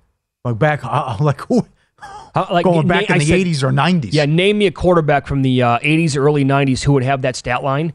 Like 0.45 0.57
back, 0.57 0.79
uh, 0.83 1.17
like 1.21 1.41
who? 1.41 1.67
How- 2.37 2.53
like, 2.53 2.63
going 2.63 2.87
na- 2.87 2.93
back 2.99 3.09
in 3.09 3.19
the 3.19 3.25
said- 3.25 3.39
80s 3.39 3.63
or 3.63 3.71
90s. 3.71 4.13
Yeah, 4.13 4.25
name 4.25 4.57
me 4.57 4.67
a 4.67 4.71
quarterback 4.71 5.27
from 5.27 5.41
the 5.41 5.61
uh, 5.61 5.79
80s 5.79 6.15
or 6.15 6.23
early 6.25 6.43
90s 6.45 6.83
who 6.83 6.93
would 6.93 7.03
have 7.03 7.21
that 7.23 7.35
stat 7.35 7.63
line. 7.63 7.93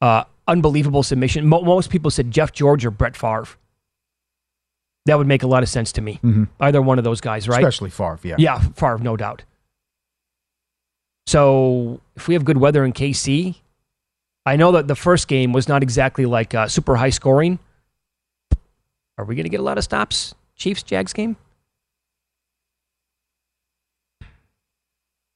Uh, 0.00 0.24
unbelievable 0.48 1.02
submission. 1.02 1.46
Mo- 1.46 1.62
most 1.62 1.90
people 1.90 2.10
said 2.10 2.30
Jeff 2.30 2.52
George 2.52 2.84
or 2.84 2.90
Brett 2.90 3.16
Favre. 3.16 3.46
That 5.06 5.18
would 5.18 5.26
make 5.26 5.42
a 5.42 5.46
lot 5.48 5.62
of 5.64 5.68
sense 5.68 5.90
to 5.92 6.00
me. 6.00 6.20
Mhm. 6.22 6.48
Either 6.60 6.80
one 6.80 6.98
of 6.98 7.04
those 7.04 7.20
guys, 7.20 7.48
right? 7.48 7.58
Especially 7.58 7.90
Favre, 7.90 8.20
yeah. 8.22 8.36
Yeah, 8.38 8.58
Favre, 8.76 8.98
no 8.98 9.16
doubt. 9.16 9.42
So 11.26 12.00
if 12.16 12.28
we 12.28 12.34
have 12.34 12.44
good 12.44 12.58
weather 12.58 12.84
in 12.84 12.92
KC, 12.92 13.56
I 14.44 14.56
know 14.56 14.72
that 14.72 14.88
the 14.88 14.96
first 14.96 15.28
game 15.28 15.52
was 15.52 15.68
not 15.68 15.82
exactly 15.82 16.26
like 16.26 16.54
uh, 16.54 16.68
super 16.68 16.96
high 16.96 17.10
scoring. 17.10 17.58
Are 19.18 19.24
we 19.24 19.34
going 19.34 19.44
to 19.44 19.50
get 19.50 19.60
a 19.60 19.64
lot 19.64 19.78
of 19.78 19.84
stops? 19.84 20.34
Chiefs 20.56 20.82
Jags 20.82 21.12
game? 21.12 21.36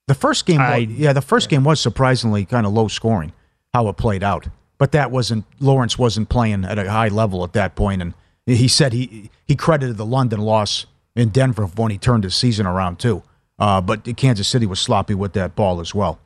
The 0.06 0.14
first 0.14 0.46
game, 0.46 0.60
I- 0.60 0.76
yeah, 0.76 1.12
the 1.12 1.20
first 1.22 1.48
game 1.48 1.64
was 1.64 1.80
surprisingly 1.80 2.44
kind 2.44 2.66
of 2.66 2.72
low 2.72 2.88
scoring. 2.88 3.32
How 3.74 3.88
it 3.88 3.96
played 3.98 4.22
out, 4.22 4.46
but 4.78 4.92
that 4.92 5.10
wasn't 5.10 5.44
Lawrence 5.60 5.98
wasn't 5.98 6.30
playing 6.30 6.64
at 6.64 6.78
a 6.78 6.90
high 6.90 7.08
level 7.08 7.44
at 7.44 7.52
that 7.52 7.74
point, 7.74 8.00
and 8.00 8.14
he 8.46 8.68
said 8.68 8.94
he 8.94 9.30
he 9.44 9.54
credited 9.54 9.98
the 9.98 10.06
London 10.06 10.40
loss 10.40 10.86
in 11.14 11.28
Denver 11.28 11.66
when 11.66 11.90
he 11.90 11.98
turned 11.98 12.24
his 12.24 12.34
season 12.34 12.64
around 12.66 12.98
too. 12.98 13.22
Uh, 13.58 13.80
but 13.82 14.04
Kansas 14.16 14.48
City 14.48 14.64
was 14.64 14.80
sloppy 14.80 15.14
with 15.14 15.34
that 15.34 15.54
ball 15.56 15.80
as 15.80 15.94
well. 15.94 16.18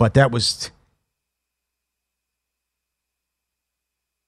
But 0.00 0.14
that 0.14 0.32
was 0.32 0.70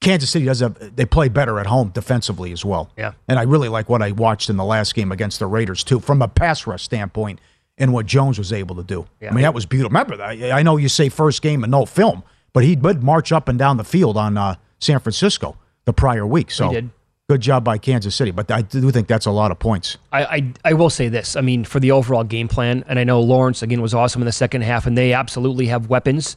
Kansas 0.01 0.31
City 0.31 0.45
does 0.45 0.61
have 0.61 0.95
they 0.95 1.05
play 1.05 1.29
better 1.29 1.59
at 1.59 1.67
home 1.67 1.89
defensively 1.89 2.53
as 2.53 2.65
well. 2.65 2.91
Yeah. 2.97 3.13
And 3.27 3.39
I 3.39 3.43
really 3.43 3.69
like 3.69 3.89
what 3.89 4.03
I 4.03 4.13
watched 4.13 4.49
in 4.51 4.57
the 4.57 4.65
last 4.65 4.95
game 4.95 5.11
against 5.11 5.41
the 5.41 5.47
Raiders 5.47 5.83
too, 5.83 5.99
from 5.99 6.23
a 6.23 6.29
pass 6.29 6.67
rush 6.67 6.85
standpoint, 6.85 7.41
and 7.79 7.93
what 7.93 8.07
Jones 8.07 8.39
was 8.39 8.53
able 8.53 8.77
to 8.77 8.83
do. 8.83 9.07
Yeah. 9.21 9.31
I 9.31 9.35
mean, 9.35 9.43
that 9.43 9.55
was 9.55 9.67
beautiful. 9.67 9.91
Remember 9.91 10.17
that? 10.17 10.53
I 10.53 10.63
know 10.63 10.77
you 10.77 10.89
say 10.89 11.09
first 11.09 11.43
game 11.43 11.63
and 11.65 11.71
no 11.71 11.87
film, 11.87 12.23
but 12.53 12.65
he 12.65 12.77
would 12.77 13.03
march 13.03 13.33
up 13.33 13.49
and 13.49 13.59
down 13.59 13.77
the 13.77 13.85
field 13.85 14.17
on 14.17 14.37
uh, 14.37 14.57
San 14.79 14.99
Francisco 15.01 15.57
the 15.85 15.93
prior 15.93 16.27
week. 16.27 16.51
So 16.51 16.73
did. 16.73 16.91
good 17.29 17.41
job 17.41 17.65
by 17.65 17.79
Kansas 17.79 18.15
City. 18.15 18.31
But 18.31 18.51
I 18.51 18.63
do 18.63 18.91
think 18.91 19.09
that's 19.09 19.27
a 19.27 19.31
lot 19.31 19.51
of 19.51 19.59
points. 19.59 19.97
I, 20.13 20.25
I 20.25 20.53
I 20.65 20.73
will 20.75 20.91
say 20.91 21.09
this. 21.09 21.37
I 21.37 21.41
mean, 21.41 21.65
for 21.65 21.81
the 21.81 21.93
overall 21.93 22.25
game 22.25 22.49
plan, 22.49 22.85
and 22.89 22.99
I 22.99 23.05
know 23.05 23.21
Lawrence 23.21 23.63
again 23.63 23.81
was 23.81 23.95
awesome 23.95 24.23
in 24.23 24.27
the 24.27 24.33
second 24.33 24.63
half, 24.63 24.87
and 24.87 24.97
they 24.99 25.13
absolutely 25.13 25.67
have 25.67 25.89
weapons 25.89 26.37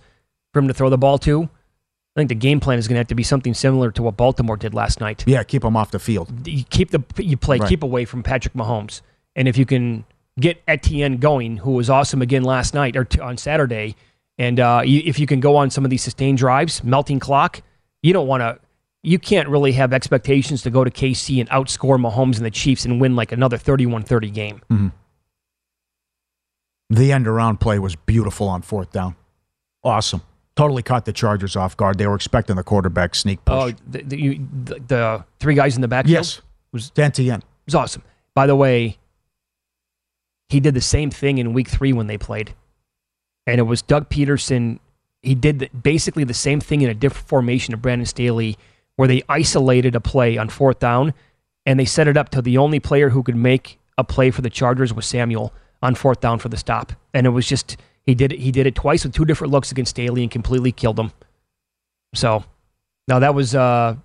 for 0.53 0.59
him 0.59 0.67
to 0.67 0.73
throw 0.73 0.89
the 0.89 0.97
ball 0.97 1.17
to. 1.19 1.43
I 2.13 2.19
think 2.19 2.27
the 2.27 2.35
game 2.35 2.59
plan 2.59 2.77
is 2.77 2.89
going 2.89 2.95
to 2.95 2.99
have 2.99 3.07
to 3.07 3.15
be 3.15 3.23
something 3.23 3.53
similar 3.53 3.89
to 3.91 4.03
what 4.03 4.17
Baltimore 4.17 4.57
did 4.57 4.73
last 4.73 4.99
night. 4.99 5.23
Yeah, 5.25 5.43
keep 5.43 5.63
him 5.63 5.77
off 5.77 5.91
the 5.91 5.99
field. 5.99 6.45
You 6.45 6.65
keep 6.65 6.91
the 6.91 7.01
you 7.17 7.37
play 7.37 7.57
Right. 7.57 7.69
keep 7.69 7.83
away 7.83 8.03
from 8.03 8.21
Patrick 8.21 8.53
Mahomes, 8.53 9.01
and 9.35 9.47
if 9.47 9.57
you 9.57 9.65
can 9.65 10.03
get 10.39 10.61
Etienne 10.67 11.17
going, 11.17 11.57
who 11.57 11.71
was 11.71 11.89
awesome 11.89 12.21
again 12.21 12.43
last 12.43 12.73
night 12.73 12.95
or 12.95 13.03
t- 13.05 13.19
on 13.19 13.37
Saturday, 13.37 13.95
and 14.37 14.59
uh, 14.59 14.81
you, 14.83 15.01
if 15.05 15.19
you 15.19 15.27
can 15.27 15.39
go 15.39 15.55
on 15.57 15.69
some 15.69 15.83
of 15.83 15.89
these 15.91 16.01
sustained 16.01 16.37
drives, 16.37 16.83
melting 16.83 17.19
clock, 17.19 17.61
you 18.01 18.13
don't 18.13 18.27
want 18.27 18.41
to. 18.41 18.59
You 19.03 19.17
can't 19.17 19.49
really 19.49 19.71
have 19.71 19.93
expectations 19.93 20.61
to 20.61 20.69
go 20.69 20.83
to 20.83 20.91
KC 20.91 21.39
and 21.39 21.49
outscore 21.49 21.99
Mahomes 21.99 22.37
and 22.37 22.45
the 22.45 22.51
Chiefs 22.51 22.85
and 22.85 23.01
win 23.01 23.15
like 23.15 23.31
another 23.31 23.57
31-30 23.57 24.31
game. 24.33 24.61
Mhm. 24.69 24.91
The 26.89 27.11
end 27.11 27.27
around 27.27 27.59
play 27.59 27.79
was 27.79 27.95
beautiful 27.95 28.47
on 28.47 28.61
fourth 28.61 28.91
down. 28.91 29.15
Awesome. 29.83 30.21
Totally 30.55 30.83
caught 30.83 31.05
the 31.05 31.13
Chargers 31.13 31.55
off 31.55 31.77
guard. 31.77 31.97
They 31.97 32.05
were 32.05 32.15
expecting 32.15 32.57
the 32.57 32.63
quarterback 32.63 33.15
sneak 33.15 33.43
push. 33.45 33.55
Oh, 33.55 33.71
the, 33.87 34.03
the, 34.03 34.19
you, 34.21 34.47
the, 34.65 34.75
the 34.87 35.25
three 35.39 35.55
guys 35.55 35.75
in 35.75 35.81
the 35.81 35.87
backfield? 35.87 36.13
yes. 36.25 36.41
Was 36.73 36.91
Etienne. 36.95 37.39
It 37.39 37.45
was 37.65 37.75
awesome. 37.75 38.03
By 38.35 38.45
the 38.47 38.55
way, 38.55 38.97
he 40.51 40.59
did 40.59 40.73
the 40.73 40.81
same 40.81 41.09
thing 41.09 41.37
in 41.37 41.53
week 41.53 41.69
three 41.69 41.93
when 41.93 42.07
they 42.07 42.17
played. 42.17 42.53
And 43.47 43.57
it 43.57 43.63
was 43.63 43.81
Doug 43.81 44.09
Pederson. 44.09 44.79
He 45.23 45.33
did 45.33 45.59
the, 45.59 45.69
basically 45.69 46.25
the 46.25 46.33
same 46.33 46.59
thing 46.59 46.81
in 46.81 46.89
a 46.89 46.93
different 46.93 47.27
formation 47.27 47.73
of 47.73 47.81
Brandon 47.81 48.05
Staley, 48.05 48.57
where 48.97 49.07
they 49.07 49.23
isolated 49.29 49.95
a 49.95 50.01
play 50.01 50.37
on 50.37 50.49
fourth 50.49 50.79
down 50.79 51.13
and 51.65 51.79
they 51.79 51.85
set 51.85 52.09
it 52.09 52.17
up 52.17 52.27
to 52.29 52.41
the 52.41 52.57
only 52.57 52.81
player 52.81 53.09
who 53.09 53.23
could 53.23 53.37
make 53.37 53.79
a 53.97 54.03
play 54.03 54.29
for 54.29 54.41
the 54.41 54.49
Chargers 54.49 54.93
was 54.93 55.05
Samuel 55.05 55.53
on 55.81 55.95
fourth 55.95 56.19
down 56.19 56.37
for 56.37 56.49
the 56.49 56.57
stop. 56.57 56.91
And 57.13 57.25
it 57.25 57.29
was 57.29 57.47
just 57.47 57.77
he 58.05 58.13
did 58.13 58.33
it 58.33 58.39
he 58.39 58.51
did 58.51 58.67
it 58.67 58.75
twice 58.75 59.05
with 59.05 59.13
two 59.13 59.25
different 59.25 59.51
looks 59.51 59.71
against 59.71 59.91
Staley 59.91 60.21
and 60.21 60.29
completely 60.29 60.73
killed 60.73 60.99
him. 60.99 61.13
So 62.13 62.43
now 63.07 63.19
that 63.19 63.33
was 63.33 63.55
uh 63.55 63.95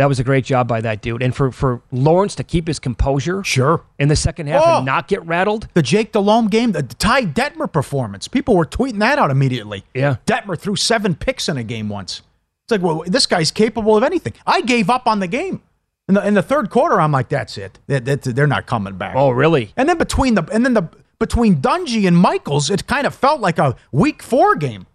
that 0.00 0.08
was 0.08 0.18
a 0.18 0.24
great 0.24 0.44
job 0.44 0.66
by 0.66 0.80
that 0.80 1.02
dude. 1.02 1.22
And 1.22 1.34
for, 1.36 1.52
for 1.52 1.82
Lawrence 1.92 2.34
to 2.36 2.44
keep 2.44 2.66
his 2.66 2.78
composure 2.78 3.44
Sure. 3.44 3.82
in 3.98 4.08
the 4.08 4.16
second 4.16 4.46
half 4.48 4.62
Oh. 4.66 4.76
and 4.78 4.86
not 4.86 5.06
get 5.08 5.24
rattled. 5.26 5.68
The 5.74 5.82
Jake 5.82 6.12
Delhomme 6.12 6.48
game, 6.48 6.72
the 6.72 6.82
Ty 6.82 7.26
Detmer 7.26 7.70
performance. 7.70 8.26
People 8.28 8.56
were 8.56 8.64
tweeting 8.66 8.98
that 9.00 9.18
out 9.18 9.30
immediately. 9.30 9.84
Yeah. 9.94 10.16
Detmer 10.26 10.58
threw 10.58 10.74
seven 10.76 11.14
picks 11.14 11.48
in 11.48 11.56
a 11.56 11.62
game 11.64 11.88
once. 11.88 12.22
It's 12.64 12.72
like, 12.72 12.82
well, 12.82 13.02
this 13.06 13.26
guy's 13.26 13.50
capable 13.50 13.96
of 13.96 14.02
anything. 14.02 14.32
I 14.46 14.60
gave 14.62 14.88
up 14.90 15.06
on 15.06 15.20
the 15.20 15.26
game. 15.26 15.60
In 16.08 16.14
the, 16.14 16.26
in 16.26 16.34
the 16.34 16.42
third 16.42 16.70
quarter, 16.70 17.00
I'm 17.00 17.12
like, 17.12 17.28
that's 17.28 17.56
it. 17.58 17.78
That- 17.86 18.04
that- 18.06 18.22
they're 18.22 18.46
not 18.46 18.66
coming 18.66 18.96
back. 18.96 19.14
Oh, 19.16 19.30
really? 19.30 19.72
And 19.76 19.88
then 19.88 19.98
between 19.98 20.34
the 20.34 20.42
and 20.52 20.64
then 20.64 20.74
the 20.74 20.88
between 21.20 21.56
Dungy 21.60 22.08
and 22.08 22.16
Michaels, 22.16 22.70
it 22.70 22.86
kind 22.86 23.06
of 23.06 23.14
felt 23.14 23.40
like 23.40 23.58
a 23.58 23.76
week 23.92 24.22
four 24.22 24.56
game. 24.56 24.86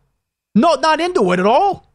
No, 0.55 0.73
not 0.75 0.99
into 0.99 1.31
it 1.31 1.39
at 1.39 1.45
all. 1.45 1.85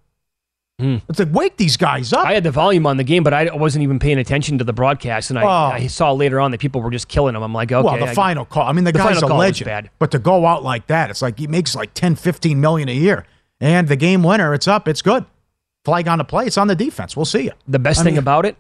Hmm. 0.80 0.96
It's 1.08 1.18
like 1.18 1.28
wake 1.32 1.56
these 1.56 1.76
guys 1.76 2.12
up. 2.12 2.26
I 2.26 2.32
had 2.34 2.42
the 2.44 2.50
volume 2.50 2.86
on 2.86 2.96
the 2.96 3.04
game, 3.04 3.22
but 3.22 3.32
I 3.34 3.54
wasn't 3.54 3.82
even 3.82 3.98
paying 3.98 4.18
attention 4.18 4.58
to 4.58 4.64
the 4.64 4.72
broadcast. 4.72 5.30
And 5.30 5.38
I, 5.38 5.42
Oh. 5.42 5.74
I 5.74 5.86
saw 5.88 6.12
later 6.12 6.40
on 6.40 6.50
that 6.52 6.60
people 6.60 6.80
were 6.80 6.90
just 6.90 7.08
killing 7.08 7.34
him. 7.36 7.42
I'm 7.42 7.52
like, 7.52 7.70
okay. 7.70 7.84
well, 7.84 7.98
the 7.98 8.06
I- 8.10 8.14
final 8.14 8.44
call. 8.44 8.66
I 8.66 8.72
mean, 8.72 8.84
the, 8.84 8.92
the 8.92 8.98
guy's 8.98 9.20
a 9.22 9.26
legend. 9.26 9.66
bad. 9.66 9.90
But 9.98 10.10
to 10.12 10.18
go 10.18 10.46
out 10.46 10.62
like 10.64 10.86
that, 10.88 11.10
it's 11.10 11.22
like 11.22 11.38
he 11.38 11.46
makes 11.46 11.74
like 11.74 11.92
10, 11.94 12.14
15 12.16 12.60
million 12.60 12.88
a 12.88 12.94
year. 12.94 13.26
And 13.60 13.88
the 13.88 13.96
game 13.96 14.22
winner, 14.22 14.54
it's 14.54 14.66
up. 14.66 14.88
It's 14.88 15.02
good. 15.02 15.24
Flag 15.84 16.08
on 16.08 16.18
the 16.18 16.24
play. 16.24 16.46
It's 16.46 16.56
on 16.58 16.66
the 16.68 16.74
defense. 16.76 17.16
We'll 17.16 17.24
see 17.26 17.44
you. 17.44 17.52
The 17.68 17.78
best 17.78 18.00
I 18.00 18.04
thing 18.04 18.14
mean- 18.14 18.18
about 18.20 18.46
it, 18.46 18.56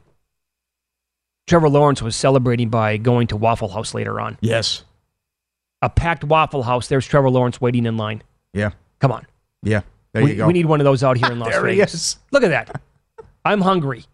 Trevor 1.46 1.68
Lawrence 1.68 2.00
was 2.02 2.14
celebrating 2.14 2.68
by 2.68 2.96
going 2.96 3.26
to 3.28 3.36
Waffle 3.36 3.68
House 3.68 3.94
later 3.94 4.20
on. 4.20 4.38
Yes. 4.40 4.84
A 5.82 5.88
packed 5.88 6.22
Waffle 6.24 6.62
House. 6.62 6.86
There's 6.88 7.06
Trevor 7.06 7.30
Lawrence 7.30 7.60
waiting 7.60 7.86
in 7.86 7.96
line. 7.96 8.22
Yeah. 8.52 8.70
Come 9.00 9.10
on. 9.12 9.26
Yeah. 9.62 9.80
There 10.12 10.24
we, 10.24 10.30
you 10.32 10.36
go. 10.36 10.46
we 10.46 10.52
need 10.52 10.66
one 10.66 10.80
of 10.80 10.84
those 10.84 11.02
out 11.04 11.16
here 11.16 11.30
in 11.30 11.38
Las 11.40 11.50
There 11.50 11.66
he 11.66 11.74
Vegas. 11.76 11.94
is. 11.94 12.18
Look 12.32 12.42
at 12.42 12.48
that. 12.48 12.80
I'm 13.44 13.60
hungry. 13.60 14.04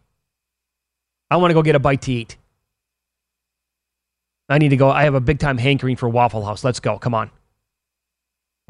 I 1.31 1.37
want 1.37 1.51
to 1.51 1.55
go 1.55 1.63
get 1.63 1.75
a 1.75 1.79
bite 1.81 2.03
to 2.03 2.13
eat. 2.13 2.37
I 4.49 4.59
need 4.59 4.69
to 4.69 4.77
go. 4.77 4.91
I 4.91 5.05
have 5.05 5.15
a 5.15 5.21
big 5.21 5.39
time 5.41 5.59
hankering 5.59 5.97
for 5.97 6.09
Waffle 6.09 6.45
House. 6.45 6.63
Let's 6.63 6.79
go. 6.79 6.99
Come 6.99 7.15
on. 7.15 7.31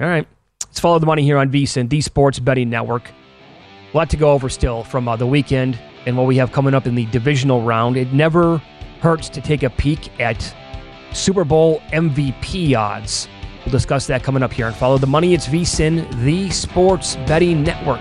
All 0.00 0.06
right. 0.08 0.26
Let's 0.64 0.80
follow 0.80 0.98
the 0.98 1.06
money 1.06 1.22
here 1.22 1.36
on 1.38 1.50
VSiN, 1.50 1.90
the 1.90 2.00
Sports 2.00 2.38
Betting 2.38 2.70
Network. 2.70 3.10
A 3.92 3.96
lot 3.96 4.08
to 4.10 4.16
go 4.16 4.32
over 4.32 4.48
still 4.48 4.84
from 4.84 5.06
uh, 5.08 5.16
the 5.16 5.26
weekend 5.26 5.78
and 6.06 6.16
what 6.16 6.26
we 6.26 6.36
have 6.36 6.52
coming 6.52 6.74
up 6.74 6.86
in 6.86 6.94
the 6.94 7.04
divisional 7.06 7.62
round. 7.62 7.96
It 7.96 8.12
never 8.12 8.58
hurts 9.00 9.28
to 9.30 9.40
take 9.40 9.62
a 9.62 9.70
peek 9.70 10.18
at 10.20 10.54
Super 11.12 11.44
Bowl 11.44 11.80
MVP 11.92 12.74
odds. 12.76 13.28
We'll 13.66 13.72
discuss 13.72 14.06
that 14.06 14.22
coming 14.22 14.44
up 14.44 14.52
here 14.52 14.68
and 14.68 14.76
follow 14.76 14.96
the 14.96 15.08
money. 15.08 15.34
It's 15.34 15.48
VSiN, 15.48 16.08
the 16.22 16.50
Sports 16.50 17.16
Betting 17.26 17.64
Network. 17.64 18.00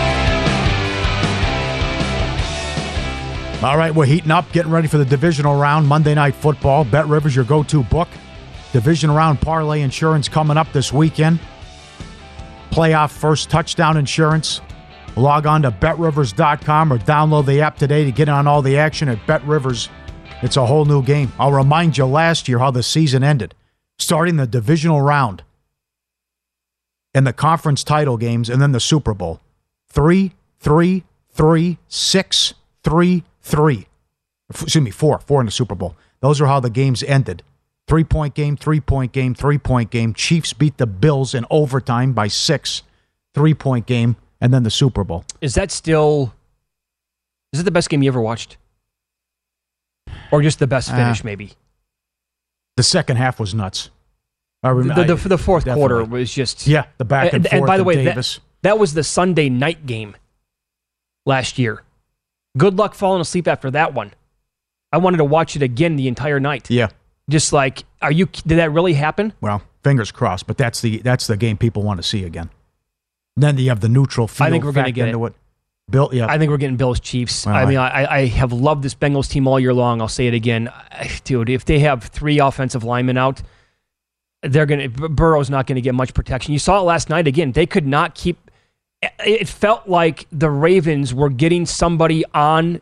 All 3.63 3.77
right, 3.77 3.93
we're 3.93 4.07
heating 4.07 4.31
up, 4.31 4.51
getting 4.53 4.71
ready 4.71 4.87
for 4.87 4.97
the 4.97 5.05
divisional 5.05 5.55
round, 5.55 5.87
Monday 5.87 6.15
Night 6.15 6.33
Football. 6.33 6.83
Bet 6.83 7.05
Rivers, 7.05 7.35
your 7.35 7.45
go 7.45 7.61
to 7.61 7.83
book. 7.83 8.07
Division 8.73 9.11
round 9.11 9.39
parlay 9.39 9.81
insurance 9.81 10.27
coming 10.27 10.57
up 10.57 10.73
this 10.73 10.91
weekend. 10.91 11.39
Playoff 12.71 13.11
first 13.11 13.51
touchdown 13.51 13.97
insurance. 13.97 14.61
Log 15.15 15.45
on 15.45 15.61
to 15.61 15.69
betrivers.com 15.69 16.91
or 16.91 16.97
download 16.97 17.45
the 17.45 17.61
app 17.61 17.77
today 17.77 18.03
to 18.03 18.11
get 18.11 18.29
on 18.29 18.47
all 18.47 18.63
the 18.63 18.79
action 18.79 19.07
at 19.07 19.23
Bet 19.27 19.45
Rivers. 19.45 19.89
It's 20.41 20.57
a 20.57 20.65
whole 20.65 20.85
new 20.85 21.03
game. 21.03 21.31
I'll 21.37 21.51
remind 21.51 21.99
you 21.99 22.05
last 22.07 22.47
year 22.47 22.57
how 22.57 22.71
the 22.71 22.81
season 22.81 23.23
ended, 23.23 23.53
starting 23.99 24.37
the 24.37 24.47
divisional 24.47 25.01
round 25.01 25.43
and 27.13 27.27
the 27.27 27.33
conference 27.33 27.83
title 27.83 28.17
games 28.17 28.49
and 28.49 28.59
then 28.59 28.71
the 28.71 28.79
Super 28.79 29.13
Bowl. 29.13 29.39
Three, 29.87 30.31
three, 30.59 31.03
three, 31.29 31.77
six, 31.87 32.55
three, 32.83 33.23
three. 33.41 33.87
Excuse 34.49 34.83
me, 34.83 34.91
four. 34.91 35.19
Four 35.19 35.41
in 35.41 35.45
the 35.45 35.51
Super 35.51 35.75
Bowl. 35.75 35.95
Those 36.19 36.41
are 36.41 36.47
how 36.47 36.59
the 36.59 36.69
games 36.69 37.03
ended. 37.03 37.43
Three 37.87 38.03
point 38.03 38.33
game, 38.35 38.55
three 38.57 38.79
point 38.79 39.11
game, 39.11 39.33
three 39.33 39.57
point 39.57 39.89
game. 39.89 40.13
Chiefs 40.13 40.53
beat 40.53 40.77
the 40.77 40.87
Bills 40.87 41.33
in 41.33 41.45
overtime 41.49 42.13
by 42.13 42.27
six. 42.27 42.83
Three 43.33 43.53
point 43.53 43.85
game, 43.85 44.15
and 44.39 44.53
then 44.53 44.63
the 44.63 44.69
Super 44.71 45.03
Bowl. 45.03 45.25
Is 45.41 45.55
that 45.55 45.71
still? 45.71 46.33
Is 47.53 47.59
it 47.59 47.63
the 47.63 47.71
best 47.71 47.89
game 47.89 48.01
you 48.03 48.09
ever 48.09 48.21
watched, 48.21 48.57
or 50.31 50.41
just 50.41 50.59
the 50.59 50.67
best 50.67 50.89
finish? 50.89 51.21
Uh, 51.21 51.25
maybe 51.25 51.51
The 52.77 52.83
second 52.83 53.17
half 53.17 53.39
was 53.39 53.53
nuts. 53.53 53.89
I 54.63 54.69
remember 54.69 55.15
the, 55.15 55.29
the 55.29 55.37
fourth 55.37 55.65
definitely. 55.65 55.79
quarter 55.89 56.05
was 56.05 56.31
just 56.31 56.67
Yeah, 56.67 56.85
the 56.97 57.05
back 57.05 57.33
and, 57.33 57.45
and, 57.47 57.59
forth. 57.59 57.67
by 57.67 57.77
the 57.77 57.83
way, 57.83 58.05
that, 58.05 58.39
that 58.61 58.77
was 58.77 58.93
the 58.93 59.03
Sunday 59.03 59.49
night 59.49 59.85
game 59.85 60.15
last 61.25 61.57
year. 61.57 61.81
Good 62.57 62.77
luck 62.77 62.93
falling 62.93 63.21
asleep 63.21 63.47
after 63.47 63.71
that 63.71 63.93
one. 63.93 64.13
I 64.91 64.97
wanted 64.97 65.17
to 65.17 65.25
watch 65.25 65.55
it 65.55 65.61
again 65.61 65.95
the 65.95 66.07
entire 66.07 66.39
night. 66.39 66.69
yeah. 66.69 66.89
Just 67.29 67.53
like, 67.53 67.85
are 68.01 68.11
you? 68.11 68.25
Did 68.25 68.55
that 68.57 68.71
really 68.71 68.93
happen? 68.93 69.31
Well, 69.39 69.61
fingers 69.83 70.11
crossed. 70.11 70.47
But 70.47 70.57
that's 70.57 70.81
the 70.81 70.97
that's 70.97 71.27
the 71.27 71.37
game 71.37 71.55
people 71.55 71.81
want 71.81 72.01
to 72.01 72.03
see 72.03 72.25
again. 72.25 72.49
Then 73.37 73.57
you 73.57 73.69
have 73.69 73.79
the 73.79 73.87
neutral 73.87 74.27
field. 74.27 74.47
I 74.47 74.49
think 74.51 74.65
we're 74.65 74.73
gonna 74.73 74.91
get 74.91 75.07
into 75.07 75.25
it. 75.27 75.33
Bill, 75.89 76.09
yeah. 76.11 76.25
I 76.27 76.37
think 76.37 76.49
we're 76.49 76.57
getting 76.57 76.77
Bills 76.77 76.99
Chiefs. 76.99 77.45
Well, 77.45 77.55
I 77.55 77.65
mean, 77.65 77.77
I, 77.77 78.05
I 78.05 78.25
have 78.25 78.51
loved 78.51 78.83
this 78.83 78.95
Bengals 78.95 79.29
team 79.29 79.47
all 79.47 79.59
year 79.59 79.73
long. 79.73 80.01
I'll 80.01 80.07
say 80.07 80.27
it 80.27 80.33
again, 80.33 80.69
dude. 81.23 81.49
If 81.49 81.63
they 81.65 81.79
have 81.79 82.03
three 82.03 82.39
offensive 82.39 82.83
linemen 82.83 83.17
out, 83.17 83.41
they're 84.41 84.65
gonna 84.65 84.89
Burrow's 84.89 85.49
not 85.49 85.67
gonna 85.67 85.81
get 85.81 85.95
much 85.95 86.13
protection. 86.13 86.51
You 86.53 86.59
saw 86.59 86.79
it 86.79 86.83
last 86.83 87.09
night 87.09 87.27
again. 87.27 87.53
They 87.53 87.65
could 87.65 87.87
not 87.87 88.15
keep. 88.15 88.50
It 89.01 89.47
felt 89.47 89.87
like 89.87 90.27
the 90.31 90.49
Ravens 90.49 91.13
were 91.13 91.29
getting 91.29 91.65
somebody 91.65 92.23
on 92.33 92.81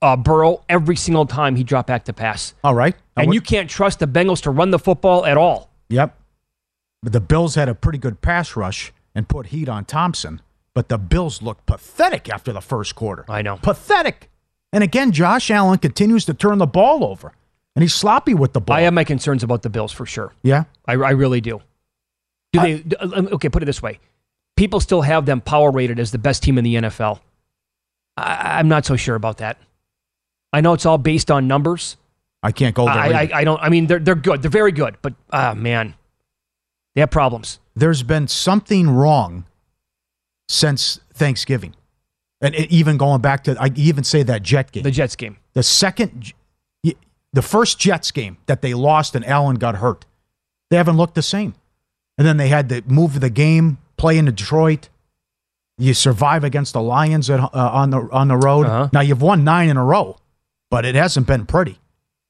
uh, 0.00 0.16
Burrow 0.16 0.62
every 0.68 0.96
single 0.96 1.26
time 1.26 1.56
he 1.56 1.64
dropped 1.64 1.88
back 1.88 2.04
to 2.04 2.12
pass, 2.12 2.54
All 2.62 2.74
right. 2.74 2.94
Now 3.16 3.24
and 3.24 3.34
you 3.34 3.40
can't 3.40 3.70
trust 3.70 3.98
the 4.00 4.06
Bengals 4.06 4.42
to 4.42 4.50
run 4.50 4.70
the 4.70 4.78
football 4.78 5.24
at 5.24 5.36
all. 5.36 5.70
Yep. 5.88 6.18
But 7.02 7.12
the 7.12 7.20
Bills 7.20 7.54
had 7.54 7.68
a 7.68 7.74
pretty 7.74 7.98
good 7.98 8.20
pass 8.20 8.56
rush 8.56 8.92
and 9.14 9.28
put 9.28 9.46
heat 9.46 9.68
on 9.68 9.84
Thompson. 9.84 10.40
But 10.74 10.88
the 10.88 10.98
Bills 10.98 11.40
looked 11.42 11.66
pathetic 11.66 12.28
after 12.28 12.52
the 12.52 12.60
first 12.60 12.94
quarter. 12.94 13.24
I 13.28 13.42
know. 13.42 13.56
Pathetic. 13.56 14.30
And 14.72 14.82
again, 14.82 15.12
Josh 15.12 15.50
Allen 15.50 15.78
continues 15.78 16.24
to 16.24 16.34
turn 16.34 16.58
the 16.58 16.66
ball 16.66 17.04
over. 17.04 17.32
And 17.76 17.82
he's 17.82 17.94
sloppy 17.94 18.34
with 18.34 18.52
the 18.52 18.60
ball. 18.60 18.76
I 18.76 18.82
have 18.82 18.94
my 18.94 19.04
concerns 19.04 19.42
about 19.42 19.62
the 19.62 19.70
Bills 19.70 19.92
for 19.92 20.06
sure. 20.06 20.32
yeah. 20.42 20.64
I, 20.86 20.94
I 20.94 21.10
really 21.10 21.40
do. 21.40 21.60
Do 22.52 22.60
they? 22.60 22.84
um, 23.00 23.28
okay, 23.32 23.48
put 23.48 23.62
it 23.62 23.66
this 23.66 23.82
way: 23.82 23.98
people 24.56 24.80
still 24.80 25.02
have 25.02 25.26
them 25.26 25.40
power 25.40 25.70
rated 25.70 25.98
as 25.98 26.10
the 26.12 26.18
best 26.18 26.42
team 26.42 26.58
in 26.58 26.64
the 26.64 26.74
NFL. 26.76 27.20
I, 28.16 28.58
I'm 28.58 28.68
not 28.68 28.84
so 28.84 28.96
sure 28.96 29.14
about 29.16 29.38
that. 29.38 29.58
I 30.52 30.60
know 30.60 30.72
it's 30.72 30.86
all 30.86 30.98
based 30.98 31.30
on 31.30 31.48
numbers. 31.48 31.96
I 32.42 32.52
can't 32.52 32.74
go 32.74 32.84
there. 32.84 32.94
I, 32.94 33.08
I. 33.08 33.30
I 33.34 33.44
don't. 33.44 33.60
I 33.60 33.68
mean, 33.70 33.86
they're 33.86 33.98
they're 33.98 34.14
good. 34.14 34.42
They're 34.42 34.50
very 34.50 34.70
good. 34.72 34.96
But 35.02 35.14
ah, 35.32 35.54
man, 35.54 35.94
they 36.94 37.00
have 37.00 37.10
problems. 37.10 37.58
There's 37.74 38.02
been 38.02 38.28
something 38.28 38.88
wrong 38.90 39.46
since 40.48 41.00
Thanksgiving. 41.14 41.74
And 42.40 42.54
it- 42.54 42.70
even 42.70 42.98
going 42.98 43.20
back 43.20 43.44
to, 43.44 43.56
I 43.60 43.70
even 43.74 44.04
say 44.04 44.22
that 44.24 44.42
Jet 44.42 44.70
game. 44.72 44.82
The 44.82 44.90
Jets 44.90 45.16
game. 45.16 45.38
the 45.54 45.62
second, 45.62 46.34
the 47.32 47.42
first 47.42 47.80
Jets 47.80 48.10
game 48.10 48.36
that 48.46 48.62
they 48.62 48.74
lost 48.74 49.16
and 49.16 49.26
Allen 49.26 49.56
got 49.56 49.76
hurt, 49.76 50.04
they 50.70 50.76
haven't 50.76 50.96
looked 50.96 51.14
the 51.14 51.22
same. 51.22 51.54
And 52.18 52.26
then 52.26 52.36
they 52.36 52.48
had 52.48 52.68
to 52.68 52.82
move 52.86 53.18
the 53.20 53.30
game, 53.30 53.78
play 53.96 54.18
in 54.18 54.24
Detroit. 54.24 54.88
You 55.76 55.94
survive 55.94 56.44
against 56.44 56.72
the 56.72 56.80
Lions 56.80 57.28
at, 57.30 57.40
uh, 57.40 57.48
on 57.52 57.90
the 57.90 58.08
on 58.12 58.28
the 58.28 58.36
road. 58.36 58.66
Uh-huh. 58.66 58.88
Now 58.92 59.00
you've 59.00 59.22
won 59.22 59.42
nine 59.42 59.68
in 59.68 59.76
a 59.76 59.84
row, 59.84 60.18
but 60.70 60.84
it 60.84 60.94
hasn't 60.94 61.26
been 61.26 61.46
pretty. 61.46 61.80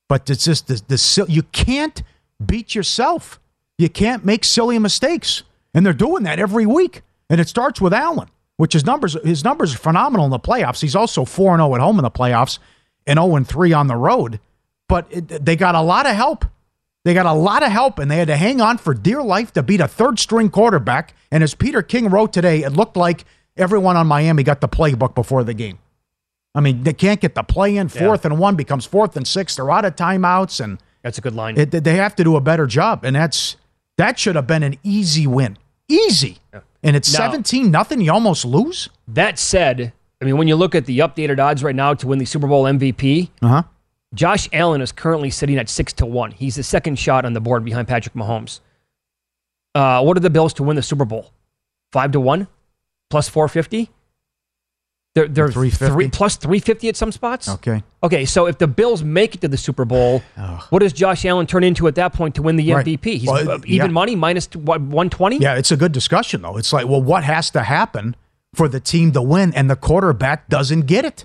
But 0.08 0.28
it's 0.30 0.44
just 0.44 0.68
the, 0.68 0.82
the 0.86 1.26
you 1.28 1.42
can't 1.42 2.02
beat 2.44 2.74
yourself. 2.74 3.40
You 3.76 3.88
can't 3.88 4.24
make 4.24 4.44
silly 4.44 4.78
mistakes, 4.78 5.42
and 5.74 5.84
they're 5.84 5.92
doing 5.92 6.22
that 6.24 6.38
every 6.38 6.66
week. 6.66 7.02
And 7.28 7.40
it 7.40 7.48
starts 7.48 7.80
with 7.80 7.92
Allen, 7.92 8.28
which 8.56 8.72
his 8.72 8.84
numbers 8.84 9.14
his 9.24 9.44
numbers 9.44 9.74
are 9.74 9.78
phenomenal 9.78 10.24
in 10.24 10.30
the 10.30 10.38
playoffs. 10.38 10.80
He's 10.80 10.96
also 10.96 11.24
four 11.24 11.52
and 11.52 11.60
zero 11.60 11.74
at 11.74 11.80
home 11.80 11.98
in 11.98 12.02
the 12.02 12.10
playoffs, 12.10 12.58
and 13.06 13.18
zero 13.18 13.36
and 13.36 13.46
three 13.46 13.72
on 13.72 13.88
the 13.88 13.96
road. 13.96 14.40
But 14.88 15.06
it, 15.10 15.44
they 15.44 15.56
got 15.56 15.74
a 15.74 15.80
lot 15.80 16.06
of 16.06 16.14
help. 16.14 16.44
They 17.04 17.12
got 17.14 17.26
a 17.26 17.32
lot 17.32 17.62
of 17.62 17.70
help, 17.70 17.98
and 17.98 18.10
they 18.10 18.16
had 18.16 18.28
to 18.28 18.36
hang 18.36 18.60
on 18.60 18.78
for 18.78 18.94
dear 18.94 19.22
life 19.22 19.52
to 19.52 19.62
beat 19.62 19.80
a 19.80 19.88
third 19.88 20.18
string 20.18 20.48
quarterback. 20.48 21.14
And 21.30 21.42
as 21.42 21.54
Peter 21.54 21.82
King 21.82 22.08
wrote 22.08 22.32
today, 22.32 22.62
it 22.62 22.70
looked 22.70 22.96
like 22.96 23.24
everyone 23.56 23.96
on 23.96 24.06
Miami 24.06 24.42
got 24.42 24.60
the 24.62 24.68
playbook 24.68 25.14
before 25.14 25.44
the 25.44 25.52
game. 25.54 25.78
I 26.54 26.60
mean, 26.60 26.82
they 26.84 26.92
can't 26.94 27.20
get 27.20 27.34
the 27.34 27.42
play 27.42 27.76
in. 27.76 27.88
Fourth 27.88 28.24
and 28.24 28.38
one 28.38 28.54
becomes 28.56 28.86
fourth 28.86 29.16
and 29.16 29.26
six. 29.26 29.56
They're 29.56 29.70
out 29.70 29.84
of 29.84 29.96
timeouts, 29.96 30.62
and 30.64 30.78
That's 31.02 31.18
a 31.18 31.20
good 31.20 31.34
line. 31.34 31.58
it, 31.58 31.72
they 31.72 31.96
have 31.96 32.14
to 32.16 32.24
do 32.24 32.36
a 32.36 32.40
better 32.40 32.66
job. 32.66 33.04
And 33.04 33.16
that's 33.16 33.56
that 33.98 34.18
should 34.18 34.36
have 34.36 34.46
been 34.46 34.62
an 34.62 34.76
easy 34.82 35.26
win, 35.26 35.58
easy. 35.88 36.38
And 36.82 36.96
it's 36.96 37.12
Now- 37.12 37.18
seventeen 37.18 37.70
nothing. 37.70 38.00
You 38.00 38.12
almost 38.12 38.44
lose. 38.44 38.88
that 39.08 39.38
said, 39.38 39.92
I 40.22 40.24
mean, 40.24 40.36
when 40.38 40.48
you 40.48 40.56
look 40.56 40.74
at 40.74 40.86
the 40.86 41.00
updated 41.00 41.38
odds 41.38 41.62
right 41.62 41.74
now 41.74 41.92
to 41.94 42.06
win 42.06 42.18
the 42.18 42.24
Super 42.24 42.46
Bowl 42.46 42.64
MVP, 42.64 43.30
Uh 43.42 43.48
huh. 43.48 43.62
Josh 44.14 44.48
Allen 44.52 44.80
is 44.80 44.92
currently 44.92 45.30
sitting 45.30 45.56
at 45.58 45.68
six 45.68 45.92
to 45.94 46.06
one. 46.06 46.30
He's 46.30 46.56
the 46.56 46.62
second 46.62 46.98
shot 46.98 47.24
on 47.24 47.32
the 47.32 47.40
board 47.40 47.64
behind 47.64 47.88
Patrick 47.88 48.14
Mahomes. 48.14 48.60
Uh, 49.74 50.02
what 50.02 50.16
are 50.16 50.20
the 50.20 50.30
Bills 50.30 50.54
to 50.54 50.62
win 50.62 50.76
the 50.76 50.82
Super 50.82 51.04
Bowl? 51.04 51.32
Five 51.92 52.12
to 52.12 52.20
one, 52.20 52.46
plus 53.10 53.28
four 53.28 53.48
fifty. 53.48 53.90
They're 55.14 55.28
they're 55.28 55.48
350? 55.48 55.94
three 55.94 56.08
plus 56.08 56.36
three 56.36 56.58
fifty 56.58 56.88
at 56.88 56.96
some 56.96 57.12
spots. 57.12 57.48
Okay. 57.48 57.82
Okay, 58.02 58.24
so 58.24 58.46
if 58.46 58.58
the 58.58 58.66
Bills 58.66 59.02
make 59.04 59.34
it 59.36 59.40
to 59.42 59.48
the 59.48 59.56
Super 59.56 59.84
Bowl, 59.84 60.22
what 60.70 60.80
does 60.80 60.92
Josh 60.92 61.24
Allen 61.24 61.46
turn 61.46 61.62
into 61.62 61.86
at 61.86 61.94
that 61.96 62.12
point 62.12 62.34
to 62.34 62.42
win 62.42 62.56
the 62.56 62.72
Right. 62.72 62.84
MVP? 62.84 63.04
He's 63.18 63.26
Well, 63.28 63.48
uh, 63.48 63.58
even 63.66 63.86
yeah. 63.90 63.92
money 63.92 64.16
minus 64.16 64.48
one 64.54 65.10
twenty. 65.10 65.38
Yeah, 65.38 65.54
it's 65.54 65.70
a 65.70 65.76
good 65.76 65.92
discussion 65.92 66.42
though. 66.42 66.56
It's 66.56 66.72
like, 66.72 66.88
well, 66.88 67.02
what 67.02 67.22
has 67.24 67.50
to 67.50 67.62
happen 67.62 68.16
for 68.54 68.68
the 68.68 68.80
team 68.80 69.12
to 69.12 69.22
win, 69.22 69.52
and 69.54 69.70
the 69.70 69.76
quarterback 69.76 70.48
doesn't 70.48 70.82
get 70.86 71.04
it? 71.04 71.24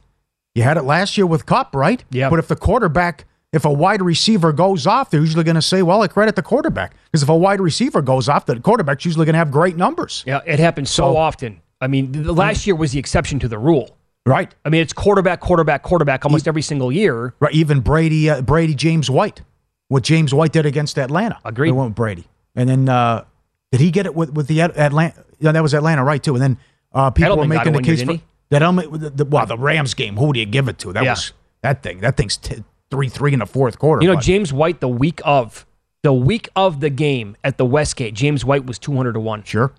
You 0.60 0.66
had 0.66 0.76
it 0.76 0.84
last 0.84 1.18
year 1.18 1.26
with 1.26 1.45
Kupp, 1.45 1.74
right? 1.74 2.03
Yeah. 2.12 2.30
But 2.30 2.38
if 2.39 2.49
the 2.49 2.55
quarterback, 2.57 3.24
if 3.53 3.64
a 3.64 3.72
wide 3.72 4.01
receiver 4.01 4.51
goes 4.51 4.86
off, 4.86 5.10
they're 5.10 5.22
usually 5.22 5.45
going 5.45 5.55
to 5.55 5.62
say, 5.62 5.82
well, 5.82 6.01
I 6.01 6.10
credit 6.10 6.36
the 6.36 6.43
quarterback 6.43 6.95
because 7.05 7.24
if 7.24 7.30
a 7.30 7.36
wide 7.36 7.62
receiver 7.62 8.01
goes 8.01 8.28
off, 8.28 8.45
the 8.45 8.60
quarterback's 8.60 9.05
usually 9.05 9.26
going 9.26 9.36
to 9.36 9.39
have 9.39 9.51
great 9.51 9.78
numbers. 9.78 10.22
Yeah, 10.28 10.41
it 10.45 10.60
happens 10.60 10.89
so, 10.89 11.14
So- 11.14 11.18
often. 11.18 11.62
I 11.80 11.88
mean, 11.88 12.12
the, 12.12 12.20
the 12.20 12.34
last 12.34 12.68
year 12.68 12.76
was 12.76 12.91
the 12.91 12.99
exception 12.99 13.39
to 13.39 13.47
the 13.47 13.57
rule. 13.57 13.95
Right. 14.26 14.53
I 14.66 14.70
mean, 14.70 14.82
it's 14.82 14.91
quarterback, 14.91 15.39
quarterback, 15.39 15.82
quarterback 15.82 16.26
almost 16.26 16.45
every 16.45 16.62
single 16.62 16.91
year. 16.91 17.34
Right. 17.39 17.53
Even 17.53 17.80
Brady, 17.80 18.30
uh, 18.30 18.41
Brady, 18.41 18.76
James 18.76 19.10
White, 19.10 19.41
what 19.88 20.03
James 20.03 20.34
White 20.34 20.51
did 20.51 20.66
against 20.66 20.99
Atlanta. 20.99 21.39
Agreed. 21.45 21.70
They 21.70 21.72
went 21.72 21.91
with 21.91 21.95
Brady, 21.95 22.28
and 22.53 22.68
then 22.68 22.89
uh, 22.89 23.24
did 23.72 23.80
he 23.80 23.91
get 23.91 24.05
it 24.05 24.14
with 24.14 24.34
with 24.34 24.47
the 24.47 24.60
Atlanta? 24.62 25.24
Yeah, 25.39 25.53
that 25.53 25.64
was 25.64 25.74
Atlanta, 25.74 26.03
right? 26.03 26.22
Too. 26.22 26.34
And 26.36 26.41
then 26.43 26.57
uh, 26.91 27.12
people 27.12 27.38
Edelman 27.38 27.39
were 27.39 27.45
making 27.47 27.74
the 27.74 27.82
case 27.82 28.03
for? 28.03 28.20
That. 28.49 28.61
Edelman, 28.61 28.99
the, 28.99 29.09
the, 29.09 29.25
well, 29.25 29.45
the 29.45 29.57
Rams 29.57 29.93
game. 29.93 30.17
Who 30.17 30.33
do 30.33 30.39
you 30.39 30.45
give 30.45 30.67
it 30.67 30.77
to? 30.79 30.93
That 30.93 31.03
Yeah. 31.03 31.11
was 31.11 31.33
that 31.61 31.83
thing. 31.83 31.99
That 32.01 32.17
thing's 32.17 32.37
t- 32.37 32.63
three 32.91 33.09
three 33.09 33.33
in 33.33 33.39
the 33.39 33.45
fourth 33.45 33.79
quarter. 33.79 34.01
You 34.01 34.09
know, 34.09 34.15
but- 34.15 34.23
James 34.23 34.51
White, 34.53 34.79
the 34.79 34.87
week 34.87 35.21
of 35.25 35.65
the 36.01 36.13
week 36.13 36.49
of 36.55 36.79
the 36.79 36.89
game 36.89 37.35
at 37.43 37.57
the 37.57 37.65
Westgate, 37.65 38.13
James 38.13 38.43
White 38.45 38.65
was 38.65 38.79
two 38.79 38.95
hundred 38.95 39.13
to 39.13 39.19
one. 39.19 39.43
Sure, 39.43 39.71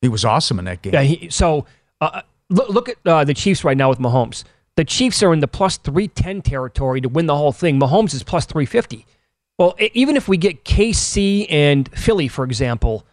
he 0.00 0.08
was 0.08 0.24
awesome 0.24 0.58
in 0.58 0.64
that 0.66 0.82
game. 0.82 0.94
Yeah. 0.94 1.02
He, 1.02 1.30
so 1.30 1.66
uh, 2.00 2.22
look, 2.50 2.68
look 2.68 2.88
at 2.88 2.96
uh, 3.06 3.24
the 3.24 3.34
Chiefs 3.34 3.62
right 3.64 3.76
now 3.76 3.88
with 3.88 3.98
Mahomes. 3.98 4.44
The 4.76 4.84
Chiefs 4.84 5.22
are 5.22 5.32
in 5.34 5.40
the 5.40 5.46
plus 5.48 5.76
310 5.76 6.40
territory 6.40 7.02
to 7.02 7.08
win 7.10 7.26
the 7.26 7.36
whole 7.36 7.52
thing. 7.52 7.78
Mahomes 7.78 8.14
is 8.14 8.22
plus 8.22 8.46
350. 8.46 9.04
Well, 9.58 9.76
e- 9.78 9.90
even 9.92 10.16
if 10.16 10.28
we 10.28 10.38
get 10.38 10.64
KC 10.64 11.46
and 11.50 11.90
Philly, 11.94 12.26
for 12.26 12.42
example, 12.42 13.04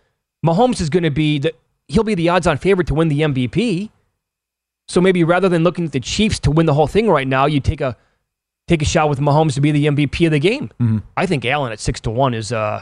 Mahomes 0.46 0.80
is 0.80 0.90
going 0.90 1.04
to 1.04 1.12
be 1.12 1.38
the 1.38 1.54
he'll 1.90 2.06
be 2.06 2.16
the 2.16 2.30
odds-on 2.30 2.58
favorite 2.58 2.88
to 2.88 2.94
win 2.94 3.10
the 3.10 3.20
MVP. 3.22 3.90
So 4.90 5.00
maybe 5.00 5.24
rather 5.24 5.48
than 5.48 5.64
looking 5.64 5.86
at 5.86 5.92
the 5.92 6.00
Chiefs 6.00 6.40
to 6.40 6.52
win 6.52 6.66
the 6.66 6.74
whole 6.74 6.88
thing 6.88 7.08
right 7.10 7.28
now, 7.28 7.46
you 7.46 7.60
take 7.60 7.80
a 7.80 7.96
take 8.68 8.82
a 8.82 8.86
shot 8.86 9.08
with 9.08 9.20
Mahomes 9.20 9.54
to 9.54 9.62
be 9.62 9.72
the 9.72 9.86
MVP 9.86 10.26
of 10.26 10.32
the 10.32 10.40
game. 10.40 10.72
Mhm. 10.82 11.04
I 11.16 11.28
think 11.28 11.46
Allen 11.46 11.72
at 11.72 11.80
six 11.80 12.00
to 12.02 12.10
one 12.10 12.34
is 12.34 12.52
uh, 12.52 12.82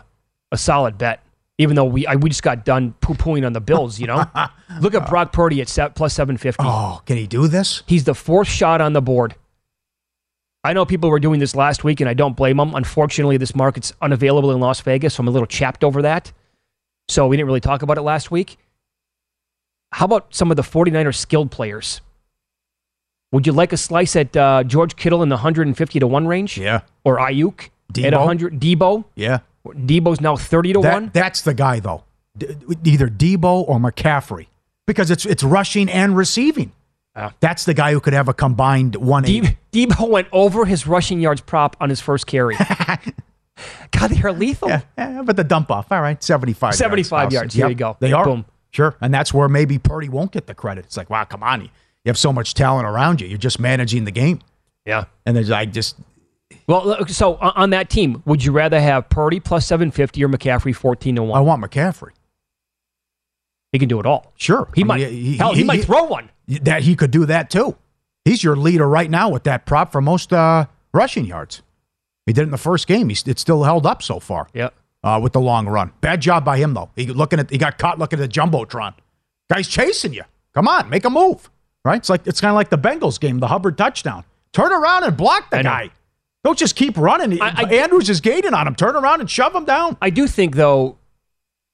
a 0.52 0.58
solid 0.58 0.98
bet. 0.98 1.22
Even 1.58 1.76
though 1.76 1.84
we 1.86 2.08
I, 2.08 2.16
we 2.16 2.30
just 2.30 2.44
got 2.44 2.64
done 2.64 2.94
poo 3.02 3.14
pooing 3.14 3.46
on 3.46 3.52
the 3.52 3.60
Bills, 3.60 4.00
you 4.00 4.08
know. 4.08 4.24
Look 4.80 4.94
at 4.96 5.10
Brock 5.10 5.34
Purdy 5.34 5.60
at 5.60 5.68
set, 5.68 5.96
plus 5.96 6.14
seven 6.14 6.38
fifty. 6.38 6.64
Oh, 6.66 7.02
can 7.06 7.18
he 7.18 7.28
do 7.28 7.48
this? 7.50 7.84
He's 7.88 8.06
the 8.06 8.16
fourth 8.16 8.48
shot 8.48 8.80
on 8.80 8.94
the 8.94 9.02
board. 9.02 9.36
I 10.64 10.72
know 10.74 10.86
people 10.86 11.10
were 11.10 11.20
doing 11.20 11.40
this 11.42 11.56
last 11.56 11.84
week, 11.84 12.00
and 12.00 12.10
I 12.10 12.14
don't 12.14 12.36
blame 12.38 12.58
them. 12.58 12.74
Unfortunately, 12.74 13.38
this 13.38 13.56
market's 13.56 13.92
unavailable 14.02 14.52
in 14.52 14.60
Las 14.60 14.80
Vegas, 14.82 15.16
so 15.16 15.22
I'm 15.22 15.28
a 15.28 15.32
little 15.32 15.46
chapped 15.48 15.84
over 15.84 16.02
that. 16.04 16.32
So 17.10 17.28
we 17.28 17.36
didn't 17.38 17.48
really 17.48 17.60
talk 17.62 17.82
about 17.82 17.98
it 17.98 18.02
last 18.02 18.32
week. 18.32 18.58
How 19.92 20.06
about 20.06 20.34
some 20.36 20.52
of 20.52 20.58
the 20.58 20.64
49ers 20.64 21.16
skilled 21.16 21.52
players? 21.52 22.02
Would 23.32 23.46
you 23.46 23.54
like 23.54 23.74
a 23.74 23.78
slice 23.78 24.16
at 24.16 24.36
uh, 24.38 24.64
George 24.64 24.96
Kittle 24.96 25.22
in 25.24 25.30
the 25.30 25.36
150 25.36 26.00
to 26.00 26.08
1 26.08 26.28
range? 26.28 26.58
Yeah. 26.58 26.82
Or 27.04 27.18
Aiyuk 27.18 27.66
at 27.66 27.94
Debo? 28.14 28.18
100? 28.20 28.60
Debo? 28.60 29.06
Yeah. 29.16 29.40
Debo's 29.66 30.22
now 30.22 30.36
30 30.38 30.74
to 30.74 30.82
That- 30.82 30.94
1? 30.94 31.12
That's 31.14 31.42
the 31.42 31.54
guy, 31.54 31.80
though. 31.80 32.04
D- 32.38 32.48
either 32.86 33.08
Debo 33.10 33.68
or 33.68 33.80
McCaffrey, 33.80 34.48
because 34.86 35.10
it's 35.10 35.26
it's 35.26 35.42
rushing 35.42 35.90
and 35.90 36.16
receiving. 36.16 36.72
That's 37.40 37.66
the 37.66 37.74
guy 37.74 37.94
who 37.94 38.00
could 38.00 38.14
have 38.14 38.28
a 38.28 38.34
combined 38.34 38.96
one 38.96 39.26
eighty. 39.26 39.58
De- 39.72 39.88
Debo 39.88 40.08
went 40.08 40.28
over 40.32 40.66
his 40.66 40.86
rushing 40.86 41.20
yards 41.20 41.42
prop 41.42 41.76
on 41.82 41.90
his 41.90 42.00
first 42.00 42.28
carry. 42.28 42.56
God, 43.92 44.12
they 44.12 44.22
are 44.22 44.32
lethal. 44.32 44.70
Yeah, 44.70 44.82
yeah, 45.00 45.24
but 45.24 45.36
the 45.36 45.44
dump 45.44 45.72
off, 45.72 45.92
all 45.92 46.00
right, 46.00 46.22
seventy 46.24 46.54
five. 46.54 46.76
75 46.76 47.34
yards. 47.34 47.56
Here 47.56 47.68
you 47.70 47.74
go. 47.76 47.98
They 48.00 48.14
are. 48.14 48.24
Boom. 48.24 48.46
Sure, 48.78 48.96
and 49.02 49.12
that's 49.12 49.34
where 49.34 49.50
maybe 49.50 49.80
Purdy 49.80 50.08
won't 50.08 50.32
get 50.32 50.46
the 50.46 50.54
credit. 50.54 50.86
It's 50.86 50.98
like, 50.98 51.10
wow, 51.10 51.24
come 51.24 51.42
on, 51.42 51.62
you 51.62 51.70
you 52.08 52.10
have 52.10 52.18
so 52.18 52.32
much 52.32 52.54
talent 52.54 52.88
around 52.88 53.20
you. 53.20 53.28
You're 53.28 53.40
just 53.40 53.60
managing 53.60 54.06
the 54.06 54.12
game. 54.12 54.40
Yeah. 54.86 55.06
And 55.26 55.36
there's 55.36 55.50
like 55.50 55.74
just 55.74 55.98
Well, 56.68 57.06
so 57.08 57.38
on 57.38 57.54
on 57.56 57.70
that 57.72 57.90
team, 57.90 58.22
would 58.26 58.46
you 58.46 58.52
rather 58.52 58.80
have 58.80 59.10
Purdy 59.10 59.40
plus 59.40 59.66
750 59.66 60.24
or 60.24 60.30
McCaffrey 60.30 60.76
14 60.76 61.16
to 61.16 61.24
1? 61.24 61.38
I 61.38 61.42
want 61.42 61.62
McCaffrey. 61.62 62.12
He 63.72 63.80
can 63.80 63.90
do 63.90 64.00
it 64.00 64.06
all. 64.06 64.32
Sure, 64.38 64.70
He 64.76 64.84
I 64.84 64.86
mean, 64.86 64.88
might 64.88 65.38
hell, 65.40 65.54
he, 65.56 65.64
might 65.64 65.84
throw 65.84 66.04
one. 66.04 66.30
That 66.62 66.84
he 66.84 66.96
could 66.96 67.10
do 67.12 67.26
that 67.26 67.50
too. 67.50 67.76
He's 68.26 68.44
your 68.44 68.56
leader 68.56 68.88
right 68.88 69.10
now 69.10 69.30
with 69.30 69.44
that 69.46 69.66
prop 69.66 69.92
for 69.92 70.00
most 70.00 70.32
uh, 70.32 70.68
rushing 70.94 71.26
yards. 71.26 71.64
He 72.28 72.32
did 72.32 72.42
it 72.42 72.44
in 72.44 72.52
the 72.52 72.58
first 72.58 72.88
game. 72.88 73.10
He's 73.10 73.28
it's 73.28 73.42
still 73.42 73.64
held 73.64 73.88
up 73.88 74.04
so 74.04 74.20
far. 74.20 74.48
Yeah. 74.54 74.70
Uh, 75.08 75.20
with 75.20 75.32
the 75.32 75.40
long 75.40 75.68
run. 75.68 75.94
Bad 76.02 76.22
job 76.22 76.44
by 76.44 76.58
him 76.58 76.74
though. 76.74 76.90
He 76.96 77.06
looking 77.08 77.40
at 77.40 77.50
he 77.50 77.58
got 77.58 77.78
caught 77.78 77.98
looking 77.98 78.20
at 78.20 78.30
the 78.30 78.40
jumbotron. 78.40 78.94
Guy's 79.50 79.68
chasing 79.68 80.14
you. 80.14 80.24
Come 80.54 80.68
on, 80.68 80.90
make 80.90 81.06
a 81.06 81.10
move. 81.10 81.50
Right? 81.86 81.98
It's 81.98 82.10
like 82.10 82.28
it's 82.28 82.42
kind 82.42 82.50
of 82.50 82.56
like 82.56 82.70
the 82.70 82.78
Bengals 82.78 83.18
game, 83.20 83.40
the 83.40 83.48
Hubbard 83.48 83.78
touchdown. 83.78 84.26
Turn 84.52 84.74
around 84.74 85.04
and 85.06 85.16
block 85.16 85.50
the 85.50 85.64
guy. 85.64 85.92
Don't 86.44 86.58
just 86.58 86.76
keep 86.76 86.98
running. 86.98 87.42
Andrews 87.42 88.10
is 88.10 88.22
gating 88.22 88.54
on 88.54 88.68
him. 88.68 88.76
Turn 88.76 88.96
around 88.96 89.20
and 89.20 89.30
shove 89.30 89.54
him 89.54 89.66
down. 89.66 89.98
I 90.02 90.10
do 90.10 90.28
think, 90.28 90.56
though, 90.56 90.98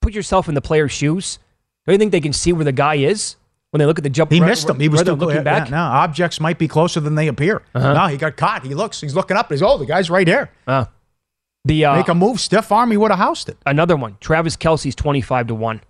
put 0.01 0.13
yourself 0.13 0.47
in 0.47 0.55
the 0.55 0.61
player's 0.61 0.91
shoes. 0.91 1.39
Don't 1.86 1.93
you 1.93 1.99
think 1.99 2.11
they 2.11 2.21
can 2.21 2.34
see 2.34 2.53
where 2.53 2.65
the 2.65 2.71
guy 2.71 2.95
is 2.95 3.36
when 3.71 3.79
they 3.79 3.86
look 3.86 3.99
at 3.99 4.03
the 4.03 4.09
jump? 4.09 4.31
He 4.31 4.39
ra- 4.39 4.47
missed 4.47 4.67
him. 4.67 4.79
He 4.79 4.89
was 4.89 5.01
still 5.01 5.15
looking 5.15 5.38
yeah, 5.38 5.43
back. 5.43 5.69
No, 5.69 5.77
objects 5.77 6.39
might 6.39 6.57
be 6.57 6.67
closer 6.67 6.99
than 6.99 7.15
they 7.15 7.27
appear. 7.27 7.61
Uh-huh. 7.75 7.93
No, 7.93 8.07
he 8.07 8.17
got 8.17 8.36
caught. 8.36 8.65
He 8.65 8.73
looks. 8.73 8.99
He's 8.99 9.15
looking 9.15 9.38
up. 9.38 9.51
He's 9.51 9.61
oh, 9.61 9.77
the 9.77 9.86
guy's 9.86 10.09
right 10.09 10.27
here. 10.27 10.49
Uh, 10.65 10.86
the 11.66 11.86
uh, 11.86 11.95
Make 11.95 12.07
a 12.09 12.14
move. 12.16 12.39
Stiff 12.39 12.72
arm. 12.72 12.91
He 12.91 12.97
would 12.97 13.11
have 13.11 13.20
housed 13.20 13.49
it. 13.49 13.57
another 13.66 13.95
one. 13.95 14.18
Travis 14.20 14.57
Kelce's 14.57 14.95
25 14.95 15.47
to 15.47 15.55
1. 15.55 15.82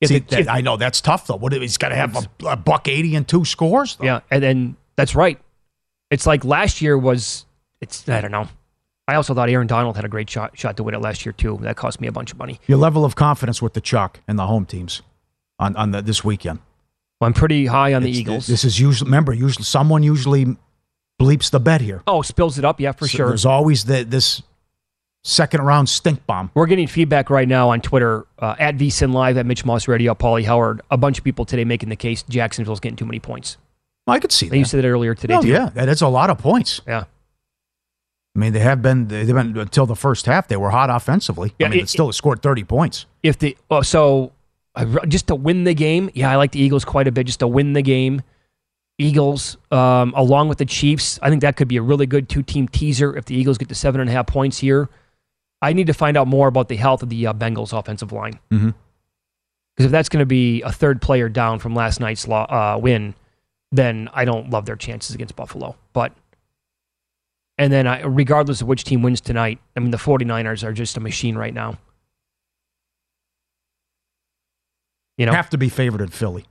If 0.00 0.08
See, 0.08 0.18
the- 0.18 0.30
that- 0.30 0.40
if- 0.40 0.48
I 0.48 0.60
know 0.60 0.76
that's 0.76 1.00
tough 1.00 1.26
though. 1.26 1.36
What 1.36 1.52
he's 1.52 1.76
got 1.78 1.88
to 1.88 1.96
have 1.96 2.16
a, 2.16 2.46
a 2.46 2.56
buck 2.56 2.86
eighty 2.88 3.16
and 3.16 3.26
two 3.26 3.44
scores. 3.44 3.96
Though. 3.96 4.04
Yeah, 4.04 4.20
and 4.30 4.42
then 4.42 4.76
that's 4.96 5.14
right. 5.14 5.40
It's 6.10 6.26
like 6.26 6.44
last 6.44 6.80
year 6.80 6.96
was. 6.96 7.46
It's 7.80 8.08
I 8.08 8.20
don't 8.20 8.30
know. 8.32 8.48
I 9.08 9.14
also 9.14 9.34
thought 9.34 9.48
Aaron 9.48 9.66
Donald 9.66 9.96
had 9.96 10.04
a 10.04 10.08
great 10.08 10.28
shot 10.30 10.56
shot 10.58 10.76
to 10.76 10.82
win 10.84 10.94
it 10.94 11.00
last 11.00 11.24
year 11.26 11.32
too. 11.32 11.58
That 11.62 11.76
cost 11.76 12.00
me 12.00 12.06
a 12.08 12.12
bunch 12.12 12.30
of 12.32 12.38
money. 12.38 12.60
Your 12.66 12.78
level 12.78 13.04
of 13.04 13.16
confidence 13.16 13.60
with 13.62 13.72
the 13.72 13.80
chalk 13.80 14.20
and 14.28 14.38
the 14.38 14.46
home 14.46 14.66
teams 14.66 15.02
on 15.58 15.74
on 15.76 15.90
the, 15.92 16.02
this 16.02 16.22
weekend. 16.22 16.60
Well, 17.20 17.26
I'm 17.26 17.34
pretty 17.34 17.66
high 17.66 17.94
on 17.94 18.02
the 18.02 18.10
Eagles. 18.10 18.46
This 18.46 18.64
is 18.64 18.78
usually 18.78 19.08
remember 19.08 19.32
usually 19.32 19.64
someone 19.64 20.02
usually 20.04 20.56
bleeps 21.20 21.50
the 21.50 21.58
bet 21.58 21.80
here. 21.80 22.02
oh, 22.06 22.22
spills 22.22 22.58
it 22.58 22.64
up, 22.64 22.78
yeah, 22.80 22.92
for 22.92 23.08
So 23.08 23.16
sure. 23.16 23.28
There's 23.28 23.46
always 23.46 23.84
the, 23.86 24.04
this 24.04 24.42
second 25.28 25.60
round 25.62 25.88
stink 25.88 26.24
bomb. 26.26 26.50
We're 26.54 26.66
getting 26.66 26.86
feedback 26.86 27.28
right 27.30 27.46
now 27.46 27.70
on 27.70 27.80
Twitter 27.80 28.26
uh, 28.38 28.56
at 28.58 28.76
VSiN 28.76 29.12
Live 29.12 29.36
at 29.36 29.44
Mitch 29.46 29.64
Moss 29.64 29.86
Radio, 29.86 30.14
Pauly 30.14 30.44
Howard. 30.44 30.80
A 30.90 30.96
bunch 30.96 31.18
of 31.18 31.24
people 31.24 31.44
today 31.44 31.64
making 31.64 31.88
the 31.90 31.96
case 31.96 32.22
Jacksonville's 32.28 32.80
getting 32.80 32.96
too 32.96 33.04
many 33.06 33.20
points. 33.20 33.56
I 34.06 34.18
could 34.20 34.32
see 34.32 34.48
that. 34.48 34.56
You 34.56 34.64
said 34.64 34.84
it 34.84 34.88
earlier 34.88 35.14
today 35.14 35.34
Oh 35.34 35.42
too. 35.42 35.48
yeah, 35.48 35.68
that 35.74 35.88
is 35.88 36.00
a 36.00 36.08
lot 36.08 36.30
of 36.30 36.38
points. 36.38 36.80
Yeah. 36.86 37.04
I 38.34 38.38
mean, 38.38 38.52
they 38.52 38.60
have 38.60 38.80
been 38.82 39.08
they've 39.08 39.26
been 39.26 39.56
until 39.58 39.84
the 39.84 39.96
first 39.96 40.26
half. 40.26 40.48
They 40.48 40.56
were 40.56 40.70
hot 40.70 40.90
offensively. 40.90 41.52
Yeah, 41.58 41.66
I 41.66 41.70
mean, 41.70 41.80
it- 41.80 41.82
it, 41.84 41.88
still 41.88 42.10
scored 42.12 42.40
thirty 42.40 42.64
points. 42.64 43.04
If 43.22 43.38
the 43.38 43.56
well, 43.68 43.82
so 43.82 44.32
just 45.08 45.26
to 45.26 45.34
win 45.34 45.64
the 45.64 45.74
game, 45.74 46.08
yeah, 46.14 46.30
I 46.30 46.36
like 46.36 46.52
the 46.52 46.60
Eagles 46.60 46.84
quite 46.84 47.06
a 47.08 47.12
bit. 47.12 47.26
Just 47.26 47.40
to 47.40 47.48
win 47.48 47.72
the 47.72 47.82
game, 47.82 48.22
Eagles 48.96 49.56
um, 49.72 50.14
along 50.16 50.48
with 50.48 50.58
the 50.58 50.64
Chiefs, 50.64 51.18
I 51.20 51.30
think 51.30 51.42
that 51.42 51.56
could 51.56 51.68
be 51.68 51.76
a 51.76 51.82
really 51.82 52.06
good 52.06 52.28
two-team 52.28 52.68
teaser. 52.68 53.16
If 53.16 53.24
the 53.26 53.34
Eagles 53.34 53.58
get 53.58 53.68
to 53.70 53.74
seven 53.74 54.00
and 54.00 54.08
a 54.08 54.12
half 54.12 54.26
points 54.28 54.58
here, 54.58 54.88
I 55.60 55.72
need 55.72 55.88
to 55.88 55.92
find 55.94 56.16
out 56.16 56.26
more 56.28 56.46
about 56.48 56.68
the 56.68 56.76
health 56.76 57.02
of 57.02 57.08
the 57.08 57.26
uh, 57.26 57.32
Bengals 57.32 57.76
offensive 57.76 58.12
line 58.12 58.38
Mm-hmm. 58.50 58.70
because 59.76 59.86
if 59.86 59.90
that's 59.90 60.08
going 60.08 60.20
to 60.22 60.26
be 60.26 60.62
a 60.62 60.70
third 60.72 61.02
player 61.02 61.28
down 61.28 61.58
from 61.58 61.74
last 61.74 61.98
night's 62.00 62.28
law, 62.28 62.44
uh, 62.44 62.78
win, 62.78 63.14
then 63.72 64.08
I 64.14 64.24
don't 64.24 64.50
love 64.50 64.66
their 64.66 64.76
chances 64.76 65.14
against 65.14 65.34
Buffalo. 65.36 65.76
But 65.92 66.12
and 67.58 67.72
then 67.72 67.86
I, 67.88 68.02
regardless 68.02 68.60
of 68.60 68.68
which 68.68 68.84
team 68.84 69.02
wins 69.02 69.20
tonight, 69.20 69.58
I 69.76 69.80
mean 69.80 69.90
the 69.90 69.96
49ers 69.96 70.62
are 70.62 70.72
just 70.72 70.96
a 70.96 71.00
machine 71.00 71.36
right 71.36 71.52
now. 71.52 71.76
You 75.16 75.26
know, 75.26 75.32
have 75.32 75.50
to 75.50 75.58
be 75.58 75.68
favored 75.68 76.00
in 76.00 76.08
Philly. 76.08 76.44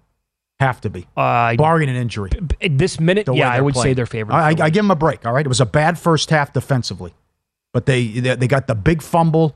Have 0.60 0.82
to 0.82 0.90
be, 0.90 1.06
uh, 1.16 1.56
barring 1.56 1.88
an 1.88 1.96
injury. 1.96 2.32
at 2.62 2.78
this 2.80 3.00
minute, 3.00 3.28
yeah, 3.32 3.50
I 3.52 3.62
would 3.62 3.76
say 3.76 3.94
they're 3.94 4.08
favored. 4.08 4.34
I, 4.34 4.50
I, 4.50 4.56
I 4.60 4.70
give 4.72 4.84
them 4.84 4.90
a 4.92 4.96
break. 4.96 5.24
All 5.26 5.32
right, 5.32 5.46
it 5.46 5.48
was 5.48 5.62
a 5.62 5.66
bad 5.68 6.00
first 6.00 6.32
half 6.32 6.52
defensively, 6.52 7.14
but 7.78 7.86
they 7.86 8.08
they, 8.08 8.36
they 8.36 8.48
got 8.48 8.66
the 8.66 8.74
big 8.74 9.04
fumble 9.04 9.54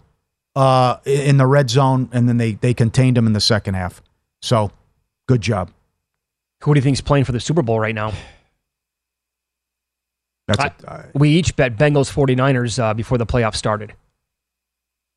uh, 0.55 0.97
in 1.05 1.37
the 1.37 1.47
red 1.47 1.71
zone, 1.71 2.07
and 2.11 2.29
then 2.29 2.37
they 2.37 2.51
they 2.53 2.71
contained 2.71 3.17
them 3.17 3.25
in 3.25 3.33
the 3.33 3.41
second 3.41 3.73
half. 3.73 3.99
So, 4.43 4.69
good 5.27 5.41
job. 5.41 5.71
Who 6.63 6.75
do 6.75 6.77
you 6.77 6.83
think's 6.83 7.01
playing 7.01 7.25
for 7.25 7.31
the 7.31 7.39
Super 7.39 7.63
Bowl 7.63 7.79
right 7.79 7.95
now? 7.95 8.13
That's 10.47 10.59
I- 10.59 10.67
it. 10.67 10.73
Uh, 10.87 11.01
we 11.15 11.29
each 11.29 11.55
bet 11.55 11.77
Bengals 11.77 12.11
49ers 12.13 12.77
uh, 12.77 12.93
before 12.93 13.17
the 13.17 13.25
playoffs 13.25 13.55
started. 13.55 13.93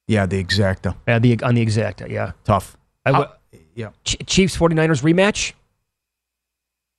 yeah, 0.09 0.25
the 0.25 0.43
exacta 0.43 0.95
Uh, 1.07 1.19
the 1.19 1.39
on 1.43 1.55
the 1.57 1.67
exacta, 1.67 2.09
yeah. 2.09 2.33
tough. 2.45 2.79
I 3.05 3.13
w- 3.13 3.29
Uh, 3.29 3.59
yeah, 3.75 3.91
Chiefs 4.05 4.57
49ers 4.57 5.03
rematch. 5.03 5.53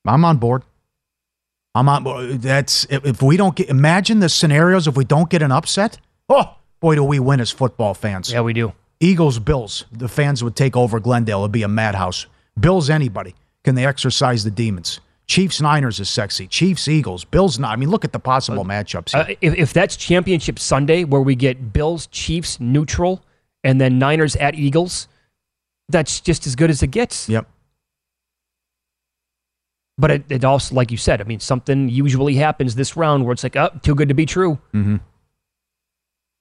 I'm 0.05 0.23
on 0.23 0.37
board. 0.37 0.61
I'm 1.75 1.89
on. 1.89 2.37
That's 2.37 2.87
if, 2.89 3.21
we 3.21 3.37
don't 3.37 3.55
get. 3.55 3.69
Imagine 3.69 4.19
the 4.21 4.29
scenarios 4.29 4.87
if 4.87 4.95
we 4.95 5.03
don't 5.03 5.29
get 5.29 5.41
an 5.41 5.51
upset. 5.51 5.99
Oh 6.29 6.55
boy, 6.79 6.95
do 6.95 7.03
we 7.03 7.19
win 7.19 7.41
as 7.41 7.51
football 7.51 7.93
fans. 7.93 8.31
Yeah, 8.31 8.41
we 8.41 8.53
do. 8.53 8.73
Eagles, 8.99 9.39
Bills. 9.39 9.85
The 9.91 10.07
fans 10.07 10.43
would 10.43 10.55
take 10.55 10.77
over 10.77 10.99
Glendale. 10.99 11.39
It'd 11.41 11.51
be 11.51 11.63
a 11.63 11.67
madhouse. 11.67 12.27
Bills, 12.57 12.89
anybody. 12.89 13.35
Can 13.63 13.75
they 13.75 13.85
exercise 13.85 14.43
the 14.43 14.51
demons? 14.51 15.01
Chiefs, 15.27 15.59
Niners 15.59 15.99
is 15.99 16.09
sexy. 16.09 16.47
Chiefs, 16.47 16.87
Eagles. 16.87 17.25
Bills, 17.25 17.59
not. 17.59 17.71
I 17.71 17.75
mean, 17.75 17.89
look 17.89 18.05
at 18.05 18.13
the 18.13 18.19
possible 18.19 18.63
matchups. 18.63 19.11
Here. 19.11 19.21
Uh, 19.21 19.35
if, 19.41 19.55
if 19.55 19.73
that's 19.73 19.97
championship 19.97 20.59
Sunday 20.59 21.03
where 21.03 21.21
we 21.21 21.35
get 21.35 21.73
Bills, 21.73 22.07
Chiefs 22.07 22.59
neutral, 22.59 23.23
and 23.63 23.81
then 23.81 23.97
Niners 23.97 24.35
at 24.35 24.55
Eagles, 24.55 25.07
that's 25.89 26.21
just 26.21 26.45
as 26.45 26.55
good 26.55 26.69
as 26.69 26.83
it 26.83 26.91
gets. 26.91 27.27
yep. 27.27 27.49
But 29.97 30.11
it, 30.11 30.23
it 30.29 30.43
also, 30.43 30.75
like 30.75 30.91
you 30.91 30.97
said, 30.97 31.21
I 31.21 31.23
mean, 31.23 31.39
something 31.39 31.87
usually 31.87 32.35
happens 32.35 32.75
this 32.75 32.97
round 32.97 33.23
where 33.23 33.31
it's 33.31 33.43
like, 33.43 33.55
oh, 33.55 33.69
too 33.81 33.95
good 33.95 34.09
to 34.09 34.13
be 34.13 34.25
true. 34.25 34.59
Mm-hmm. 34.73 34.97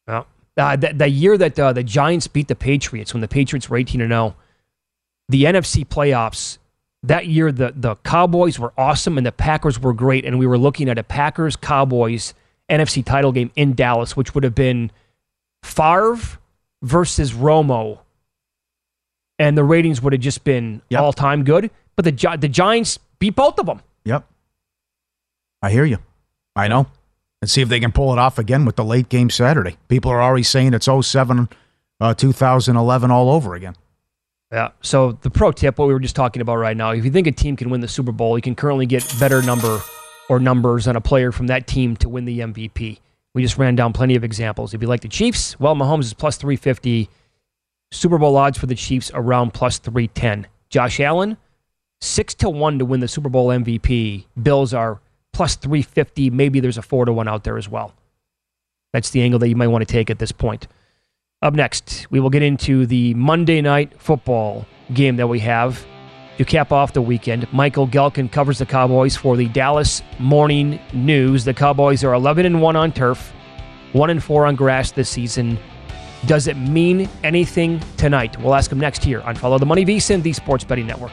Well, 0.09 0.26
uh, 0.57 0.76
the, 0.76 0.92
the 0.92 1.09
year 1.09 1.38
that 1.38 1.59
uh, 1.59 1.72
the 1.72 1.82
Giants 1.84 2.26
beat 2.26 2.48
the 2.48 2.57
Patriots, 2.57 3.14
when 3.14 3.20
the 3.20 3.28
Patriots 3.28 3.70
were 3.70 3.76
18 3.76 4.00
to 4.00 4.09
0, 4.09 4.34
the 5.28 5.44
NFC 5.44 5.86
playoffs, 5.86 6.59
that 7.02 7.26
year 7.26 7.52
the, 7.52 7.72
the 7.76 7.96
Cowboys 7.96 8.59
were 8.59 8.72
awesome 8.76 9.18
and 9.18 9.26
the 9.26 9.32
Packers 9.32 9.80
were 9.80 9.92
great. 9.92 10.24
And 10.24 10.38
we 10.38 10.46
were 10.46 10.59
looking 10.59 10.88
at 10.88 10.98
a 10.98 11.02
Packers 11.02 11.55
Cowboys 11.57 12.34
NFC 12.70 13.05
title 13.05 13.30
game 13.32 13.50
in 13.57 13.74
Dallas, 13.74 14.16
which 14.16 14.34
would 14.34 14.42
have 14.44 14.55
been 14.55 14.90
Favre 15.62 16.18
versus 16.82 17.32
Romo. 17.32 18.00
And 19.38 19.57
the 19.59 19.64
ratings 19.64 20.00
would 20.02 20.12
have 20.12 20.22
just 20.22 20.44
been 20.44 20.82
Yep. 20.90 21.00
all 21.00 21.12
time 21.12 21.44
good. 21.44 21.70
But 21.96 22.05
the, 22.05 22.36
the 22.38 22.48
Giants 22.48 22.98
beat 23.24 23.36
both 23.36 23.58
of 23.58 23.66
them. 23.66 23.80
Yep. 24.04 24.26
I 25.62 25.70
hear 25.70 25.84
you. 25.84 25.98
I 26.54 26.68
know. 26.68 26.86
And 27.40 27.50
see 27.50 27.62
if 27.62 27.68
they 27.68 27.80
can 27.80 27.92
pull 27.92 28.12
it 28.12 28.18
off 28.18 28.38
again 28.38 28.64
with 28.66 28.76
the 28.76 28.84
late 28.84 29.08
game 29.08 29.30
Saturday. 29.30 29.76
People 29.88 30.10
are 30.10 30.22
already 30.22 30.42
saying 30.42 30.74
it's 30.74 30.88
07, 30.88 31.48
uh, 32.00 32.14
2011 32.14 33.10
all 33.10 33.30
over 33.30 33.54
again. 33.54 33.76
Yeah. 34.52 34.70
So 34.82 35.12
the 35.12 35.30
pro 35.30 35.52
tip, 35.52 35.78
what 35.78 35.88
we 35.88 35.94
were 35.94 36.00
just 36.00 36.14
talking 36.14 36.42
about 36.42 36.56
right 36.56 36.76
now, 36.76 36.90
if 36.90 37.04
you 37.04 37.10
think 37.10 37.26
a 37.26 37.32
team 37.32 37.56
can 37.56 37.70
win 37.70 37.80
the 37.80 37.88
Super 37.88 38.12
Bowl, 38.12 38.36
you 38.36 38.42
can 38.42 38.54
currently 38.54 38.86
get 38.86 39.02
better 39.18 39.42
number 39.42 39.80
or 40.28 40.38
numbers 40.38 40.86
on 40.86 40.96
a 40.96 41.00
player 41.00 41.32
from 41.32 41.46
that 41.48 41.66
team 41.66 41.96
to 41.96 42.08
win 42.08 42.24
the 42.26 42.40
MVP. 42.40 42.98
We 43.34 43.42
just 43.42 43.58
ran 43.58 43.74
down 43.74 43.92
plenty 43.94 44.16
of 44.16 44.22
examples. 44.22 44.74
If 44.74 44.82
you 44.82 44.86
like 44.86 45.00
the 45.00 45.08
Chiefs, 45.08 45.58
well, 45.58 45.74
Mahomes 45.74 46.04
is 46.04 46.14
plus 46.14 46.36
350. 46.36 47.08
Super 47.90 48.18
Bowl 48.18 48.36
odds 48.36 48.58
for 48.58 48.66
the 48.66 48.74
Chiefs 48.74 49.10
around 49.14 49.54
plus 49.54 49.78
310. 49.78 50.46
Josh 50.68 51.00
Allen, 51.00 51.36
6 52.01 52.34
to 52.34 52.51
1 52.51 52.78
to 52.78 52.84
win 52.84 53.01
the 53.01 53.09
Super 53.09 53.28
Bowl 53.28 53.49
MVP. 53.49 54.26
Bills 54.40 54.74
are 54.74 55.01
plus 55.32 55.57
350. 55.57 56.30
Maybe 56.30 56.61
there's 56.61 56.78
a 56.78 56.82
4 56.82 57.07
to 57.07 57.12
1 57.12 57.28
out 57.28 57.45
there 57.45 57.59
as 57.59 57.68
well. 57.68 57.95
That's 58.92 59.11
the 59.11 59.22
angle 59.22 59.38
that 59.40 59.49
you 59.49 59.57
might 59.57 59.68
want 59.68 59.86
to 59.86 59.92
take 59.92 60.11
at 60.11 60.18
this 60.18 60.32
point. 60.32 60.68
Up 61.42 61.53
next, 61.53 62.07
we 62.11 62.20
will 62.20 62.30
get 62.30 62.42
into 62.42 62.86
the 62.86 63.12
Monday 63.14 63.61
night 63.61 64.01
football 64.01 64.66
game 64.92 65.16
that 65.16 65.26
we 65.26 65.40
have 65.40 65.84
to 66.38 66.45
cap 66.45 66.72
off 66.72 66.92
the 66.92 67.03
weekend. 67.03 67.53
Michael 67.53 67.86
Gehlken 67.86 68.30
covers 68.30 68.59
the 68.59 68.66
Cowboys 68.66 69.16
for 69.16 69.36
the 69.36 69.49
Dallas 69.49 70.03
Morning 70.18 70.80
News. 70.92 71.45
The 71.45 71.55
Cowboys 71.55 72.03
are 72.03 72.14
11 72.14 72.47
and 72.47 72.62
1 72.62 72.76
on 72.76 72.92
turf, 72.92 73.32
1 73.92 74.11
and 74.11 74.22
4 74.22 74.47
on 74.47 74.57
grass 74.57 74.92
this 74.92 75.11
season. 75.11 75.59
Does 76.26 76.47
it 76.47 76.57
mean 76.57 77.09
anything 77.22 77.80
tonight? 77.97 78.40
We'll 78.40 78.55
ask 78.55 78.72
him 78.72 78.80
next 78.80 79.05
here 79.05 79.20
on 79.22 79.34
Follow 79.34 79.59
the 79.59 79.66
Money 79.66 79.84
VSiN, 79.84 80.22
the 80.22 80.32
Sports 80.32 80.64
Betting 80.64 80.86
Network. 80.86 81.12